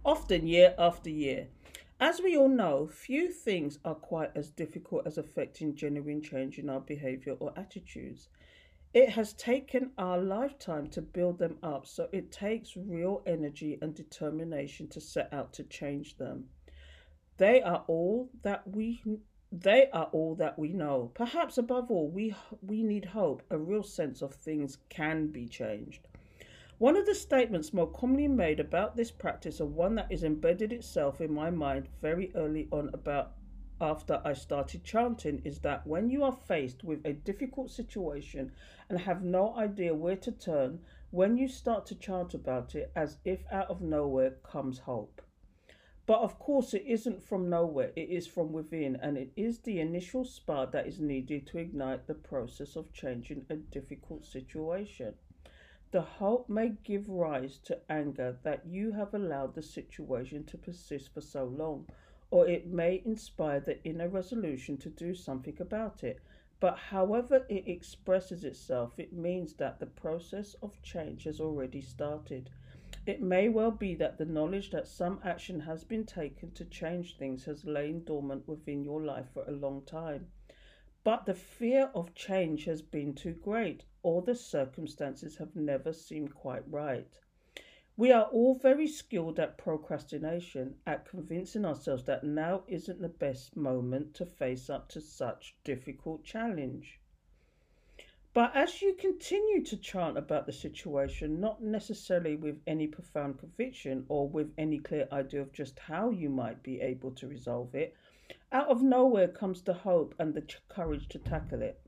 often 0.05 0.47
year 0.47 0.75
after 0.79 1.11
year. 1.11 1.49
As 2.01 2.21
we 2.21 2.37
all 2.37 2.49
know, 2.49 2.89
few 2.89 3.31
things 3.31 3.79
are 3.85 3.95
quite 3.95 4.33
as 4.35 4.51
difficult 4.51 5.07
as 5.07 5.19
affecting 5.19 5.77
genuine 5.77 6.21
change 6.21 6.59
in 6.59 6.69
our 6.69 6.81
behavior 6.81 7.37
or 7.39 7.53
attitudes. 7.57 8.29
It 8.95 9.09
has 9.11 9.33
taken 9.33 9.93
our 9.97 10.19
lifetime 10.19 10.89
to 10.89 11.01
build 11.01 11.39
them 11.39 11.57
up, 11.63 11.87
so 11.87 12.09
it 12.13 12.31
takes 12.31 12.77
real 12.77 13.23
energy 13.27 13.79
and 13.81 13.95
determination 13.95 14.87
to 14.89 15.01
set 15.01 15.33
out 15.33 15.55
to 15.55 15.65
change 15.65 16.19
them. 16.19 16.51
They 17.39 17.63
are 17.63 17.85
all 17.87 18.29
that 18.43 18.69
we 18.69 19.03
they 19.51 19.89
are 19.93 20.09
all 20.13 20.35
that 20.35 20.59
we 20.59 20.73
know. 20.73 21.11
Perhaps 21.15 21.57
above 21.57 21.91
all, 21.91 22.09
we 22.09 22.35
we 22.61 22.83
need 22.83 23.07
hope, 23.07 23.43
a 23.51 23.57
real 23.57 23.83
sense 23.83 24.21
of 24.21 24.35
things 24.35 24.79
can 24.91 25.29
be 25.29 25.49
changed. 25.49 26.09
One 26.77 26.97
of 26.97 27.07
the 27.07 27.15
statements 27.15 27.73
more 27.73 27.91
commonly 27.91 28.29
made 28.29 28.61
about 28.61 28.97
this 28.97 29.11
practice, 29.11 29.61
and 29.61 29.75
one 29.75 29.95
that 29.95 30.13
is 30.13 30.25
embedded 30.25 30.73
itself 30.73 31.21
in 31.21 31.33
my 31.33 31.49
mind 31.49 31.89
very 32.03 32.31
early 32.35 32.69
on 32.71 32.91
about 32.93 33.33
after 33.83 34.23
I 34.25 34.33
started 34.35 34.85
chanting 34.85 35.43
is 35.45 35.59
that 35.59 35.87
when 35.87 36.09
you 36.09 36.23
are 36.23 36.33
faced 36.33 36.85
with 36.85 37.05
a 37.05 37.13
difficult 37.13 37.71
situation 37.71 38.53
and 38.89 39.01
have 39.01 39.23
no 39.23 39.57
idea 39.57 39.95
where 39.95 40.17
to 40.17 40.31
turn, 40.31 40.81
when 41.11 41.37
you 41.37 41.49
start 41.49 41.85
to 41.87 41.95
chant 41.95 42.33
about 42.33 42.75
it, 42.75 42.93
as 42.95 43.19
if 43.25 43.41
out 43.51 43.69
of 43.69 43.83
nowhere 43.83 44.37
comes 44.45 44.79
hope. 44.79 45.21
But 46.07 46.21
of 46.21 46.39
course, 46.39 46.75
it 46.75 46.85
isn't 46.87 47.23
from 47.23 47.49
nowhere, 47.49 47.93
it 47.97 48.09
is 48.09 48.27
from 48.27 48.53
within, 48.53 48.97
and 48.97 49.17
it 49.17 49.33
is 49.37 49.59
the 49.59 49.81
initial 49.81 50.25
spark 50.25 50.73
that 50.73 50.87
is 50.87 51.01
needed 51.01 51.47
to 51.49 51.59
ignite 51.59 52.07
the 52.07 52.15
process 52.15 52.77
of 52.77 52.93
changing 52.93 53.47
a 53.51 53.57
difficult 53.57 54.25
situation. 54.25 55.15
The 55.91 56.03
hope 56.03 56.49
may 56.49 56.71
give 56.83 57.09
rise 57.09 57.59
to 57.65 57.79
anger 57.91 58.39
that 58.43 58.67
you 58.67 58.93
have 58.93 59.13
allowed 59.13 59.55
the 59.55 59.63
situation 59.63 60.45
to 60.45 60.57
persist 60.57 61.13
for 61.13 61.21
so 61.21 61.45
long 61.45 61.87
or 62.33 62.49
it 62.49 62.67
may 62.67 63.03
inspire 63.05 63.61
the 63.61 63.85
inner 63.85 64.09
resolution 64.09 64.79
to 64.79 64.89
do 64.89 65.15
something 65.15 65.57
about 65.61 66.03
it. 66.03 66.19
But 66.61 66.79
however 66.79 67.45
it 67.51 67.69
expresses 67.69 68.43
itself, 68.43 68.99
it 68.99 69.13
means 69.13 69.53
that 69.57 69.79
the 69.79 69.87
process 69.87 70.55
of 70.63 70.81
change 70.81 71.25
has 71.25 71.41
already 71.41 71.83
started. 71.83 72.49
It 73.05 73.21
may 73.21 73.51
well 73.51 73.71
be 73.71 73.95
that 73.97 74.17
the 74.17 74.25
knowledge 74.25 74.71
that 74.71 74.89
some 74.89 75.21
action 75.23 75.61
has 75.61 75.85
been 75.85 76.07
taken 76.07 76.53
to 76.53 76.65
change 76.65 77.19
things 77.19 77.45
has 77.45 77.67
lain 77.67 78.03
dormant 78.03 78.49
within 78.49 78.83
your 78.83 79.03
life 79.05 79.29
for 79.35 79.45
a 79.45 79.53
long 79.53 79.83
time. 79.83 80.29
But 81.05 81.27
the 81.27 81.35
fear 81.35 81.91
of 81.95 82.15
change 82.15 82.65
has 82.65 82.81
been 82.81 83.13
too 83.13 83.35
great, 83.35 83.85
or 84.03 84.23
the 84.23 84.37
circumstances 84.37 85.37
have 85.37 85.55
never 85.55 85.93
seemed 85.93 86.35
quite 86.35 86.63
right. 86.71 87.19
We 87.97 88.11
are 88.11 88.25
all 88.25 88.55
very 88.55 88.87
skilled 88.87 89.39
at 89.39 89.59
procrastination, 89.59 90.77
at 90.87 91.05
convincing 91.05 91.67
ourselves 91.67 92.05
that 92.05 92.25
now 92.25 92.65
isn't 92.67 93.03
the 93.03 93.09
best 93.09 93.55
moment 93.55 94.15
to 94.15 94.25
face 94.25 94.71
up 94.71 94.89
to 94.91 95.01
such 95.01 95.55
difficult 95.63 96.25
challenge. 96.25 96.99
But 98.35 98.57
as 98.57 98.81
you 98.81 98.95
continue 98.95 99.63
to 99.65 99.77
chant 99.77 100.17
about 100.17 100.47
the 100.47 100.53
situation, 100.53 101.39
not 101.39 101.63
necessarily 101.63 102.35
with 102.35 102.63
any 102.67 102.87
profound 102.87 103.39
conviction 103.39 104.07
or 104.09 104.27
with 104.27 104.55
any 104.57 104.79
clear 104.79 105.07
idea 105.13 105.43
of 105.43 105.53
just 105.53 105.79
how 105.79 106.09
you 106.09 106.31
might 106.31 106.63
be 106.63 106.81
able 106.81 107.11
to 107.11 107.29
resolve 107.29 107.75
it, 107.75 107.95
out 108.51 108.69
of 108.69 108.83
nowhere 108.83 109.29
comes 109.29 109.61
the 109.61 109.75
hope 109.75 110.15
and 110.19 110.33
the 110.33 110.47
courage 110.71 111.09
to 111.09 111.19
tackle 111.19 111.61
it. 111.61 111.79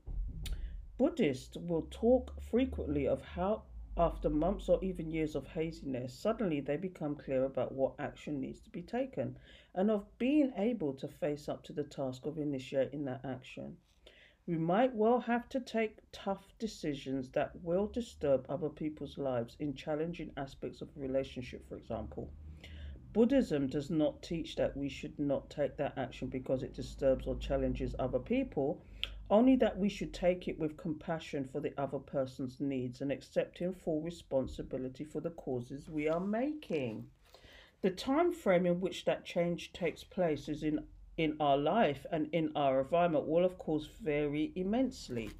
Buddhists 0.99 1.57
will 1.57 1.87
talk 1.89 2.39
frequently 2.39 3.07
of 3.07 3.23
how 3.23 3.63
after 3.97 4.29
months 4.29 4.67
or 4.67 4.83
even 4.83 5.09
years 5.09 5.35
of 5.35 5.47
haziness, 5.47 6.13
suddenly 6.13 6.59
they 6.59 6.75
become 6.75 7.15
clear 7.15 7.45
about 7.45 7.71
what 7.71 7.95
action 7.97 8.39
needs 8.41 8.59
to 8.61 8.69
be 8.69 8.81
taken 8.81 9.37
and 9.73 9.89
of 9.89 10.05
being 10.17 10.51
able 10.57 10.93
to 10.93 11.07
face 11.07 11.47
up 11.47 11.63
to 11.63 11.73
the 11.73 11.83
task 11.83 12.25
of 12.25 12.37
initiating 12.37 13.05
that 13.05 13.23
action. 13.23 13.77
We 14.47 14.57
might 14.57 14.93
well 14.93 15.21
have 15.21 15.49
to 15.49 15.59
take 15.59 16.03
tough 16.11 16.53
decisions 16.59 17.29
that 17.31 17.63
will 17.63 17.87
disturb 17.87 18.45
other 18.47 18.69
people's 18.69 19.17
lives 19.17 19.55
in 19.59 19.73
challenging 19.73 20.31
aspects 20.37 20.81
of 20.81 20.89
a 20.95 20.99
relationship, 20.99 21.67
for 21.67 21.77
example. 21.77 22.31
Buddhism 23.13 23.67
does 23.67 23.89
not 23.89 24.21
teach 24.21 24.57
that 24.57 24.75
we 24.75 24.89
should 24.89 25.17
not 25.17 25.49
take 25.49 25.77
that 25.77 25.97
action 25.97 26.27
because 26.27 26.63
it 26.63 26.73
disturbs 26.73 27.25
or 27.25 27.37
challenges 27.37 27.95
other 27.97 28.19
people, 28.19 28.83
only 29.29 29.55
that 29.55 29.77
we 29.77 29.89
should 29.89 30.13
take 30.13 30.47
it 30.47 30.59
with 30.59 30.77
compassion 30.77 31.49
for 31.51 31.59
the 31.59 31.73
other 31.77 31.99
person's 31.99 32.59
needs 32.59 33.01
and 33.01 33.11
accepting 33.11 33.73
full 33.73 34.01
responsibility 34.01 35.03
for 35.03 35.19
the 35.19 35.31
causes 35.31 35.89
we 35.89 36.07
are 36.07 36.19
making. 36.19 37.07
The 37.81 37.89
time 37.89 38.31
frame 38.31 38.65
in 38.65 38.81
which 38.81 39.05
that 39.05 39.25
change 39.25 39.73
takes 39.73 40.03
place 40.03 40.47
is 40.47 40.63
in 40.63 40.85
in 41.17 41.37
our 41.39 41.57
life 41.57 42.05
and 42.11 42.27
in 42.33 42.51
our 42.55 42.81
environment 42.81 43.25
will 43.25 43.45
of 43.45 43.57
course 43.57 43.87
vary 44.01 44.51
immensely. 44.55 45.31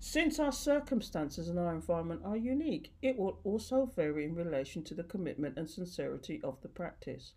Since 0.00 0.38
our 0.38 0.52
circumstances 0.52 1.48
and 1.48 1.58
our 1.58 1.74
environment 1.74 2.22
are 2.24 2.36
unique, 2.36 2.92
it 3.00 3.16
will 3.16 3.38
also 3.44 3.86
vary 3.86 4.24
in 4.24 4.34
relation 4.34 4.82
to 4.84 4.94
the 4.94 5.04
commitment 5.04 5.56
and 5.56 5.70
sincerity 5.70 6.40
of 6.42 6.60
the 6.62 6.68
practice. 6.68 7.32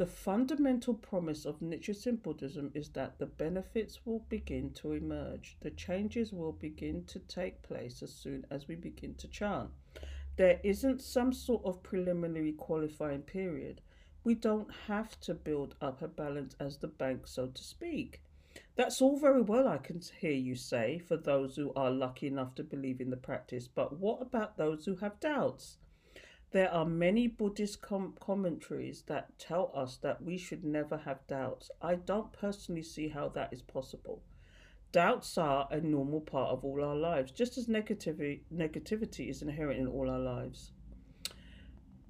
The 0.00 0.06
fundamental 0.06 0.94
promise 0.94 1.44
of 1.44 1.60
Nichiren 1.60 2.22
Buddhism 2.22 2.70
is 2.72 2.88
that 2.92 3.18
the 3.18 3.26
benefits 3.26 4.00
will 4.06 4.20
begin 4.30 4.70
to 4.76 4.92
emerge. 4.92 5.58
The 5.60 5.72
changes 5.72 6.32
will 6.32 6.52
begin 6.52 7.04
to 7.04 7.18
take 7.18 7.60
place 7.60 8.02
as 8.02 8.10
soon 8.10 8.46
as 8.50 8.66
we 8.66 8.76
begin 8.76 9.14
to 9.16 9.28
chant. 9.28 9.68
There 10.36 10.58
isn't 10.64 11.02
some 11.02 11.34
sort 11.34 11.66
of 11.66 11.82
preliminary 11.82 12.52
qualifying 12.52 13.20
period. 13.20 13.82
We 14.24 14.34
don't 14.34 14.72
have 14.86 15.20
to 15.20 15.34
build 15.34 15.74
up 15.82 16.00
a 16.00 16.08
balance 16.08 16.56
as 16.58 16.78
the 16.78 16.88
bank, 16.88 17.26
so 17.26 17.48
to 17.48 17.62
speak. 17.62 18.22
That's 18.76 19.02
all 19.02 19.18
very 19.18 19.42
well, 19.42 19.68
I 19.68 19.76
can 19.76 20.00
hear 20.18 20.32
you 20.32 20.56
say, 20.56 20.98
for 20.98 21.18
those 21.18 21.56
who 21.56 21.74
are 21.76 21.90
lucky 21.90 22.26
enough 22.26 22.54
to 22.54 22.64
believe 22.64 23.02
in 23.02 23.10
the 23.10 23.18
practice, 23.18 23.68
but 23.68 23.98
what 23.98 24.22
about 24.22 24.56
those 24.56 24.86
who 24.86 24.96
have 24.96 25.20
doubts? 25.20 25.76
There 26.52 26.72
are 26.72 26.84
many 26.84 27.28
Buddhist 27.28 27.80
com- 27.80 28.14
commentaries 28.18 29.02
that 29.02 29.38
tell 29.38 29.70
us 29.72 29.98
that 29.98 30.20
we 30.20 30.36
should 30.36 30.64
never 30.64 30.96
have 30.96 31.24
doubts. 31.28 31.70
I 31.80 31.94
don't 31.94 32.32
personally 32.32 32.82
see 32.82 33.08
how 33.08 33.28
that 33.30 33.52
is 33.52 33.62
possible. 33.62 34.22
Doubts 34.90 35.38
are 35.38 35.68
a 35.70 35.80
normal 35.80 36.20
part 36.20 36.50
of 36.50 36.64
all 36.64 36.82
our 36.82 36.96
lives, 36.96 37.30
just 37.30 37.56
as 37.56 37.68
negativity, 37.68 38.40
negativity 38.52 39.30
is 39.30 39.42
inherent 39.42 39.78
in 39.78 39.86
all 39.86 40.10
our 40.10 40.18
lives. 40.18 40.72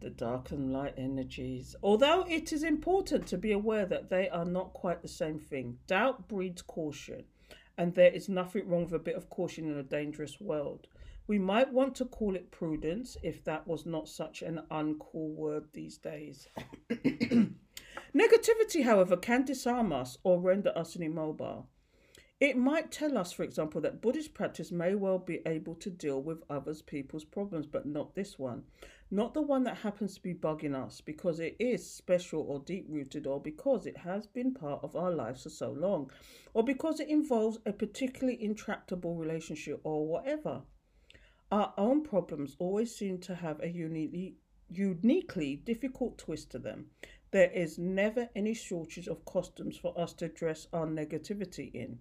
The 0.01 0.09
dark 0.09 0.51
and 0.51 0.73
light 0.73 0.95
energies. 0.97 1.77
Although 1.83 2.25
it 2.27 2.55
is 2.55 2.63
important 2.63 3.27
to 3.27 3.37
be 3.37 3.53
aware 3.53 3.85
that 3.85 4.09
they 4.09 4.31
are 4.31 4.47
not 4.47 4.73
quite 4.73 5.03
the 5.03 5.09
same 5.09 5.39
thing, 5.39 5.77
doubt 5.87 6.27
breeds 6.29 6.63
caution, 6.63 7.25
and 7.77 7.95
there 7.95 8.11
is 8.11 8.31
nothing 8.31 8.67
wrong 8.67 8.85
with 8.85 8.95
a 8.95 8.99
bit 8.99 9.17
of 9.17 9.29
caution 9.29 9.71
in 9.71 9.77
a 9.77 9.83
dangerous 9.83 10.41
world. 10.41 10.87
We 11.31 11.39
might 11.39 11.73
want 11.73 11.95
to 11.95 12.07
call 12.07 12.35
it 12.35 12.51
prudence 12.51 13.17
if 13.23 13.45
that 13.45 13.65
was 13.65 13.87
not 13.87 14.09
such 14.09 14.43
an 14.43 14.63
uncool 14.69 15.33
word 15.37 15.69
these 15.73 15.97
days. 15.97 16.49
Negativity, 18.13 18.83
however, 18.83 19.17
can 19.17 19.45
disarm 19.45 19.93
us 19.93 20.19
or 20.25 20.41
render 20.41 20.77
us 20.77 20.97
immobile. 20.97 21.69
It 22.41 22.57
might 22.57 22.91
tell 22.91 23.17
us, 23.17 23.31
for 23.31 23.45
example, 23.45 23.81
that 23.83 24.01
Buddhist 24.01 24.35
practice 24.35 24.73
may 24.73 24.97
well 24.97 25.21
be 25.21 25.41
able 25.47 25.77
to 25.77 25.89
deal 25.89 26.21
with 26.21 26.43
others' 26.51 26.83
people's 26.83 27.25
problems, 27.25 27.67
but 27.67 27.87
not 27.87 28.17
this 28.17 28.37
one. 28.37 28.65
Not 29.09 29.33
the 29.33 29.41
one 29.41 29.63
that 29.63 29.77
happens 29.77 30.17
to 30.17 30.21
be 30.21 30.35
bugging 30.35 30.75
us 30.75 31.01
because 31.01 31.39
it 31.39 31.55
is 31.61 31.89
special 31.89 32.43
or 32.43 32.59
deep 32.59 32.87
rooted, 32.89 33.29
or 33.29 33.41
because 33.41 33.87
it 33.87 33.99
has 33.99 34.27
been 34.27 34.53
part 34.53 34.83
of 34.83 34.97
our 34.97 35.13
lives 35.13 35.45
for 35.45 35.51
so 35.51 35.71
long, 35.71 36.11
or 36.55 36.65
because 36.65 36.99
it 36.99 37.07
involves 37.09 37.61
a 37.67 37.73
particularly 37.73 38.43
intractable 38.43 39.15
relationship, 39.15 39.81
or 39.85 40.09
whatever. 40.09 40.63
Our 41.51 41.75
own 41.77 42.03
problems 42.05 42.55
always 42.61 42.95
seem 42.95 43.19
to 43.23 43.35
have 43.35 43.61
a 43.61 43.69
uniquely, 43.69 44.37
uniquely 44.69 45.57
difficult 45.57 46.17
twist 46.17 46.51
to 46.53 46.61
them. 46.61 46.91
There 47.33 47.51
is 47.51 47.79
never 47.79 48.29
any 48.37 48.55
shortage 48.55 49.09
of 49.09 49.25
costumes 49.25 49.77
for 49.77 49.99
us 49.99 50.13
to 50.15 50.29
dress 50.29 50.69
our 50.73 50.87
negativity 50.87 51.75
in. 51.75 51.99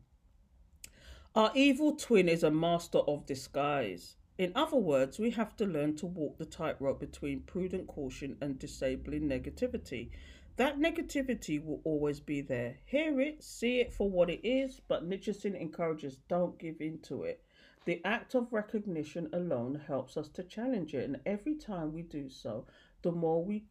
Our 1.36 1.52
evil 1.56 1.96
twin 1.96 2.30
is 2.30 2.44
a 2.44 2.52
master 2.52 3.00
of 3.00 3.26
disguise. 3.26 4.18
In 4.38 4.52
other 4.56 4.78
words, 4.78 5.20
we 5.20 5.32
have 5.32 5.56
to 5.58 5.66
learn 5.66 5.96
to 5.98 6.06
walk 6.06 6.38
the 6.38 6.46
tightrope 6.46 7.00
between 7.00 7.42
prudent 7.42 7.88
caution 7.88 8.38
and 8.42 8.58
disabling 8.58 9.28
negativity. 9.28 10.12
That 10.58 10.80
negativity 10.80 11.64
will 11.64 11.82
always 11.84 12.20
be 12.20 12.42
there. 12.42 12.78
Hear 12.86 13.20
it, 13.20 13.44
see 13.44 13.80
it 13.80 13.94
for 13.94 14.10
what 14.10 14.30
it 14.30 14.46
is, 14.48 14.80
but 14.88 15.08
Nichiren 15.08 15.60
encourages 15.60 16.18
don't 16.28 16.58
give 16.60 16.82
in 16.82 17.00
to 17.04 17.24
it. 17.24 17.44
The 17.86 18.04
act 18.04 18.36
of 18.36 18.52
recognition 18.52 19.30
alone 19.32 19.76
helps 19.76 20.18
us 20.18 20.28
to 20.30 20.44
challenge 20.44 20.94
it, 20.94 21.06
and 21.06 21.22
every 21.26 21.56
time 21.56 21.94
we 21.94 22.02
do 22.02 22.30
so, 22.30 22.66
the 23.02 23.12
more 23.12 23.44
we 23.44 23.66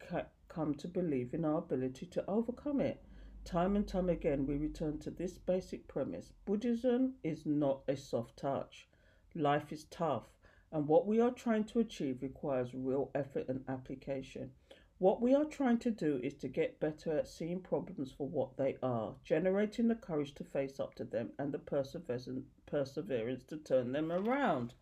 come 0.47 0.73
to 0.75 0.87
believe 0.87 1.33
in 1.33 1.45
our 1.45 1.59
ability 1.59 2.07
to 2.07 2.25
overcome 2.27 2.81
it. 2.81 3.03
Time 3.45 3.75
and 3.75 3.87
time 3.87 4.09
again, 4.09 4.45
we 4.45 4.57
return 4.57 4.97
to 4.99 5.11
this 5.11 5.37
basic 5.37 5.87
premise 5.87 6.33
Buddhism 6.45 7.13
is 7.23 7.45
not 7.45 7.83
a 7.87 7.95
soft 7.95 8.37
touch. 8.37 8.87
Life 9.35 9.71
is 9.71 9.85
tough, 9.85 10.27
and 10.71 10.87
what 10.87 11.05
we 11.05 11.19
are 11.19 11.31
trying 11.31 11.63
to 11.65 11.79
achieve 11.79 12.21
requires 12.23 12.73
real 12.73 13.11
effort 13.13 13.47
and 13.47 13.63
application. 13.67 14.51
What 14.99 15.21
we 15.21 15.33
are 15.33 15.45
trying 15.45 15.77
to 15.79 15.91
do 15.91 16.19
is 16.21 16.33
to 16.35 16.49
get 16.49 16.81
better 16.81 17.17
at 17.17 17.29
seeing 17.29 17.61
problems 17.61 18.11
for 18.11 18.27
what 18.27 18.57
they 18.57 18.75
are, 18.83 19.15
generating 19.23 19.87
the 19.87 19.95
courage 19.95 20.35
to 20.35 20.43
face 20.43 20.77
up 20.77 20.93
to 20.95 21.05
them 21.05 21.31
and 21.39 21.53
the 21.53 21.59
perseverance 21.59 23.43
to 23.45 23.57
turn 23.57 23.93
them 23.93 24.11
around. 24.11 24.73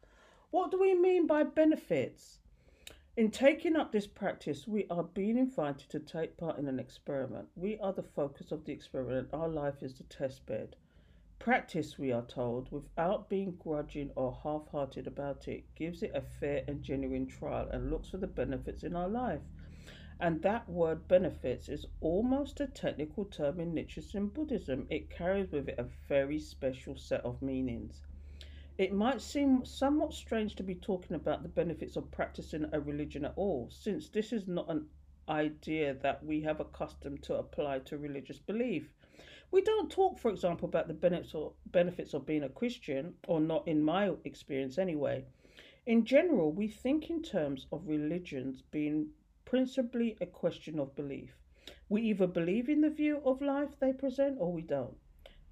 What 0.50 0.72
do 0.72 0.80
we 0.80 0.96
mean 0.96 1.28
by 1.28 1.44
benefits? 1.44 2.40
In 3.16 3.30
taking 3.30 3.76
up 3.76 3.92
this 3.92 4.08
practice, 4.08 4.68
we 4.68 4.88
are 4.90 5.04
being 5.04 5.38
invited 5.38 5.88
to 5.92 6.00
take 6.00 6.36
part 6.36 6.58
in 6.58 6.68
an 6.68 6.80
experiment. 6.80 7.50
We 7.56 7.78
are 7.78 7.94
the 7.94 8.02
focus 8.02 8.52
of 8.52 8.66
the 8.66 8.74
experiment, 8.74 9.30
our 9.32 9.48
life 9.48 9.84
is 9.84 10.00
the 10.00 10.04
test 10.06 10.48
bed. 10.48 10.76
Practice, 11.38 12.00
we 12.00 12.12
are 12.12 12.26
told, 12.26 12.72
without 12.72 13.30
being 13.30 13.52
grudging 13.60 14.10
or 14.16 14.36
half 14.42 14.68
hearted 14.70 15.06
about 15.06 15.48
it, 15.48 15.76
gives 15.76 16.02
it 16.02 16.12
a 16.16 16.22
fair 16.22 16.64
and 16.68 16.82
genuine 16.82 17.28
trial 17.28 17.70
and 17.70 17.92
looks 17.92 18.10
for 18.10 18.18
the 18.18 18.26
benefits 18.26 18.84
in 18.84 18.96
our 18.96 19.08
life. 19.08 19.42
And 20.20 20.42
that 20.42 20.68
word 20.68 21.08
benefits 21.08 21.70
is 21.70 21.86
almost 22.02 22.60
a 22.60 22.68
technical 22.68 23.26
term 23.26 23.60
in 23.60 23.74
Nichiren 23.74 24.34
Buddhism. 24.34 24.88
It 24.90 25.12
carries 25.12 25.52
with 25.52 25.70
it 25.70 25.78
a 25.78 25.86
very 26.10 26.40
special 26.40 26.98
set 26.98 27.24
of 27.24 27.42
meanings. 27.42 28.02
It 28.80 28.94
might 28.94 29.22
seem 29.22 29.64
somewhat 29.64 30.14
strange 30.14 30.56
to 30.56 30.64
be 30.64 30.76
talking 30.76 31.16
about 31.16 31.44
the 31.44 31.50
benefits 31.50 31.96
of 31.96 32.12
practicing 32.12 32.66
a 32.72 32.80
religion 32.80 33.26
at 33.26 33.34
all, 33.36 33.70
since 33.70 34.10
this 34.10 34.34
is 34.34 34.48
not 34.48 34.70
an 34.70 34.88
idea 35.30 35.94
that 36.02 36.24
we 36.26 36.42
have 36.42 36.60
accustomed 36.60 37.22
to 37.24 37.36
apply 37.36 37.80
to 37.80 37.98
religious 37.98 38.40
belief. 38.40 38.94
We 39.52 39.62
don't 39.62 39.92
talk, 39.92 40.20
for 40.20 40.30
example, 40.30 40.68
about 40.68 40.88
the 40.88 41.52
benefits 41.66 42.14
of 42.14 42.26
being 42.26 42.44
a 42.44 42.50
Christian, 42.50 43.14
or 43.28 43.40
not 43.40 43.68
in 43.68 43.84
my 43.84 44.12
experience 44.26 44.78
anyway. 44.78 45.26
In 45.86 46.06
general, 46.06 46.52
we 46.52 46.68
think 46.68 47.10
in 47.10 47.22
terms 47.22 47.66
of 47.72 47.88
religions 47.88 48.62
being 48.72 49.10
principally 49.48 50.18
a 50.20 50.26
question 50.26 50.78
of 50.78 50.94
belief. 50.94 51.38
We 51.88 52.02
either 52.02 52.28
believe 52.28 52.68
in 52.68 52.82
the 52.82 52.90
view 52.90 53.22
of 53.24 53.42
life 53.42 53.80
they 53.80 53.94
present 53.94 54.36
or 54.42 54.52
we 54.52 54.62
don't. 54.62 54.98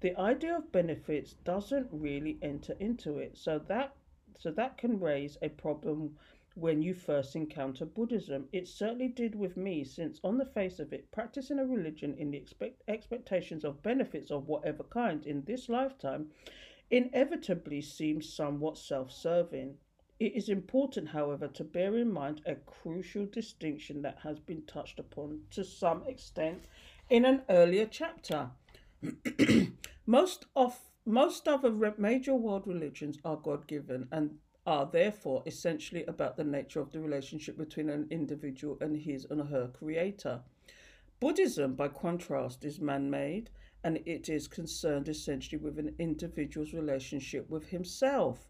The 0.00 0.14
idea 0.20 0.54
of 0.58 0.70
benefits 0.70 1.32
doesn't 1.32 1.88
really 1.90 2.38
enter 2.42 2.74
into 2.78 3.16
it, 3.18 3.38
so 3.38 3.58
that 3.58 3.96
so 4.36 4.50
that 4.50 4.76
can 4.76 5.00
raise 5.00 5.38
a 5.40 5.48
problem 5.48 6.14
when 6.54 6.82
you 6.82 6.92
first 6.92 7.34
encounter 7.36 7.86
Buddhism. 7.86 8.50
It 8.52 8.68
certainly 8.68 9.08
did 9.08 9.34
with 9.34 9.56
me, 9.56 9.82
since 9.82 10.20
on 10.22 10.36
the 10.36 10.44
face 10.44 10.78
of 10.78 10.92
it, 10.92 11.10
practicing 11.10 11.58
a 11.58 11.64
religion 11.64 12.14
in 12.18 12.30
the 12.30 12.36
expect- 12.36 12.82
expectations 12.88 13.64
of 13.64 13.82
benefits 13.82 14.30
of 14.30 14.46
whatever 14.46 14.84
kind 14.84 15.26
in 15.26 15.42
this 15.44 15.70
lifetime 15.70 16.30
inevitably 16.90 17.80
seems 17.80 18.30
somewhat 18.30 18.76
self 18.76 19.10
serving. 19.10 19.78
It 20.18 20.34
is 20.34 20.48
important, 20.48 21.08
however, 21.08 21.46
to 21.48 21.64
bear 21.64 21.98
in 21.98 22.10
mind 22.10 22.40
a 22.46 22.54
crucial 22.54 23.26
distinction 23.26 24.00
that 24.02 24.18
has 24.22 24.38
been 24.38 24.62
touched 24.62 24.98
upon 24.98 25.42
to 25.50 25.62
some 25.62 26.06
extent 26.06 26.64
in 27.10 27.26
an 27.26 27.42
earlier 27.50 27.86
chapter. 27.86 28.50
most 30.06 30.46
of 30.56 30.80
most 31.04 31.46
other 31.46 31.70
major 31.98 32.34
world 32.34 32.66
religions 32.66 33.18
are 33.24 33.36
God-given 33.36 34.08
and 34.10 34.38
are 34.66 34.86
therefore 34.86 35.42
essentially 35.46 36.04
about 36.06 36.36
the 36.36 36.44
nature 36.44 36.80
of 36.80 36.90
the 36.90 36.98
relationship 36.98 37.56
between 37.56 37.90
an 37.90 38.08
individual 38.10 38.76
and 38.80 38.96
his 38.96 39.26
and 39.30 39.48
her 39.48 39.68
creator. 39.68 40.40
Buddhism, 41.20 41.74
by 41.74 41.88
contrast, 41.88 42.64
is 42.64 42.80
man 42.80 43.08
made 43.10 43.50
and 43.84 43.98
it 44.04 44.28
is 44.28 44.48
concerned 44.48 45.08
essentially 45.08 45.62
with 45.62 45.78
an 45.78 45.94
individual's 46.00 46.72
relationship 46.72 47.48
with 47.48 47.68
himself 47.68 48.48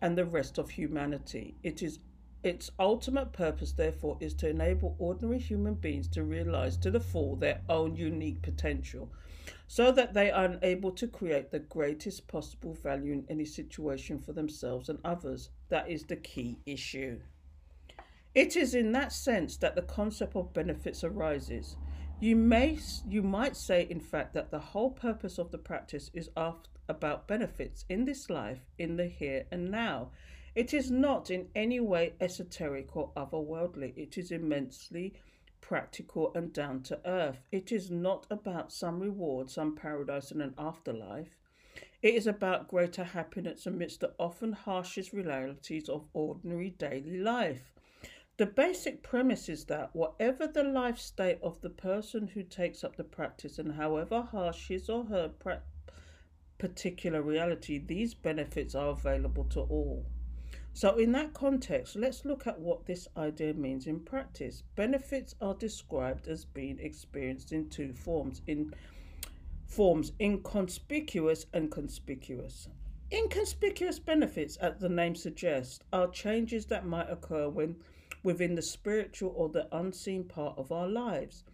and 0.00 0.16
the 0.16 0.24
rest 0.24 0.58
of 0.58 0.70
humanity. 0.70 1.56
It 1.62 1.82
is 1.82 1.98
its 2.42 2.70
ultimate 2.78 3.32
purpose, 3.32 3.72
therefore, 3.72 4.16
is 4.20 4.32
to 4.34 4.48
enable 4.48 4.94
ordinary 4.98 5.38
human 5.38 5.74
beings 5.74 6.06
to 6.08 6.22
realize 6.22 6.76
to 6.78 6.90
the 6.90 7.00
full 7.00 7.34
their 7.34 7.60
own 7.68 7.96
unique 7.96 8.42
potential 8.42 9.10
so 9.66 9.90
that 9.92 10.14
they 10.14 10.30
are 10.30 10.56
able 10.62 10.92
to 10.92 11.06
create 11.06 11.50
the 11.50 11.58
greatest 11.58 12.28
possible 12.28 12.74
value 12.74 13.12
in 13.12 13.26
any 13.28 13.44
situation 13.44 14.18
for 14.18 14.32
themselves 14.32 14.88
and 14.88 14.98
others. 15.04 15.50
That 15.68 15.90
is 15.90 16.04
the 16.04 16.16
key 16.16 16.58
issue. 16.64 17.20
It 18.34 18.56
is 18.56 18.74
in 18.74 18.92
that 18.92 19.12
sense 19.12 19.56
that 19.56 19.74
the 19.74 19.82
concept 19.82 20.36
of 20.36 20.52
benefits 20.52 21.02
arises. 21.02 21.76
You 22.20 22.36
may 22.36 22.78
you 23.08 23.22
might 23.22 23.56
say 23.56 23.86
in 23.88 24.00
fact 24.00 24.34
that 24.34 24.50
the 24.50 24.58
whole 24.58 24.90
purpose 24.90 25.38
of 25.38 25.50
the 25.50 25.58
practice 25.58 26.10
is 26.14 26.30
after 26.36 26.70
about 26.88 27.28
benefits 27.28 27.84
in 27.88 28.04
this 28.04 28.30
life, 28.30 28.60
in 28.78 28.96
the 28.96 29.06
here 29.06 29.46
and 29.50 29.70
now. 29.70 30.10
It 30.54 30.74
is 30.74 30.90
not 30.90 31.30
in 31.30 31.48
any 31.54 31.78
way 31.78 32.14
esoteric 32.20 32.96
or 32.96 33.12
otherworldly. 33.16 33.92
It 33.96 34.18
is 34.18 34.32
immensely 34.32 35.14
practical 35.60 36.32
and 36.34 36.52
down 36.52 36.82
to 36.84 37.00
earth. 37.04 37.44
It 37.52 37.70
is 37.72 37.90
not 37.90 38.26
about 38.30 38.72
some 38.72 39.00
reward, 39.00 39.50
some 39.50 39.76
paradise, 39.76 40.30
and 40.30 40.42
an 40.42 40.54
afterlife. 40.58 41.36
It 42.00 42.14
is 42.14 42.26
about 42.26 42.68
greater 42.68 43.04
happiness 43.04 43.66
amidst 43.66 44.00
the 44.00 44.14
often 44.18 44.52
harshest 44.52 45.12
realities 45.12 45.88
of 45.88 46.08
ordinary 46.12 46.70
daily 46.70 47.18
life. 47.18 47.72
The 48.36 48.46
basic 48.46 49.02
premise 49.02 49.48
is 49.48 49.64
that 49.64 49.94
whatever 49.96 50.46
the 50.46 50.62
life 50.62 50.98
state 50.98 51.40
of 51.42 51.60
the 51.60 51.70
person 51.70 52.28
who 52.28 52.44
takes 52.44 52.84
up 52.84 52.96
the 52.96 53.02
practice, 53.04 53.58
and 53.58 53.72
however 53.72 54.22
harsh 54.22 54.68
his 54.68 54.88
or 54.88 55.04
her 55.06 55.28
pra- 55.28 55.62
particular 56.58 57.22
reality, 57.22 57.78
these 57.78 58.14
benefits 58.14 58.74
are 58.74 58.88
available 58.88 59.44
to 59.44 59.60
all. 59.60 60.04
So, 60.72 60.96
in 60.96 61.12
that 61.12 61.34
context, 61.34 61.96
let's 61.96 62.24
look 62.24 62.46
at 62.46 62.60
what 62.60 62.86
this 62.86 63.08
idea 63.16 63.54
means 63.54 63.86
in 63.86 64.00
practice. 64.00 64.62
Benefits 64.76 65.34
are 65.40 65.54
described 65.54 66.28
as 66.28 66.44
being 66.44 66.78
experienced 66.78 67.52
in 67.52 67.68
two 67.68 67.92
forms 67.92 68.42
in 68.46 68.74
forms 69.66 70.12
inconspicuous 70.20 71.46
and 71.52 71.70
conspicuous. 71.70 72.68
Inconspicuous 73.10 73.98
benefits, 73.98 74.56
as 74.56 74.78
the 74.78 74.88
name 74.88 75.14
suggests, 75.14 75.80
are 75.92 76.08
changes 76.08 76.66
that 76.66 76.86
might 76.86 77.10
occur 77.10 77.48
when 77.48 77.76
within 78.22 78.54
the 78.54 78.62
spiritual 78.62 79.32
or 79.36 79.48
the 79.48 79.68
unseen 79.76 80.24
part 80.24 80.58
of 80.58 80.70
our 80.70 80.88
lives. 80.88 81.44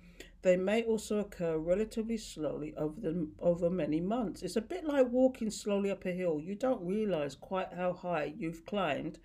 They 0.44 0.58
may 0.58 0.82
also 0.82 1.20
occur 1.20 1.56
relatively 1.56 2.18
slowly 2.18 2.74
over 2.76 3.00
the, 3.00 3.30
over 3.38 3.70
many 3.70 3.98
months. 3.98 4.42
It's 4.42 4.56
a 4.56 4.60
bit 4.60 4.84
like 4.84 5.10
walking 5.10 5.50
slowly 5.50 5.90
up 5.90 6.04
a 6.04 6.12
hill. 6.12 6.38
You 6.38 6.54
don't 6.54 6.86
realize 6.86 7.34
quite 7.34 7.72
how 7.72 7.94
high 7.94 8.34
you've 8.36 8.66
climbed 8.66 9.18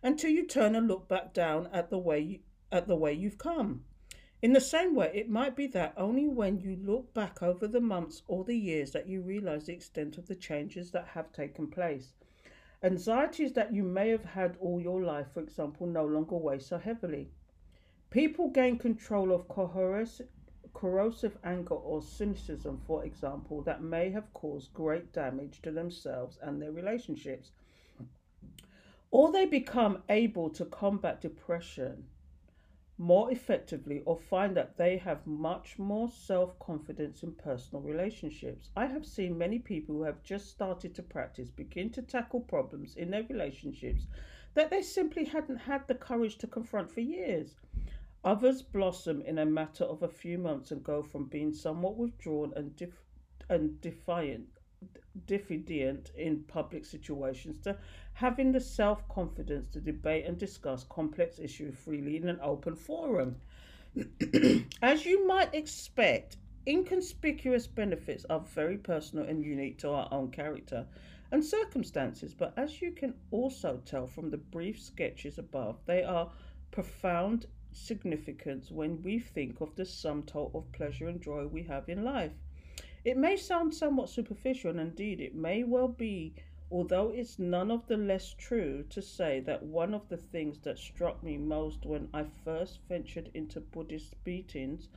until 0.00 0.30
you 0.30 0.46
turn 0.46 0.76
and 0.76 0.86
look 0.86 1.08
back 1.08 1.34
down 1.34 1.68
at 1.72 1.90
the 1.90 1.98
way 1.98 2.20
you, 2.20 2.38
at 2.70 2.86
the 2.86 2.94
way 2.94 3.12
you've 3.12 3.36
come. 3.36 3.82
In 4.42 4.52
the 4.52 4.60
same 4.60 4.94
way, 4.94 5.10
it 5.12 5.28
might 5.28 5.56
be 5.56 5.66
that 5.66 5.92
only 5.96 6.28
when 6.28 6.60
you 6.60 6.78
look 6.80 7.12
back 7.14 7.42
over 7.42 7.66
the 7.66 7.80
months 7.80 8.22
or 8.28 8.44
the 8.44 8.56
years 8.56 8.92
that 8.92 9.08
you 9.08 9.22
realize 9.22 9.66
the 9.66 9.72
extent 9.72 10.18
of 10.18 10.28
the 10.28 10.36
changes 10.36 10.92
that 10.92 11.08
have 11.14 11.32
taken 11.32 11.66
place. 11.66 12.12
Anxieties 12.80 13.54
that 13.54 13.74
you 13.74 13.82
may 13.82 14.10
have 14.10 14.24
had 14.24 14.56
all 14.60 14.80
your 14.80 15.02
life, 15.02 15.26
for 15.34 15.40
example, 15.40 15.88
no 15.88 16.04
longer 16.04 16.36
weigh 16.36 16.60
so 16.60 16.78
heavily. 16.78 17.32
People 18.10 18.50
gain 18.50 18.78
control 18.78 19.32
of 19.32 19.48
coercive 19.48 20.28
corrosive 20.74 21.36
anger 21.44 21.74
or 21.74 22.02
cynicism, 22.02 22.80
for 22.86 23.04
example, 23.04 23.62
that 23.62 23.82
may 23.82 24.10
have 24.10 24.32
caused 24.32 24.72
great 24.74 25.12
damage 25.12 25.62
to 25.62 25.70
themselves 25.70 26.38
and 26.42 26.60
their 26.60 26.72
relationships. 26.72 27.50
Or 29.10 29.32
they 29.32 29.46
become 29.46 30.02
able 30.08 30.50
to 30.50 30.64
combat 30.64 31.20
depression 31.20 32.06
more 33.00 33.32
effectively 33.32 34.02
or 34.04 34.14
find 34.14 34.54
that 34.54 34.76
they 34.76 34.98
have 34.98 35.26
much 35.26 35.78
more 35.78 36.10
self 36.10 36.58
confidence 36.58 37.22
in 37.22 37.32
personal 37.32 37.82
relationships. 37.82 38.68
I 38.76 38.86
have 38.86 39.06
seen 39.06 39.38
many 39.38 39.58
people 39.58 39.94
who 39.94 40.02
have 40.02 40.22
just 40.22 40.50
started 40.50 40.94
to 40.94 41.02
practice 41.02 41.48
begin 41.48 41.88
to 41.90 42.02
tackle 42.02 42.40
problems 42.40 42.96
in 42.96 43.10
their 43.10 43.24
relationships 43.24 44.06
that 44.52 44.68
they 44.68 44.82
simply 44.82 45.24
hadn't 45.24 45.56
had 45.56 45.88
the 45.88 45.94
courage 45.94 46.36
to 46.38 46.46
confront 46.46 46.90
for 46.90 47.00
years. 47.00 47.54
Others 48.22 48.62
blossom 48.62 49.22
in 49.22 49.38
a 49.38 49.46
matter 49.46 49.84
of 49.84 50.02
a 50.02 50.08
few 50.08 50.36
months 50.36 50.70
and 50.70 50.84
go 50.84 51.02
from 51.02 51.24
being 51.24 51.54
somewhat 51.54 51.96
withdrawn 51.96 52.52
and, 52.54 52.92
and 53.48 53.80
defiant, 53.80 54.46
diffident 55.26 56.10
in 56.16 56.42
public 56.44 56.84
situations 56.84 57.58
to 57.64 57.78
having 58.12 58.52
the 58.52 58.60
self 58.60 59.08
confidence 59.08 59.68
to 59.68 59.80
debate 59.80 60.26
and 60.26 60.36
discuss 60.36 60.84
complex 60.84 61.38
issues 61.38 61.74
freely 61.78 62.16
in 62.16 62.28
an 62.28 62.38
open 62.42 62.76
forum. 62.76 63.36
As 64.82 65.06
you 65.06 65.26
might 65.26 65.54
expect, 65.54 66.36
inconspicuous 66.66 67.66
benefits 67.66 68.26
are 68.28 68.40
very 68.40 68.76
personal 68.76 69.24
and 69.24 69.42
unique 69.42 69.78
to 69.78 69.90
our 69.90 70.08
own 70.12 70.30
character 70.30 70.86
and 71.32 71.44
circumstances, 71.44 72.34
but 72.34 72.52
as 72.56 72.82
you 72.82 72.92
can 72.92 73.14
also 73.30 73.80
tell 73.86 74.06
from 74.06 74.30
the 74.30 74.36
brief 74.36 74.80
sketches 74.80 75.38
above, 75.38 75.78
they 75.86 76.02
are 76.02 76.30
profound 76.70 77.46
significance 77.72 78.70
when 78.70 79.02
we 79.02 79.18
think 79.18 79.60
of 79.60 79.74
the 79.76 79.84
sum 79.84 80.22
total 80.22 80.60
of 80.60 80.72
pleasure 80.72 81.08
and 81.08 81.20
joy 81.20 81.46
we 81.46 81.62
have 81.64 81.88
in 81.88 82.04
life. 82.04 82.32
It 83.04 83.16
may 83.16 83.36
sound 83.36 83.74
somewhat 83.74 84.10
superficial, 84.10 84.70
and 84.70 84.80
indeed 84.80 85.20
it 85.20 85.34
may 85.34 85.64
well 85.64 85.88
be, 85.88 86.34
although 86.70 87.10
it's 87.10 87.38
none 87.38 87.70
of 87.70 87.86
the 87.86 87.96
less 87.96 88.34
true 88.34 88.84
to 88.90 89.00
say 89.00 89.40
that 89.40 89.62
one 89.62 89.94
of 89.94 90.08
the 90.08 90.16
things 90.16 90.58
that 90.60 90.78
struck 90.78 91.22
me 91.22 91.36
most 91.38 91.86
when 91.86 92.08
I 92.12 92.24
first 92.44 92.80
ventured 92.88 93.30
into 93.34 93.60
Buddhist 93.60 94.14
meetings 94.26 94.88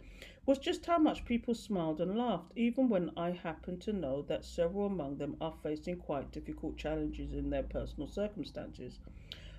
was 0.46 0.60
just 0.60 0.86
how 0.86 0.98
much 0.98 1.26
people 1.26 1.56
smiled 1.56 2.02
and 2.02 2.18
laughed, 2.18 2.52
even 2.56 2.90
when 2.90 3.12
I 3.16 3.32
happened 3.32 3.82
to 3.84 3.94
know 3.94 4.22
that 4.24 4.44
several 4.44 4.88
among 4.88 5.18
them 5.18 5.38
are 5.40 5.54
facing 5.64 5.96
quite 5.98 6.32
difficult 6.32 6.78
challenges 6.78 7.32
in 7.32 7.50
their 7.50 7.64
personal 7.64 8.08
circumstances. 8.08 9.00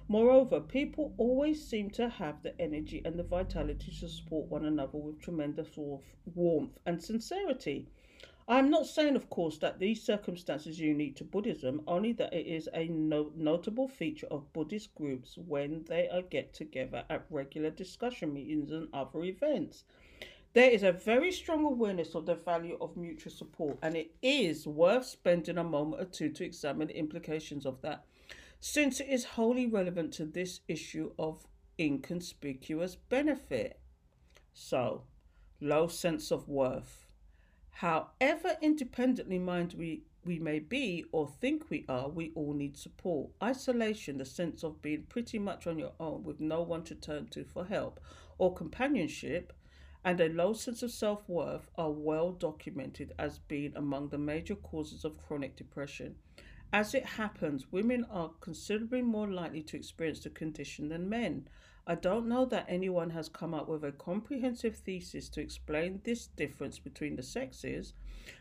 Moreover, 0.07 0.61
people 0.61 1.15
always 1.17 1.67
seem 1.67 1.89
to 1.93 2.09
have 2.09 2.43
the 2.43 2.61
energy 2.61 3.01
and 3.05 3.19
the 3.19 3.23
vitality 3.23 3.91
to 4.01 4.09
support 4.09 4.51
one 4.51 4.67
another 4.67 4.99
with 4.99 5.21
tremendous 5.21 5.69
warmth 6.35 6.79
and 6.85 7.03
sincerity. 7.03 7.89
I'm 8.47 8.69
not 8.69 8.87
saying, 8.87 9.17
of 9.17 9.31
course, 9.31 9.57
that 9.59 9.79
these 9.79 10.03
circumstances 10.03 10.79
are 10.79 10.85
unique 10.85 11.17
to 11.17 11.25
Buddhism, 11.25 11.81
only 11.87 12.13
that 12.13 12.35
it 12.35 12.47
is 12.47 12.69
a 12.75 12.89
no- 12.89 13.33
notable 13.35 13.89
feature 13.89 14.27
of 14.31 14.53
Buddhist 14.53 14.95
groups 14.95 15.39
when 15.39 15.85
they 15.89 16.11
are 16.11 16.21
get 16.21 16.53
together 16.53 17.07
at 17.09 17.25
regular 17.31 17.71
discussion 17.71 18.35
meetings 18.35 18.71
and 18.71 18.89
other 18.93 19.25
events. 19.25 19.85
There 20.53 20.71
is 20.71 20.83
a 20.83 20.93
very 20.93 21.33
strong 21.33 21.65
awareness 21.65 22.15
of 22.15 22.27
the 22.27 22.35
value 22.35 22.77
of 22.83 22.99
mutual 22.99 23.33
support, 23.33 23.79
and 23.81 23.97
it 23.97 24.11
is 24.21 24.67
worth 24.67 25.07
spending 25.07 25.57
a 25.57 25.65
moment 25.65 26.03
or 26.03 26.05
two 26.05 26.29
to 26.29 26.45
examine 26.45 26.89
the 26.89 26.99
implications 26.99 27.65
of 27.65 27.81
that, 27.81 28.05
since 28.67 28.99
it 28.99 29.09
is 29.11 29.25
wholly 29.25 29.67
relevant 29.67 30.11
to 30.11 30.25
this 30.25 30.61
issue 30.69 31.13
of 31.19 31.47
inconspicuous 31.79 32.97
benefit. 32.97 33.79
So, 34.55 35.03
low 35.61 35.87
sense 35.87 36.31
of 36.31 36.49
worth 36.49 37.07
However 37.73 38.57
independently 38.63 39.39
minded 39.39 39.79
we, 39.79 40.05
we 40.25 40.39
may 40.39 40.61
be 40.61 41.05
or 41.13 41.29
think 41.29 41.69
we 41.69 41.85
are, 41.91 42.09
we 42.09 42.33
all 42.35 42.55
need 42.55 42.79
support. 42.79 43.33
Isolation, 43.43 44.17
the 44.17 44.25
sense 44.25 44.65
of 44.65 44.81
being 44.81 45.03
pretty 45.11 45.39
much 45.39 45.67
on 45.67 45.79
your 45.79 45.93
own 46.01 46.25
with 46.25 46.41
no 46.41 46.63
one 46.63 46.85
to 46.85 46.95
turn 46.95 47.27
to 47.33 47.45
for 47.45 47.67
help 47.67 48.01
or 48.39 48.55
companionship, 48.55 49.53
and 50.03 50.19
a 50.23 50.31
low 50.31 50.55
sense 50.55 50.83
of 50.83 50.91
self 50.91 51.29
worth 51.29 51.69
are 51.77 51.91
well 51.91 52.33
documented 52.33 53.13
as 53.19 53.41
being 53.41 53.77
among 53.77 54.09
the 54.09 54.17
major 54.17 54.55
causes 54.55 55.05
of 55.05 55.19
chronic 55.19 55.55
depression. 55.55 56.15
As 56.75 56.93
it 56.93 57.07
happens, 57.07 57.71
women 57.71 58.05
are 58.11 58.33
considerably 58.41 59.01
more 59.01 59.31
likely 59.31 59.63
to 59.63 59.77
experience 59.77 60.25
the 60.25 60.31
condition 60.31 60.89
than 60.89 61.09
men. 61.09 61.47
I 61.87 61.95
don't 61.95 62.27
know 62.27 62.47
that 62.47 62.67
anyone 62.69 63.11
has 63.11 63.29
come 63.29 63.55
up 63.55 63.69
with 63.69 63.85
a 63.85 63.93
comprehensive 63.93 64.79
thesis 64.79 65.29
to 65.29 65.41
explain 65.41 66.01
this 66.03 66.27
difference 66.27 66.81
between 66.81 67.15
the 67.15 67.23
sexes, 67.23 67.93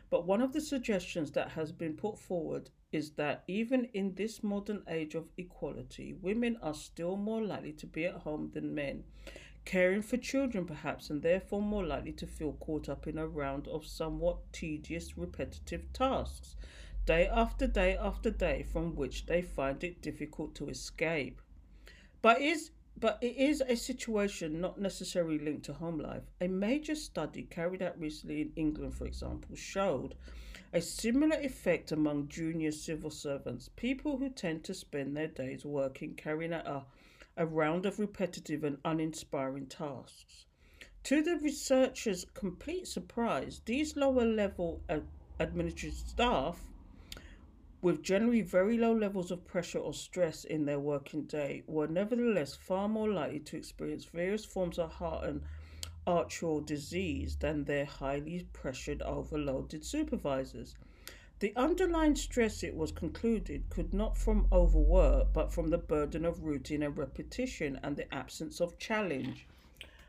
but 0.09 0.25
one 0.25 0.41
of 0.41 0.51
the 0.51 0.61
suggestions 0.61 1.29
that 1.33 1.49
has 1.49 1.71
been 1.71 1.93
put 1.93 2.17
forward 2.17 2.71
is 2.91 3.11
that 3.11 3.43
even 3.47 3.85
in 3.93 4.15
this 4.15 4.41
modern 4.41 4.81
age 4.87 5.13
of 5.13 5.29
equality, 5.37 6.13
women 6.13 6.57
are 6.59 6.73
still 6.73 7.15
more 7.15 7.43
likely 7.43 7.73
to 7.73 7.85
be 7.85 8.05
at 8.05 8.15
home 8.15 8.49
than 8.55 8.73
men, 8.73 9.03
caring 9.63 10.01
for 10.01 10.17
children 10.17 10.65
perhaps, 10.65 11.11
and 11.11 11.21
therefore 11.21 11.61
more 11.61 11.85
likely 11.85 12.13
to 12.13 12.25
feel 12.25 12.53
caught 12.53 12.89
up 12.89 13.05
in 13.05 13.19
a 13.19 13.27
round 13.27 13.67
of 13.67 13.85
somewhat 13.85 14.39
tedious, 14.51 15.19
repetitive 15.19 15.93
tasks, 15.93 16.55
day 17.05 17.27
after 17.27 17.67
day 17.67 17.97
after 17.97 18.31
day, 18.31 18.63
from 18.63 18.95
which 18.95 19.25
they 19.25 19.41
find 19.41 19.83
it 19.83 20.01
difficult 20.01 20.55
to 20.55 20.69
escape. 20.69 21.41
But 22.21 22.41
is 22.41 22.71
but 22.95 23.17
it 23.21 23.35
is 23.35 23.61
a 23.61 23.75
situation 23.75 24.61
not 24.61 24.79
necessarily 24.79 25.39
linked 25.39 25.65
to 25.65 25.73
home 25.73 25.99
life. 25.99 26.23
A 26.39 26.47
major 26.47 26.95
study 26.95 27.43
carried 27.43 27.81
out 27.81 27.99
recently 27.99 28.41
in 28.41 28.53
England, 28.55 28.93
for 28.93 29.05
example, 29.05 29.55
showed 29.55 30.15
a 30.71 30.81
similar 30.81 31.37
effect 31.37 31.91
among 31.91 32.29
junior 32.29 32.71
civil 32.71 33.09
servants, 33.09 33.69
people 33.75 34.17
who 34.17 34.29
tend 34.29 34.63
to 34.63 34.73
spend 34.73 35.17
their 35.17 35.27
days 35.27 35.65
working, 35.65 36.15
carrying 36.15 36.53
out 36.53 36.67
a, 36.67 36.85
a 37.37 37.45
round 37.45 37.85
of 37.85 37.99
repetitive 37.99 38.63
and 38.63 38.77
uninspiring 38.85 39.65
tasks. 39.65 40.45
To 41.03 41.21
the 41.21 41.37
researchers' 41.37 42.25
complete 42.33 42.87
surprise, 42.87 43.61
these 43.65 43.97
lower 43.97 44.25
level 44.25 44.81
administrative 45.39 45.97
staff 45.97 46.61
with 47.83 48.01
generally 48.01 48.41
very 48.41 48.77
low 48.77 48.93
levels 48.93 49.29
of 49.29 49.45
pressure 49.45 49.77
or 49.77 49.93
stress 49.93 50.45
in 50.45 50.63
their 50.63 50.79
working 50.79 51.23
day, 51.23 51.61
were 51.67 51.85
nevertheless 51.85 52.55
far 52.55 52.87
more 52.87 53.09
likely 53.09 53.41
to 53.41 53.57
experience 53.57 54.05
various 54.05 54.45
forms 54.45 54.79
of 54.79 54.89
heart 54.89 55.25
and 55.25 55.41
arterial 56.07 56.61
disease 56.61 57.35
than 57.35 57.65
their 57.65 57.83
highly 57.83 58.47
pressured, 58.53 59.01
overloaded 59.01 59.83
supervisors. 59.83 60.75
The 61.39 61.53
underlying 61.57 62.15
stress, 62.15 62.63
it 62.63 62.73
was 62.73 62.93
concluded, 62.93 63.69
could 63.69 63.93
not 63.93 64.17
from 64.17 64.47
overwork, 64.49 65.33
but 65.33 65.51
from 65.51 65.69
the 65.69 65.77
burden 65.77 66.23
of 66.23 66.45
routine 66.45 66.83
and 66.83 66.97
repetition 66.97 67.77
and 67.83 67.97
the 67.97 68.11
absence 68.13 68.61
of 68.61 68.77
challenge. 68.77 69.45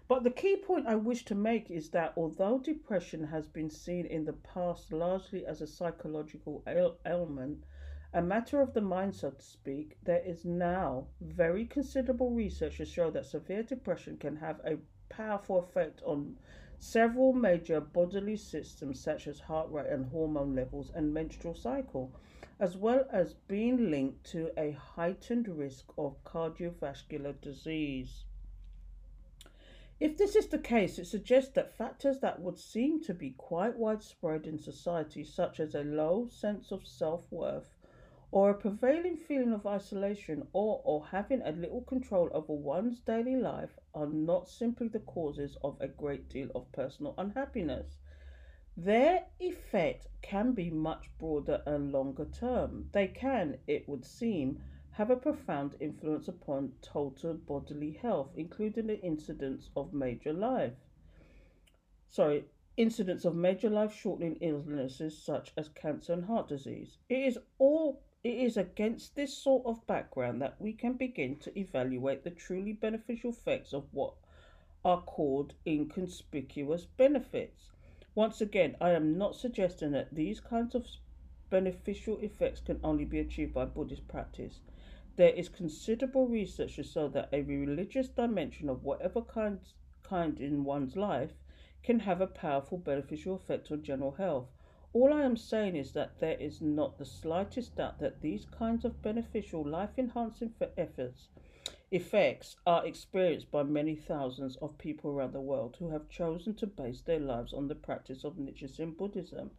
But 0.06 0.22
the 0.22 0.30
key 0.30 0.56
point 0.56 0.86
I 0.86 0.96
wish 0.96 1.24
to 1.24 1.34
make 1.34 1.70
is 1.70 1.88
that 1.92 2.12
although 2.14 2.58
depression 2.58 3.24
has 3.28 3.48
been 3.48 3.70
seen 3.70 4.04
in 4.04 4.26
the 4.26 4.34
past 4.34 4.92
largely 4.92 5.46
as 5.46 5.62
a 5.62 5.66
psychological 5.66 6.62
ailment, 7.06 7.64
a 8.12 8.20
matter 8.20 8.60
of 8.60 8.74
the 8.74 8.82
mind, 8.82 9.14
so 9.14 9.30
to 9.30 9.42
speak, 9.42 9.96
there 10.02 10.20
is 10.22 10.44
now 10.44 11.06
very 11.22 11.64
considerable 11.64 12.30
research 12.30 12.76
to 12.76 12.84
show 12.84 13.10
that 13.12 13.24
severe 13.24 13.62
depression 13.62 14.18
can 14.18 14.36
have 14.36 14.60
a 14.62 14.76
powerful 15.08 15.58
effect 15.58 16.02
on 16.02 16.36
several 16.78 17.32
major 17.32 17.80
bodily 17.80 18.36
systems 18.36 19.00
such 19.00 19.26
as 19.26 19.40
heart 19.40 19.70
rate 19.70 19.86
and 19.86 20.04
hormone 20.10 20.54
levels 20.54 20.90
and 20.94 21.14
menstrual 21.14 21.54
cycle, 21.54 22.12
as 22.60 22.76
well 22.76 23.06
as 23.10 23.32
being 23.48 23.90
linked 23.90 24.22
to 24.24 24.50
a 24.58 24.72
heightened 24.72 25.48
risk 25.48 25.90
of 25.96 26.22
cardiovascular 26.24 27.40
disease. 27.40 28.26
If 30.00 30.16
this 30.16 30.34
is 30.34 30.48
the 30.48 30.58
case, 30.58 30.98
it 30.98 31.06
suggests 31.06 31.52
that 31.52 31.76
factors 31.76 32.18
that 32.18 32.40
would 32.40 32.58
seem 32.58 33.00
to 33.02 33.14
be 33.14 33.30
quite 33.30 33.78
widespread 33.78 34.44
in 34.44 34.58
society, 34.58 35.22
such 35.22 35.60
as 35.60 35.74
a 35.74 35.84
low 35.84 36.26
sense 36.26 36.72
of 36.72 36.84
self 36.84 37.30
worth, 37.30 37.76
or 38.32 38.50
a 38.50 38.58
prevailing 38.58 39.16
feeling 39.16 39.52
of 39.52 39.64
isolation, 39.66 40.48
or, 40.52 40.82
or 40.84 41.06
having 41.06 41.42
a 41.42 41.52
little 41.52 41.82
control 41.82 42.28
over 42.32 42.52
one's 42.52 42.98
daily 42.98 43.36
life, 43.36 43.78
are 43.94 44.08
not 44.08 44.48
simply 44.48 44.88
the 44.88 44.98
causes 44.98 45.56
of 45.62 45.80
a 45.80 45.86
great 45.86 46.28
deal 46.28 46.50
of 46.56 46.72
personal 46.72 47.14
unhappiness. 47.16 47.98
Their 48.76 49.26
effect 49.38 50.08
can 50.22 50.54
be 50.54 50.70
much 50.70 51.08
broader 51.20 51.62
and 51.66 51.92
longer 51.92 52.24
term. 52.24 52.88
They 52.90 53.06
can, 53.06 53.58
it 53.68 53.88
would 53.88 54.04
seem, 54.04 54.60
have 54.96 55.10
a 55.10 55.16
profound 55.16 55.74
influence 55.80 56.28
upon 56.28 56.72
total 56.80 57.34
bodily 57.34 57.90
health, 58.00 58.30
including 58.36 58.86
the 58.86 59.00
incidence 59.00 59.68
of 59.76 59.92
major 59.92 60.32
life. 60.32 60.74
Sorry, 62.08 62.44
incidence 62.76 63.24
of 63.24 63.34
major 63.34 63.68
life 63.68 63.92
shortening 63.92 64.36
illnesses 64.40 65.20
such 65.20 65.52
as 65.56 65.68
cancer 65.68 66.12
and 66.12 66.24
heart 66.24 66.46
disease. 66.46 66.98
It 67.08 67.18
is 67.18 67.38
all 67.58 68.02
it 68.22 68.38
is 68.38 68.56
against 68.56 69.16
this 69.16 69.36
sort 69.36 69.66
of 69.66 69.84
background 69.88 70.40
that 70.40 70.60
we 70.60 70.72
can 70.72 70.92
begin 70.92 71.36
to 71.40 71.58
evaluate 71.58 72.22
the 72.22 72.30
truly 72.30 72.72
beneficial 72.72 73.30
effects 73.30 73.72
of 73.72 73.84
what 73.92 74.14
are 74.84 75.02
called 75.02 75.54
inconspicuous 75.66 76.86
benefits. 76.86 77.70
Once 78.14 78.40
again, 78.40 78.76
I 78.80 78.92
am 78.92 79.18
not 79.18 79.34
suggesting 79.34 79.90
that 79.90 80.14
these 80.14 80.38
kinds 80.38 80.76
of 80.76 80.86
beneficial 81.50 82.18
effects 82.20 82.60
can 82.60 82.78
only 82.84 83.04
be 83.04 83.18
achieved 83.18 83.54
by 83.54 83.64
Buddhist 83.64 84.06
practice. 84.06 84.60
There 85.16 85.32
is 85.32 85.48
considerable 85.48 86.26
research 86.26 86.76
to 86.76 86.82
show 86.82 87.08
that 87.08 87.28
a 87.32 87.42
religious 87.42 88.08
dimension 88.08 88.68
of 88.68 88.82
whatever 88.82 89.22
kind, 89.22 89.60
kind 90.02 90.40
in 90.40 90.64
one's 90.64 90.96
life 90.96 91.34
can 91.84 92.00
have 92.00 92.20
a 92.20 92.26
powerful 92.26 92.78
beneficial 92.78 93.36
effect 93.36 93.70
on 93.70 93.82
general 93.82 94.12
health. 94.12 94.48
All 94.92 95.12
I 95.12 95.22
am 95.22 95.36
saying 95.36 95.76
is 95.76 95.92
that 95.92 96.18
there 96.18 96.36
is 96.38 96.60
not 96.60 96.98
the 96.98 97.04
slightest 97.04 97.76
doubt 97.76 97.98
that 98.00 98.22
these 98.22 98.44
kinds 98.44 98.84
of 98.84 99.02
beneficial 99.02 99.64
life 99.64 99.90
enhancing 99.98 100.54
efforts 100.76 101.28
effects 101.90 102.56
are 102.66 102.84
experienced 102.84 103.50
by 103.50 103.62
many 103.62 103.94
thousands 103.94 104.56
of 104.56 104.78
people 104.78 105.10
around 105.10 105.32
the 105.32 105.40
world 105.40 105.76
who 105.78 105.90
have 105.90 106.08
chosen 106.08 106.54
to 106.54 106.66
base 106.66 107.02
their 107.02 107.20
lives 107.20 107.52
on 107.52 107.68
the 107.68 107.74
practice 107.74 108.24
of 108.24 108.36
Nichiren 108.36 108.96
Buddhism. 108.96 109.52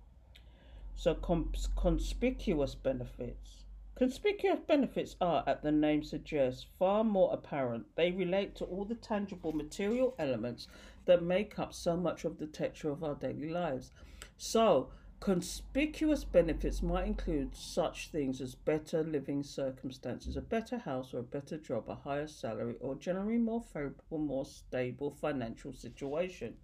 So, 0.95 1.13
conspicuous 1.13 2.75
benefits. 2.75 3.64
Conspicuous 3.95 4.59
benefits 4.59 5.15
are, 5.21 5.43
as 5.47 5.61
the 5.61 5.71
name 5.71 6.03
suggests, 6.03 6.65
far 6.77 7.03
more 7.03 7.33
apparent. 7.33 7.85
They 7.95 8.11
relate 8.11 8.53
to 8.55 8.65
all 8.65 8.83
the 8.83 8.95
tangible 8.95 9.53
material 9.53 10.13
elements 10.19 10.67
that 11.05 11.23
make 11.23 11.57
up 11.57 11.73
so 11.73 11.95
much 11.95 12.25
of 12.25 12.37
the 12.37 12.47
texture 12.47 12.91
of 12.91 13.03
our 13.03 13.15
daily 13.15 13.49
lives. 13.49 13.91
So, 14.37 14.89
Conspicuous 15.21 16.25
benefits 16.25 16.83
might 16.83 17.07
include 17.07 17.55
such 17.55 18.09
things 18.09 18.41
as 18.41 18.53
better 18.53 19.01
living 19.01 19.41
circumstances, 19.43 20.35
a 20.35 20.41
better 20.41 20.77
house 20.77 21.13
or 21.13 21.19
a 21.19 21.23
better 21.23 21.57
job, 21.57 21.85
a 21.87 21.95
higher 21.95 22.27
salary, 22.27 22.75
or 22.79 22.95
generally 22.95 23.37
more 23.37 23.61
favorable, 23.61 24.19
more 24.19 24.45
stable 24.45 25.09
financial 25.09 25.73
situation. 25.73 26.57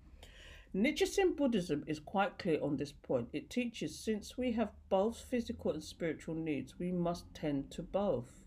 Nichiren 0.74 1.36
Buddhism 1.36 1.84
is 1.86 2.00
quite 2.00 2.38
clear 2.38 2.58
on 2.62 2.78
this 2.78 2.94
point. 2.94 3.28
It 3.34 3.50
teaches 3.50 4.00
since 4.00 4.38
we 4.38 4.54
have 4.54 4.72
both 4.88 5.18
physical 5.18 5.72
and 5.72 5.84
spiritual 5.84 6.34
needs, 6.34 6.80
we 6.80 6.94
must 6.94 7.26
tend 7.34 7.72
to 7.72 7.84
both. 7.84 8.46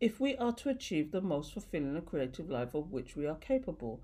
If 0.00 0.18
we 0.18 0.34
are 0.36 0.54
to 0.54 0.70
achieve 0.70 1.10
the 1.10 1.20
most 1.20 1.52
fulfilling 1.52 1.94
and 1.94 2.06
creative 2.06 2.48
life 2.48 2.72
of 2.74 2.90
which 2.90 3.16
we 3.16 3.26
are 3.26 3.36
capable, 3.36 4.00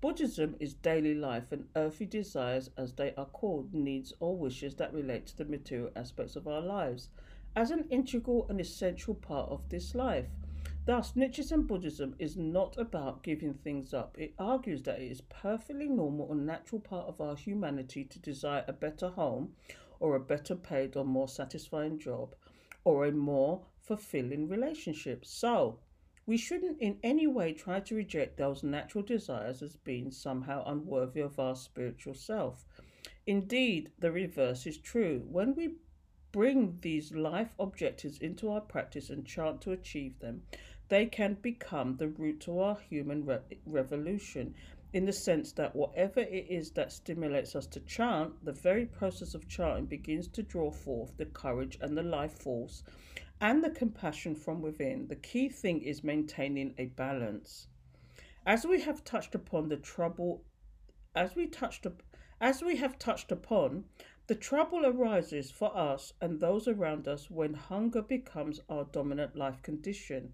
Buddhism 0.00 0.56
is 0.58 0.72
daily 0.72 1.14
life 1.14 1.52
and 1.52 1.68
earthly 1.76 2.06
desires, 2.06 2.70
as 2.78 2.94
they 2.94 3.12
are 3.16 3.26
called, 3.26 3.74
needs 3.74 4.14
or 4.18 4.34
wishes 4.34 4.74
that 4.76 4.94
relate 4.94 5.26
to 5.26 5.36
the 5.36 5.44
material 5.44 5.90
aspects 5.96 6.34
of 6.34 6.48
our 6.48 6.62
lives, 6.62 7.10
as 7.54 7.70
an 7.70 7.84
integral 7.90 8.46
and 8.48 8.58
essential 8.58 9.14
part 9.14 9.50
of 9.50 9.68
this 9.68 9.94
life. 9.94 10.28
Thus, 10.86 11.14
Nichiren 11.14 11.66
Buddhism 11.66 12.14
is 12.20 12.36
not 12.36 12.78
about 12.78 13.24
giving 13.24 13.54
things 13.54 13.92
up. 13.92 14.16
It 14.16 14.34
argues 14.38 14.84
that 14.84 15.00
it 15.00 15.10
is 15.10 15.20
perfectly 15.20 15.88
normal 15.88 16.30
and 16.30 16.46
natural 16.46 16.80
part 16.80 17.08
of 17.08 17.20
our 17.20 17.34
humanity 17.34 18.04
to 18.04 18.20
desire 18.20 18.64
a 18.68 18.72
better 18.72 19.08
home, 19.08 19.56
or 19.98 20.14
a 20.14 20.20
better 20.20 20.54
paid 20.54 20.96
or 20.96 21.04
more 21.04 21.26
satisfying 21.26 21.98
job, 21.98 22.36
or 22.84 23.04
a 23.04 23.10
more 23.10 23.66
fulfilling 23.82 24.48
relationship. 24.48 25.24
So, 25.24 25.80
we 26.24 26.36
shouldn't 26.36 26.80
in 26.80 27.00
any 27.02 27.26
way 27.26 27.52
try 27.52 27.80
to 27.80 27.96
reject 27.96 28.36
those 28.36 28.62
natural 28.62 29.02
desires 29.02 29.62
as 29.62 29.74
being 29.74 30.12
somehow 30.12 30.62
unworthy 30.66 31.20
of 31.20 31.40
our 31.40 31.56
spiritual 31.56 32.14
self. 32.14 32.64
Indeed, 33.26 33.90
the 33.98 34.12
reverse 34.12 34.66
is 34.68 34.78
true. 34.78 35.24
When 35.28 35.56
we 35.56 35.78
bring 36.32 36.78
these 36.82 37.12
life 37.12 37.54
objectives 37.58 38.18
into 38.18 38.50
our 38.50 38.60
practice 38.60 39.08
and 39.08 39.24
chant 39.24 39.60
to 39.62 39.72
achieve 39.72 40.18
them, 40.18 40.42
they 40.88 41.06
can 41.06 41.34
become 41.34 41.96
the 41.96 42.08
root 42.08 42.40
to 42.40 42.58
our 42.60 42.76
human 42.76 43.24
re- 43.24 43.40
revolution 43.66 44.54
in 44.92 45.04
the 45.04 45.12
sense 45.12 45.52
that 45.52 45.74
whatever 45.74 46.20
it 46.20 46.46
is 46.48 46.70
that 46.70 46.92
stimulates 46.92 47.56
us 47.56 47.66
to 47.66 47.80
chant, 47.80 48.32
the 48.44 48.52
very 48.52 48.86
process 48.86 49.34
of 49.34 49.48
chanting 49.48 49.86
begins 49.86 50.28
to 50.28 50.42
draw 50.42 50.70
forth 50.70 51.16
the 51.16 51.26
courage 51.26 51.76
and 51.80 51.98
the 51.98 52.02
life 52.02 52.32
force 52.32 52.82
and 53.40 53.62
the 53.62 53.70
compassion 53.70 54.34
from 54.34 54.62
within. 54.62 55.08
The 55.08 55.16
key 55.16 55.48
thing 55.48 55.82
is 55.82 56.02
maintaining 56.02 56.74
a 56.78 56.86
balance. 56.86 57.66
As 58.46 58.64
we 58.64 58.80
have 58.82 59.04
touched 59.04 59.34
upon 59.34 59.68
the 59.68 59.76
trouble, 59.76 60.44
as 61.14 61.34
we 61.34 61.46
touched 61.46 61.84
up, 61.84 62.02
as 62.40 62.62
we 62.62 62.76
have 62.76 62.98
touched 62.98 63.32
upon, 63.32 63.84
the 64.28 64.34
trouble 64.34 64.86
arises 64.86 65.50
for 65.50 65.76
us 65.76 66.12
and 66.20 66.40
those 66.40 66.66
around 66.66 67.06
us 67.06 67.30
when 67.30 67.54
hunger 67.54 68.02
becomes 68.02 68.60
our 68.68 68.84
dominant 68.84 69.36
life 69.36 69.62
condition. 69.62 70.32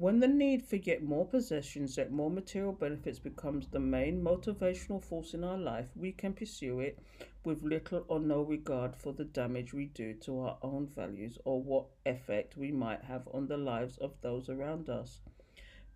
When 0.00 0.20
the 0.20 0.28
need 0.28 0.64
for 0.64 0.76
yet 0.76 1.02
more 1.02 1.26
possessions, 1.26 1.96
yet 1.96 2.12
more 2.12 2.30
material 2.30 2.70
benefits 2.70 3.18
becomes 3.18 3.66
the 3.66 3.80
main 3.80 4.22
motivational 4.22 5.02
force 5.02 5.34
in 5.34 5.42
our 5.42 5.58
life, 5.58 5.90
we 5.96 6.12
can 6.12 6.34
pursue 6.34 6.78
it 6.78 7.00
with 7.42 7.64
little 7.64 8.04
or 8.06 8.20
no 8.20 8.42
regard 8.42 8.94
for 8.94 9.12
the 9.12 9.24
damage 9.24 9.74
we 9.74 9.86
do 9.86 10.14
to 10.14 10.38
our 10.38 10.56
own 10.62 10.86
values 10.86 11.36
or 11.44 11.60
what 11.60 11.86
effect 12.06 12.56
we 12.56 12.70
might 12.70 13.02
have 13.02 13.26
on 13.34 13.48
the 13.48 13.56
lives 13.56 13.98
of 13.98 14.12
those 14.20 14.48
around 14.48 14.88
us. 14.88 15.18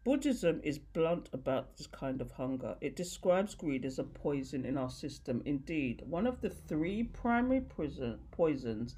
Buddhism 0.02 0.60
is 0.64 0.80
blunt 0.80 1.28
about 1.32 1.76
this 1.76 1.86
kind 1.86 2.20
of 2.20 2.32
hunger. 2.32 2.74
It 2.80 2.96
describes 2.96 3.54
greed 3.54 3.84
as 3.84 4.00
a 4.00 4.02
poison 4.02 4.64
in 4.64 4.76
our 4.76 4.90
system. 4.90 5.42
Indeed, 5.44 6.02
one 6.08 6.26
of 6.26 6.40
the 6.40 6.50
three 6.50 7.04
primary 7.04 7.60
prison, 7.60 8.18
poisons 8.32 8.96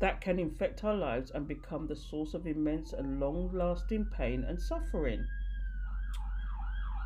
that 0.00 0.20
can 0.20 0.38
infect 0.38 0.84
our 0.84 0.94
lives 0.94 1.30
and 1.30 1.48
become 1.48 1.86
the 1.86 1.96
source 1.96 2.34
of 2.34 2.46
immense 2.46 2.92
and 2.92 3.18
long 3.20 3.50
lasting 3.52 4.04
pain 4.04 4.44
and 4.44 4.60
suffering. 4.60 5.26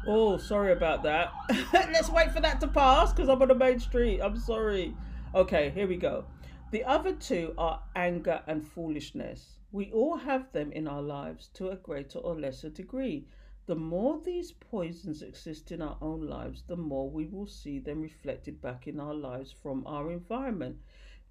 Oh, 0.07 0.36
sorry 0.36 0.72
about 0.72 1.03
that. 1.05 1.32
Let's 1.72 2.11
wait 2.11 2.32
for 2.32 2.40
that 2.40 2.61
to 2.61 2.68
pass 2.68 3.12
because 3.12 3.28
I'm 3.28 3.40
on 3.40 3.49
the 3.49 3.55
main 3.55 3.78
street. 3.78 4.20
I'm 4.20 4.36
sorry. 4.36 4.95
Okay, 5.34 5.70
here 5.70 5.86
we 5.86 5.97
go. 5.97 6.24
The 6.72 6.84
other 6.84 7.12
two 7.12 7.55
are 7.57 7.82
anger 7.95 8.43
and 8.47 8.66
foolishness. 8.66 9.59
We 9.70 9.93
all 9.93 10.16
have 10.16 10.51
them 10.53 10.72
in 10.72 10.88
our 10.88 11.03
lives 11.03 11.49
to 11.55 11.68
a 11.68 11.76
greater 11.76 12.18
or 12.18 12.38
lesser 12.38 12.68
degree. 12.68 13.26
The 13.66 13.76
more 13.76 14.20
these 14.24 14.51
poisons 14.53 15.22
exist 15.22 15.70
in 15.70 15.80
our 15.80 15.97
own 16.01 16.26
lives, 16.26 16.64
the 16.66 16.76
more 16.76 17.09
we 17.09 17.26
will 17.26 17.47
see 17.47 17.78
them 17.78 18.03
reflected 18.03 18.61
back 18.61 18.88
in 18.88 18.99
our 18.99 19.14
lives 19.14 19.53
from 19.53 19.86
our 19.86 20.11
environment. 20.11 20.78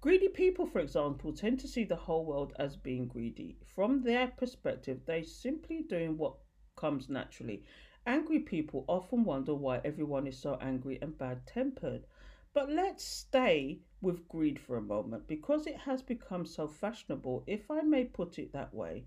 Greedy 0.02 0.26
people, 0.26 0.66
for 0.66 0.80
example, 0.80 1.32
tend 1.32 1.60
to 1.60 1.68
see 1.68 1.84
the 1.84 1.94
whole 1.94 2.24
world 2.24 2.52
as 2.58 2.74
being 2.74 3.06
greedy. 3.06 3.56
From 3.64 4.02
their 4.02 4.26
perspective, 4.26 5.00
they're 5.06 5.22
simply 5.22 5.82
doing 5.82 6.18
what 6.18 6.34
comes 6.74 7.08
naturally. 7.08 7.62
Angry 8.04 8.40
people 8.40 8.84
often 8.88 9.22
wonder 9.22 9.54
why 9.54 9.80
everyone 9.84 10.26
is 10.26 10.36
so 10.36 10.58
angry 10.60 10.98
and 11.00 11.16
bad 11.16 11.46
tempered. 11.46 12.04
But 12.52 12.68
let's 12.68 13.04
stay 13.04 13.78
with 14.00 14.26
greed 14.26 14.58
for 14.58 14.76
a 14.76 14.82
moment 14.82 15.28
because 15.28 15.68
it 15.68 15.76
has 15.76 16.02
become 16.02 16.46
so 16.46 16.66
fashionable, 16.66 17.44
if 17.46 17.70
I 17.70 17.82
may 17.82 18.02
put 18.02 18.40
it 18.40 18.52
that 18.52 18.74
way. 18.74 19.04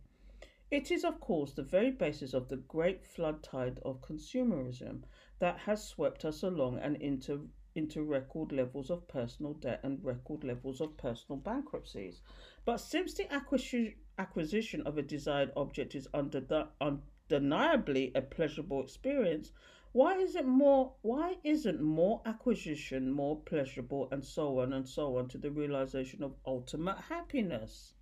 It 0.72 0.92
is, 0.92 1.04
of 1.04 1.20
course, 1.20 1.52
the 1.52 1.62
very 1.62 1.92
basis 1.92 2.34
of 2.34 2.48
the 2.48 2.56
great 2.56 3.04
flood 3.04 3.44
tide 3.44 3.82
of 3.84 4.00
consumerism 4.00 5.04
that 5.40 5.58
has 5.58 5.86
swept 5.86 6.24
us 6.24 6.42
along 6.42 6.80
and 6.80 6.96
into 6.96 7.50
into 7.76 8.04
record 8.04 8.52
levels 8.52 8.90
of 8.90 9.08
personal 9.08 9.54
debt 9.54 9.82
and 9.84 10.04
record 10.04 10.44
levels 10.44 10.80
of 10.82 10.96
personal 10.98 11.38
bankruptcies. 11.38 12.22
But 12.64 12.78
since 12.78 13.14
the 13.14 13.32
acquisition 13.34 14.82
of 14.86 14.98
a 14.98 15.02
desired 15.02 15.52
object 15.58 15.96
is 15.96 16.08
undeniably 16.14 18.12
a 18.16 18.22
pleasurable 18.22 18.82
experience, 18.82 19.52
why 19.92 20.18
is 20.18 20.36
it 20.36 20.46
more 20.46 20.94
why 21.02 21.38
isn't 21.44 21.82
more 21.82 22.22
acquisition 22.26 23.12
more 23.12 23.42
pleasurable 23.42 24.08
and 24.12 24.24
so 24.24 24.60
on 24.60 24.74
and 24.74 24.88
so 24.88 25.18
on 25.18 25.28
to 25.30 25.38
the 25.38 25.50
realization 25.52 26.24
of 26.24 26.36
ultimate 26.46 26.98
happiness? 26.98 27.95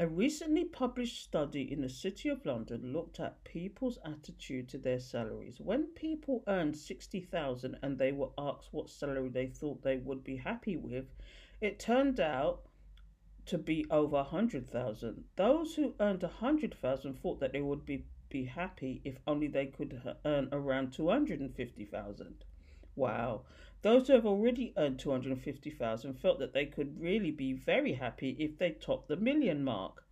A 0.00 0.06
recently 0.06 0.64
published 0.64 1.20
study 1.20 1.72
in 1.72 1.80
the 1.80 1.88
City 1.88 2.28
of 2.28 2.46
London 2.46 2.92
looked 2.92 3.18
at 3.18 3.42
people's 3.42 3.98
attitude 4.04 4.68
to 4.68 4.78
their 4.78 5.00
salaries. 5.00 5.58
When 5.58 5.88
people 5.88 6.44
earned 6.46 6.76
60,000 6.76 7.76
and 7.82 7.98
they 7.98 8.12
were 8.12 8.30
asked 8.38 8.68
what 8.72 8.90
salary 8.90 9.28
they 9.28 9.48
thought 9.48 9.82
they 9.82 9.96
would 9.96 10.22
be 10.22 10.36
happy 10.36 10.76
with, 10.76 11.06
it 11.60 11.80
turned 11.80 12.20
out 12.20 12.62
to 13.46 13.58
be 13.58 13.86
over 13.90 14.18
100,000. 14.18 15.24
Those 15.34 15.74
who 15.74 15.96
earned 15.98 16.22
100,000 16.22 17.14
thought 17.14 17.40
that 17.40 17.52
they 17.52 17.60
would 17.60 17.84
be, 17.84 18.04
be 18.28 18.44
happy 18.44 19.00
if 19.02 19.18
only 19.26 19.48
they 19.48 19.66
could 19.66 20.00
earn 20.24 20.48
around 20.52 20.92
250,000. 20.92 22.44
Wow. 22.94 23.42
Those 23.82 24.08
who 24.08 24.14
have 24.14 24.26
already 24.26 24.72
earned 24.76 24.98
250,000 24.98 26.14
felt 26.14 26.38
that 26.40 26.52
they 26.52 26.66
could 26.66 27.00
really 27.00 27.30
be 27.30 27.52
very 27.52 27.92
happy 27.92 28.36
if 28.38 28.58
they 28.58 28.72
topped 28.72 29.08
the 29.08 29.16
million 29.16 29.62
mark. 29.62 30.04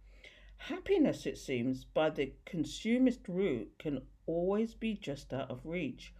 Happiness, 0.58 1.26
it 1.26 1.36
seems, 1.36 1.84
by 1.84 2.10
the 2.10 2.32
consumist 2.44 3.28
route 3.28 3.72
can 3.78 4.06
always 4.26 4.74
be 4.74 4.94
just 4.94 5.32
out 5.32 5.50
of 5.50 5.66
reach. 5.66 6.12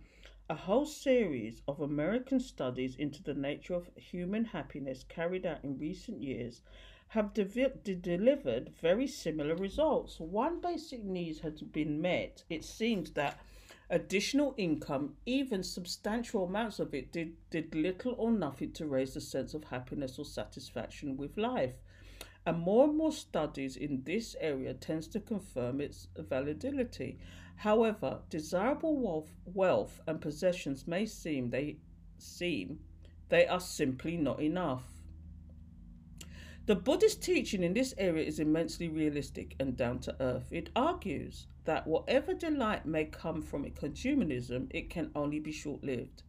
A 0.49 0.55
whole 0.55 0.86
series 0.86 1.62
of 1.66 1.80
American 1.80 2.40
studies 2.40 2.94
into 2.97 3.22
the 3.22 3.34
nature 3.34 3.74
of 3.74 3.90
human 3.97 4.47
happiness 4.47 5.05
carried 5.05 5.47
out 5.47 5.64
in 5.64 5.78
recent 5.78 6.22
years 6.22 6.62
have 7.09 7.32
de- 7.32 7.44
de- 7.44 7.94
delivered 7.94 8.68
very 8.80 9.07
similar 9.07 9.55
results. 9.55 10.18
One 10.18 10.61
basic 10.61 11.05
need 11.05 11.38
has 11.38 11.62
been 11.62 12.01
met. 12.01 12.44
It 12.51 12.64
seems 12.64 13.12
that 13.12 13.38
Additional 13.89 14.53
income, 14.57 15.14
even 15.26 15.62
substantial 15.62 16.45
amounts 16.45 16.80
of 16.80 16.93
it, 16.93 17.12
did, 17.12 17.37
did 17.51 17.72
little 17.72 18.16
or 18.18 18.32
nothing 18.32 18.72
to 18.72 18.87
raise 18.87 19.14
the 19.14 19.20
sense 19.20 19.55
of 19.55 19.62
happiness 19.64 20.18
or 20.18 20.24
satisfaction 20.24 21.16
with 21.16 21.37
life. 21.37 21.74
And 22.45 22.59
more 22.59 22.84
and 22.84 22.97
more 22.97 23.12
studies 23.12 23.76
in 23.76 24.03
this 24.05 24.34
area 24.41 24.74
tends 24.74 25.07
to 25.09 25.20
confirm 25.20 25.80
its 25.80 26.09
validity. 26.16 27.18
However, 27.57 28.20
desirable 28.28 28.97
wealth, 28.97 29.30
wealth 29.45 30.01
and 30.07 30.20
possessions 30.20 30.87
may 30.87 31.07
seem 31.07 31.51
they 31.51 31.78
seem 32.18 32.80
they 33.28 33.47
are 33.47 33.61
simply 33.61 34.16
not 34.16 34.41
enough. 34.41 34.84
The 36.66 36.74
Buddhist 36.74 37.22
teaching 37.22 37.62
in 37.62 37.74
this 37.74 37.95
area 37.99 38.24
is 38.24 38.41
immensely 38.41 38.89
realistic 38.89 39.55
and 39.61 39.76
down 39.76 40.01
to 40.01 40.16
earth. 40.20 40.53
It 40.53 40.70
argues 40.74 41.47
that 41.66 41.86
whatever 41.86 42.34
delight 42.34 42.86
may 42.86 43.04
come 43.04 43.42
from 43.42 43.64
consumerism, 43.70 44.66
it 44.70 44.90
can 44.90 45.10
only 45.14 45.38
be 45.38 45.52
short 45.52 45.84
lived. 45.84 46.22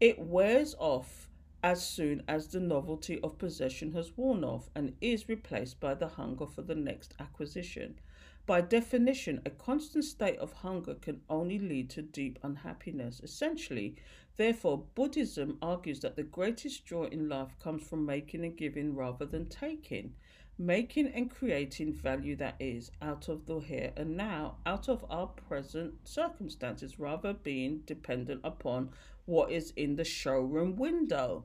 It 0.00 0.18
wears 0.18 0.74
off 0.78 1.28
as 1.62 1.86
soon 1.86 2.22
as 2.28 2.48
the 2.48 2.60
novelty 2.60 3.20
of 3.22 3.38
possession 3.38 3.92
has 3.92 4.16
worn 4.16 4.44
off 4.44 4.68
and 4.74 4.94
is 5.00 5.28
replaced 5.28 5.80
by 5.80 5.94
the 5.94 6.08
hunger 6.08 6.46
for 6.46 6.62
the 6.62 6.74
next 6.74 7.14
acquisition. 7.18 7.98
By 8.46 8.60
definition, 8.60 9.40
a 9.46 9.50
constant 9.50 10.04
state 10.04 10.38
of 10.38 10.52
hunger 10.52 10.94
can 10.94 11.22
only 11.30 11.58
lead 11.58 11.88
to 11.90 12.02
deep 12.02 12.38
unhappiness. 12.42 13.20
Essentially, 13.22 13.96
Therefore, 14.36 14.86
Buddhism 14.96 15.58
argues 15.62 16.00
that 16.00 16.16
the 16.16 16.24
greatest 16.24 16.84
joy 16.84 17.04
in 17.04 17.28
life 17.28 17.56
comes 17.60 17.86
from 17.86 18.04
making 18.04 18.44
and 18.44 18.56
giving 18.56 18.96
rather 18.96 19.24
than 19.24 19.46
taking. 19.46 20.14
Making 20.56 21.08
and 21.08 21.28
creating 21.28 21.92
value 21.94 22.36
that 22.36 22.54
is 22.60 22.92
out 23.02 23.28
of 23.28 23.46
the 23.46 23.58
here 23.58 23.92
and 23.96 24.16
now, 24.16 24.58
out 24.64 24.88
of 24.88 25.04
our 25.10 25.26
present 25.26 25.94
circumstances, 26.06 27.00
rather 27.00 27.32
being 27.32 27.80
dependent 27.86 28.40
upon 28.44 28.90
what 29.24 29.50
is 29.50 29.72
in 29.76 29.96
the 29.96 30.04
showroom 30.04 30.76
window. 30.76 31.44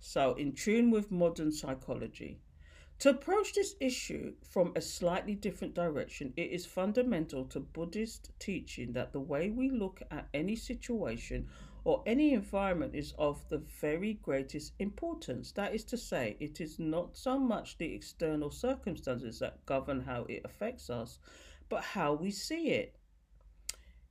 So, 0.00 0.34
in 0.34 0.54
tune 0.54 0.90
with 0.90 1.12
modern 1.12 1.52
psychology. 1.52 2.40
To 2.98 3.10
approach 3.10 3.52
this 3.52 3.76
issue 3.78 4.34
from 4.42 4.72
a 4.74 4.80
slightly 4.80 5.36
different 5.36 5.74
direction, 5.74 6.32
it 6.36 6.50
is 6.50 6.66
fundamental 6.66 7.44
to 7.46 7.60
Buddhist 7.60 8.30
teaching 8.40 8.92
that 8.94 9.12
the 9.12 9.20
way 9.20 9.50
we 9.50 9.70
look 9.70 10.02
at 10.10 10.28
any 10.34 10.56
situation 10.56 11.48
or 11.84 12.02
any 12.06 12.32
environment 12.32 12.94
is 12.94 13.12
of 13.18 13.48
the 13.48 13.58
very 13.80 14.14
greatest 14.14 14.72
importance. 14.78 15.52
That 15.52 15.74
is 15.74 15.84
to 15.84 15.96
say, 15.96 16.36
it 16.38 16.60
is 16.60 16.78
not 16.78 17.16
so 17.16 17.38
much 17.38 17.78
the 17.78 17.92
external 17.92 18.50
circumstances 18.50 19.40
that 19.40 19.64
govern 19.66 20.00
how 20.00 20.24
it 20.28 20.42
affects 20.44 20.90
us, 20.90 21.18
but 21.68 21.82
how 21.82 22.14
we 22.14 22.30
see 22.30 22.70
it. 22.70 22.94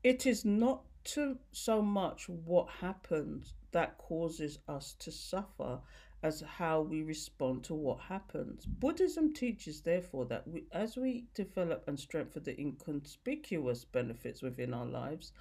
It 0.04 0.26
is 0.26 0.44
not 0.44 0.84
to 1.04 1.38
so 1.52 1.82
much 1.82 2.28
what 2.28 2.68
happens 2.82 3.54
that 3.72 3.98
causes 3.98 4.60
us 4.68 4.96
to 5.00 5.12
suffer 5.12 5.80
as 6.24 6.42
how 6.42 6.82
we 6.82 7.02
respond 7.02 7.64
to 7.64 7.74
what 7.74 8.00
happens. 8.00 8.66
Buddhism 8.66 9.34
teaches, 9.34 9.82
therefore, 9.82 10.26
that 10.26 10.48
we, 10.48 10.66
as 10.72 10.98
we 10.98 11.26
develop 11.34 11.88
and 11.88 12.00
strengthen 12.00 12.44
the 12.44 12.60
inconspicuous 12.60 13.86
benefits 13.86 14.42
within 14.42 14.74
our 14.74 14.86
lives, 14.86 15.32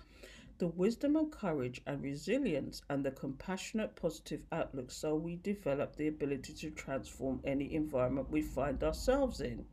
the 0.61 0.69
wisdom 0.69 1.17
and 1.17 1.33
courage 1.33 1.81
and 1.87 2.03
resilience 2.03 2.83
and 2.91 3.03
the 3.03 3.11
compassionate 3.11 3.97
positive 3.97 4.43
outlook, 4.53 4.91
so 4.91 5.15
we 5.15 5.37
develop 5.37 5.97
the 5.97 6.07
ability 6.07 6.53
to 6.53 6.71
transform 6.71 7.41
any 7.45 7.75
environment 7.75 8.31
we 8.31 8.43
find 8.43 8.85
ourselves 8.85 9.41
in. 9.41 9.65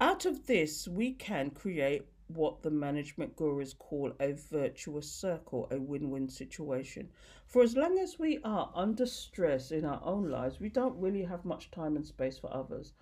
Out 0.00 0.26
of 0.26 0.46
this, 0.46 0.88
we 0.88 1.12
can 1.12 1.48
create 1.50 2.06
what 2.26 2.60
the 2.62 2.70
management 2.72 3.36
gurus 3.36 3.72
call 3.72 4.12
a 4.18 4.32
virtuous 4.32 5.08
circle, 5.08 5.68
a 5.70 5.80
win 5.80 6.10
win 6.10 6.28
situation. 6.28 7.08
For 7.46 7.62
as 7.62 7.76
long 7.76 7.96
as 8.00 8.18
we 8.18 8.40
are 8.42 8.72
under 8.74 9.06
stress 9.06 9.70
in 9.70 9.84
our 9.84 10.02
own 10.04 10.28
lives, 10.28 10.58
we 10.58 10.70
don't 10.70 11.00
really 11.00 11.22
have 11.22 11.44
much 11.44 11.70
time 11.70 11.94
and 11.94 12.04
space 12.04 12.36
for 12.36 12.52
others. 12.52 12.94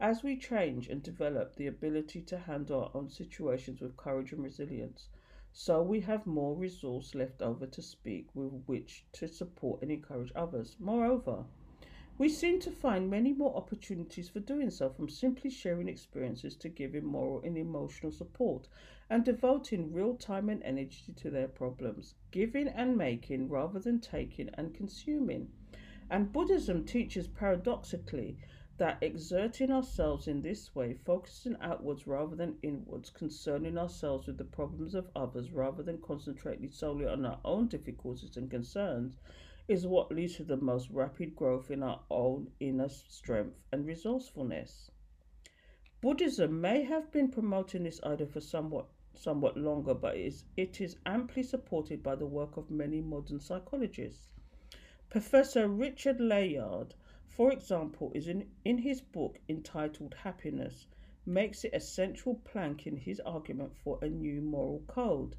As 0.00 0.24
we 0.24 0.36
change 0.36 0.88
and 0.88 1.00
develop 1.00 1.54
the 1.54 1.68
ability 1.68 2.22
to 2.22 2.38
handle 2.38 2.82
our 2.82 2.90
own 2.92 3.08
situations 3.08 3.80
with 3.80 3.96
courage 3.96 4.32
and 4.32 4.42
resilience, 4.42 5.06
so 5.58 5.80
we 5.80 6.00
have 6.00 6.26
more 6.26 6.54
resource 6.54 7.14
left 7.14 7.40
over 7.40 7.66
to 7.66 7.80
speak 7.80 8.28
with 8.34 8.52
which 8.66 9.06
to 9.10 9.26
support 9.26 9.80
and 9.80 9.90
encourage 9.90 10.30
others. 10.36 10.76
Moreover, 10.78 11.46
we 12.18 12.28
seem 12.28 12.60
to 12.60 12.70
find 12.70 13.08
many 13.08 13.32
more 13.32 13.56
opportunities 13.56 14.28
for 14.28 14.40
doing 14.40 14.68
so, 14.68 14.90
from 14.90 15.08
simply 15.08 15.48
sharing 15.48 15.88
experiences 15.88 16.56
to 16.56 16.68
giving 16.68 17.06
moral 17.06 17.40
and 17.40 17.56
emotional 17.56 18.12
support 18.12 18.68
and 19.08 19.24
devoting 19.24 19.94
real 19.94 20.14
time 20.14 20.50
and 20.50 20.62
energy 20.62 21.14
to 21.16 21.30
their 21.30 21.48
problems, 21.48 22.16
giving 22.30 22.68
and 22.68 22.94
making 22.94 23.48
rather 23.48 23.78
than 23.78 23.98
taking 23.98 24.50
and 24.58 24.74
consuming. 24.74 25.48
And 26.10 26.34
Buddhism 26.34 26.84
teaches 26.84 27.28
paradoxically 27.28 28.36
that 28.78 28.98
exerting 29.00 29.70
ourselves 29.70 30.28
in 30.28 30.42
this 30.42 30.74
way, 30.74 30.94
focusing 31.04 31.56
outwards 31.60 32.06
rather 32.06 32.36
than 32.36 32.58
inwards, 32.62 33.10
concerning 33.10 33.78
ourselves 33.78 34.26
with 34.26 34.36
the 34.36 34.44
problems 34.44 34.94
of 34.94 35.08
others 35.16 35.50
rather 35.50 35.82
than 35.82 36.00
concentrating 36.02 36.70
solely 36.70 37.06
on 37.06 37.24
our 37.24 37.40
own 37.44 37.68
difficulties 37.68 38.36
and 38.36 38.50
concerns, 38.50 39.16
is 39.68 39.86
what 39.86 40.12
leads 40.12 40.36
to 40.36 40.44
the 40.44 40.56
most 40.56 40.90
rapid 40.90 41.34
growth 41.34 41.70
in 41.70 41.82
our 41.82 42.00
own 42.10 42.50
inner 42.60 42.88
strength 42.88 43.58
and 43.72 43.86
resourcefulness. 43.86 44.90
Buddhism 46.02 46.60
may 46.60 46.82
have 46.82 47.10
been 47.10 47.30
promoting 47.30 47.82
this 47.82 48.02
idea 48.04 48.26
for 48.26 48.40
somewhat 48.40 48.86
somewhat 49.14 49.56
longer, 49.56 49.94
but 49.94 50.14
it 50.14 50.26
is, 50.26 50.44
it 50.56 50.80
is 50.80 50.96
amply 51.06 51.42
supported 51.42 52.02
by 52.02 52.14
the 52.14 52.26
work 52.26 52.58
of 52.58 52.70
many 52.70 53.00
modern 53.00 53.40
psychologists. 53.40 54.28
Professor 55.08 55.66
Richard 55.68 56.20
Layard, 56.20 56.94
for 57.36 57.52
example, 57.52 58.10
is 58.14 58.28
in, 58.28 58.46
in 58.64 58.78
his 58.78 59.02
book 59.02 59.38
entitled 59.46 60.14
Happiness, 60.24 60.86
makes 61.26 61.64
it 61.64 61.74
a 61.74 61.80
central 61.80 62.36
plank 62.36 62.86
in 62.86 62.96
his 62.96 63.20
argument 63.20 63.76
for 63.76 63.98
a 64.00 64.08
new 64.08 64.40
moral 64.40 64.82
code. 64.86 65.36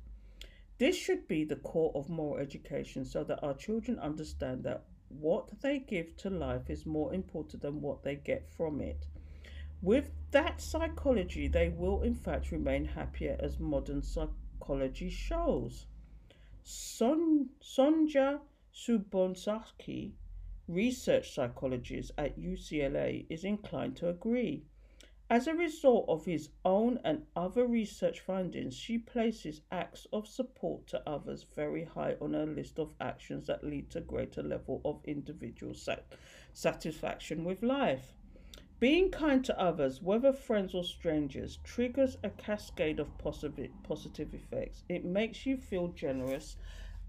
This 0.77 0.95
should 0.95 1.27
be 1.27 1.43
the 1.43 1.55
core 1.55 1.91
of 1.95 2.07
moral 2.07 2.39
education 2.39 3.03
so 3.03 3.23
that 3.23 3.41
our 3.41 3.55
children 3.55 3.97
understand 3.97 4.63
that 4.65 4.83
what 5.09 5.49
they 5.61 5.79
give 5.79 6.15
to 6.17 6.29
life 6.29 6.69
is 6.69 6.85
more 6.85 7.15
important 7.15 7.63
than 7.63 7.81
what 7.81 8.03
they 8.03 8.15
get 8.15 8.47
from 8.47 8.79
it. 8.79 9.07
With 9.81 10.11
that 10.29 10.61
psychology, 10.61 11.47
they 11.47 11.69
will 11.69 12.03
in 12.03 12.13
fact 12.13 12.51
remain 12.51 12.85
happier 12.85 13.37
as 13.39 13.59
modern 13.59 14.03
psychology 14.03 15.09
shows. 15.09 15.87
Son- 16.63 17.49
Sonja 17.59 18.39
Subonsaki, 18.71 20.11
research 20.67 21.33
psychologist 21.33 22.11
at 22.17 22.37
UCLA, 22.39 23.25
is 23.29 23.43
inclined 23.43 23.95
to 23.97 24.09
agree. 24.09 24.63
As 25.29 25.45
a 25.45 25.53
result 25.53 26.05
of 26.07 26.23
his 26.23 26.49
own 26.63 26.99
and 27.03 27.25
other 27.35 27.67
research 27.67 28.21
findings, 28.21 28.75
she 28.75 28.97
places 28.97 29.61
acts 29.71 30.07
of 30.13 30.25
support 30.25 30.87
to 30.87 31.09
others 31.09 31.43
very 31.43 31.83
high 31.83 32.15
on 32.21 32.33
her 32.33 32.45
list 32.45 32.79
of 32.79 32.93
actions 33.01 33.47
that 33.47 33.63
lead 33.63 33.89
to 33.89 33.99
greater 33.99 34.41
level 34.41 34.81
of 34.85 35.01
individual 35.03 35.73
sat- 35.73 36.05
satisfaction 36.53 37.43
with 37.43 37.61
life. 37.61 38.13
Being 38.79 39.09
kind 39.09 39.43
to 39.45 39.59
others, 39.59 40.01
whether 40.01 40.31
friends 40.31 40.75
or 40.75 40.83
strangers, 40.83 41.57
triggers 41.57 42.15
a 42.23 42.29
cascade 42.29 42.99
of 42.99 43.17
positive, 43.17 43.71
positive 43.83 44.33
effects. 44.33 44.83
It 44.87 45.03
makes 45.03 45.45
you 45.45 45.57
feel 45.57 45.87
generous 45.89 46.55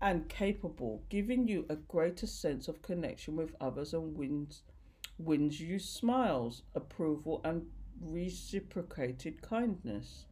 and 0.00 0.28
capable, 0.28 1.02
giving 1.08 1.48
you 1.48 1.66
a 1.68 1.76
greater 1.76 2.26
sense 2.26 2.68
of 2.68 2.82
connection 2.82 3.36
with 3.36 3.56
others 3.60 3.92
and 3.92 4.16
wins, 4.16 4.62
wins 5.18 5.60
you 5.60 5.78
smiles, 5.78 6.62
approval, 6.74 7.40
and 7.44 7.66
reciprocated 8.00 9.42
kindness. 9.42 10.26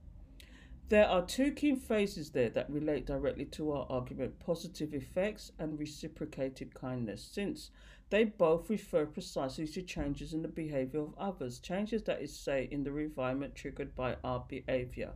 There 0.88 1.08
are 1.08 1.26
two 1.26 1.50
key 1.50 1.74
phrases 1.74 2.30
there 2.30 2.50
that 2.50 2.70
relate 2.70 3.06
directly 3.06 3.44
to 3.46 3.72
our 3.72 3.86
argument 3.90 4.38
positive 4.38 4.94
effects 4.94 5.50
and 5.58 5.76
reciprocated 5.76 6.74
kindness, 6.74 7.24
since 7.24 7.72
they 8.10 8.22
both 8.22 8.70
refer 8.70 9.04
precisely 9.04 9.66
to 9.66 9.82
changes 9.82 10.32
in 10.32 10.42
the 10.42 10.48
behavior 10.48 11.00
of 11.00 11.18
others, 11.18 11.58
changes 11.58 12.04
that 12.04 12.22
is, 12.22 12.38
say, 12.38 12.68
in 12.70 12.84
the 12.84 12.96
environment 12.96 13.56
triggered 13.56 13.96
by 13.96 14.16
our 14.22 14.44
behavior. 14.48 15.14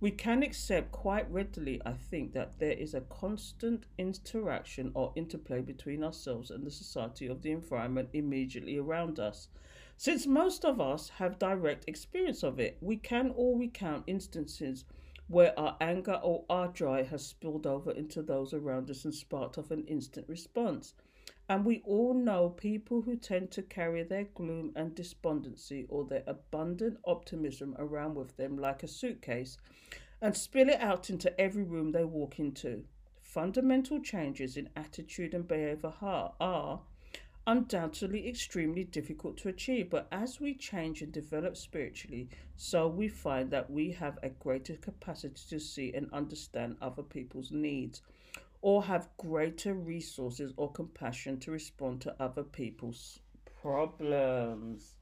We 0.00 0.10
can 0.10 0.42
accept 0.42 0.92
quite 0.92 1.30
readily, 1.30 1.80
I 1.86 1.92
think, 1.92 2.32
that 2.32 2.58
there 2.58 2.72
is 2.72 2.94
a 2.94 3.00
constant 3.00 3.86
interaction 3.96 4.90
or 4.94 5.12
interplay 5.16 5.60
between 5.60 6.02
ourselves 6.02 6.50
and 6.50 6.66
the 6.66 6.70
society 6.70 7.26
of 7.26 7.42
the 7.42 7.52
environment 7.52 8.10
immediately 8.12 8.76
around 8.76 9.18
us. 9.18 9.48
Since 9.96 10.26
most 10.26 10.64
of 10.64 10.80
us 10.80 11.08
have 11.08 11.38
direct 11.38 11.88
experience 11.88 12.42
of 12.42 12.58
it, 12.58 12.76
we 12.80 12.96
can 12.96 13.30
all 13.30 13.56
recount 13.56 14.04
instances 14.06 14.84
where 15.28 15.58
our 15.58 15.76
anger 15.80 16.20
or 16.22 16.44
our 16.50 16.68
joy 16.68 17.04
has 17.04 17.24
spilled 17.24 17.66
over 17.66 17.90
into 17.92 18.20
those 18.20 18.52
around 18.52 18.90
us 18.90 19.04
and 19.04 19.14
sparked 19.14 19.56
off 19.56 19.70
an 19.70 19.84
instant 19.86 20.28
response. 20.28 20.94
And 21.48 21.64
we 21.64 21.82
all 21.84 22.14
know 22.14 22.48
people 22.48 23.02
who 23.02 23.16
tend 23.16 23.50
to 23.52 23.62
carry 23.62 24.02
their 24.02 24.24
gloom 24.24 24.72
and 24.76 24.94
despondency 24.94 25.84
or 25.88 26.04
their 26.04 26.24
abundant 26.26 26.98
optimism 27.04 27.74
around 27.78 28.14
with 28.14 28.36
them 28.36 28.56
like 28.56 28.82
a 28.82 28.88
suitcase 28.88 29.58
and 30.22 30.34
spill 30.34 30.70
it 30.70 30.80
out 30.80 31.10
into 31.10 31.38
every 31.38 31.62
room 31.64 31.92
they 31.92 32.04
walk 32.04 32.38
into. 32.38 32.84
Fundamental 33.20 34.00
changes 34.00 34.56
in 34.56 34.70
attitude 34.74 35.34
and 35.34 35.46
behavior 35.46 35.92
are, 36.00 36.80
undoubtedly 37.46 38.26
extremely 38.26 38.84
difficult 38.84 39.36
to 39.36 39.48
achieve. 39.48 39.90
But 39.90 40.08
as 40.10 40.40
we 40.40 40.54
change 40.54 41.02
and 41.02 41.12
develop 41.12 41.56
spiritually, 41.56 42.30
so 42.56 42.88
we 42.88 43.08
find 43.08 43.50
that 43.50 43.70
we 43.70 43.92
have 43.92 44.18
a 44.22 44.30
greater 44.30 44.76
capacity 44.76 45.42
to 45.50 45.60
see 45.60 45.92
and 45.92 46.08
understand 46.12 46.76
other 46.80 47.02
people's 47.02 47.50
needs, 47.52 48.00
or 48.64 48.82
have 48.82 49.10
greater 49.18 49.74
resources 49.74 50.54
or 50.56 50.72
compassion 50.72 51.38
to 51.38 51.50
respond 51.50 52.00
to 52.00 52.16
other 52.18 52.42
people's 52.42 53.18
problems. 53.60 54.94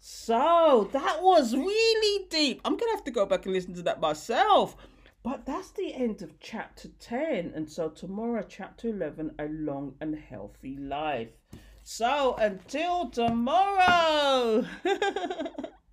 So 0.00 0.88
that 0.90 1.22
was 1.22 1.54
really 1.54 2.24
deep. 2.30 2.62
I'm 2.64 2.78
gonna 2.78 2.92
have 2.92 3.04
to 3.04 3.10
go 3.10 3.26
back 3.26 3.44
and 3.44 3.54
listen 3.54 3.74
to 3.74 3.82
that 3.82 4.00
myself. 4.00 4.78
But 5.22 5.44
that's 5.44 5.70
the 5.72 5.92
end 5.92 6.22
of 6.22 6.40
chapter 6.40 6.88
10. 6.98 7.52
And 7.54 7.70
so 7.70 7.90
tomorrow, 7.90 8.42
chapter 8.48 8.88
11, 8.88 9.34
A 9.38 9.48
Long 9.48 9.96
and 10.00 10.16
Healthy 10.16 10.78
Life. 10.78 11.28
So 11.82 12.36
until 12.36 13.10
tomorrow. 13.10 14.64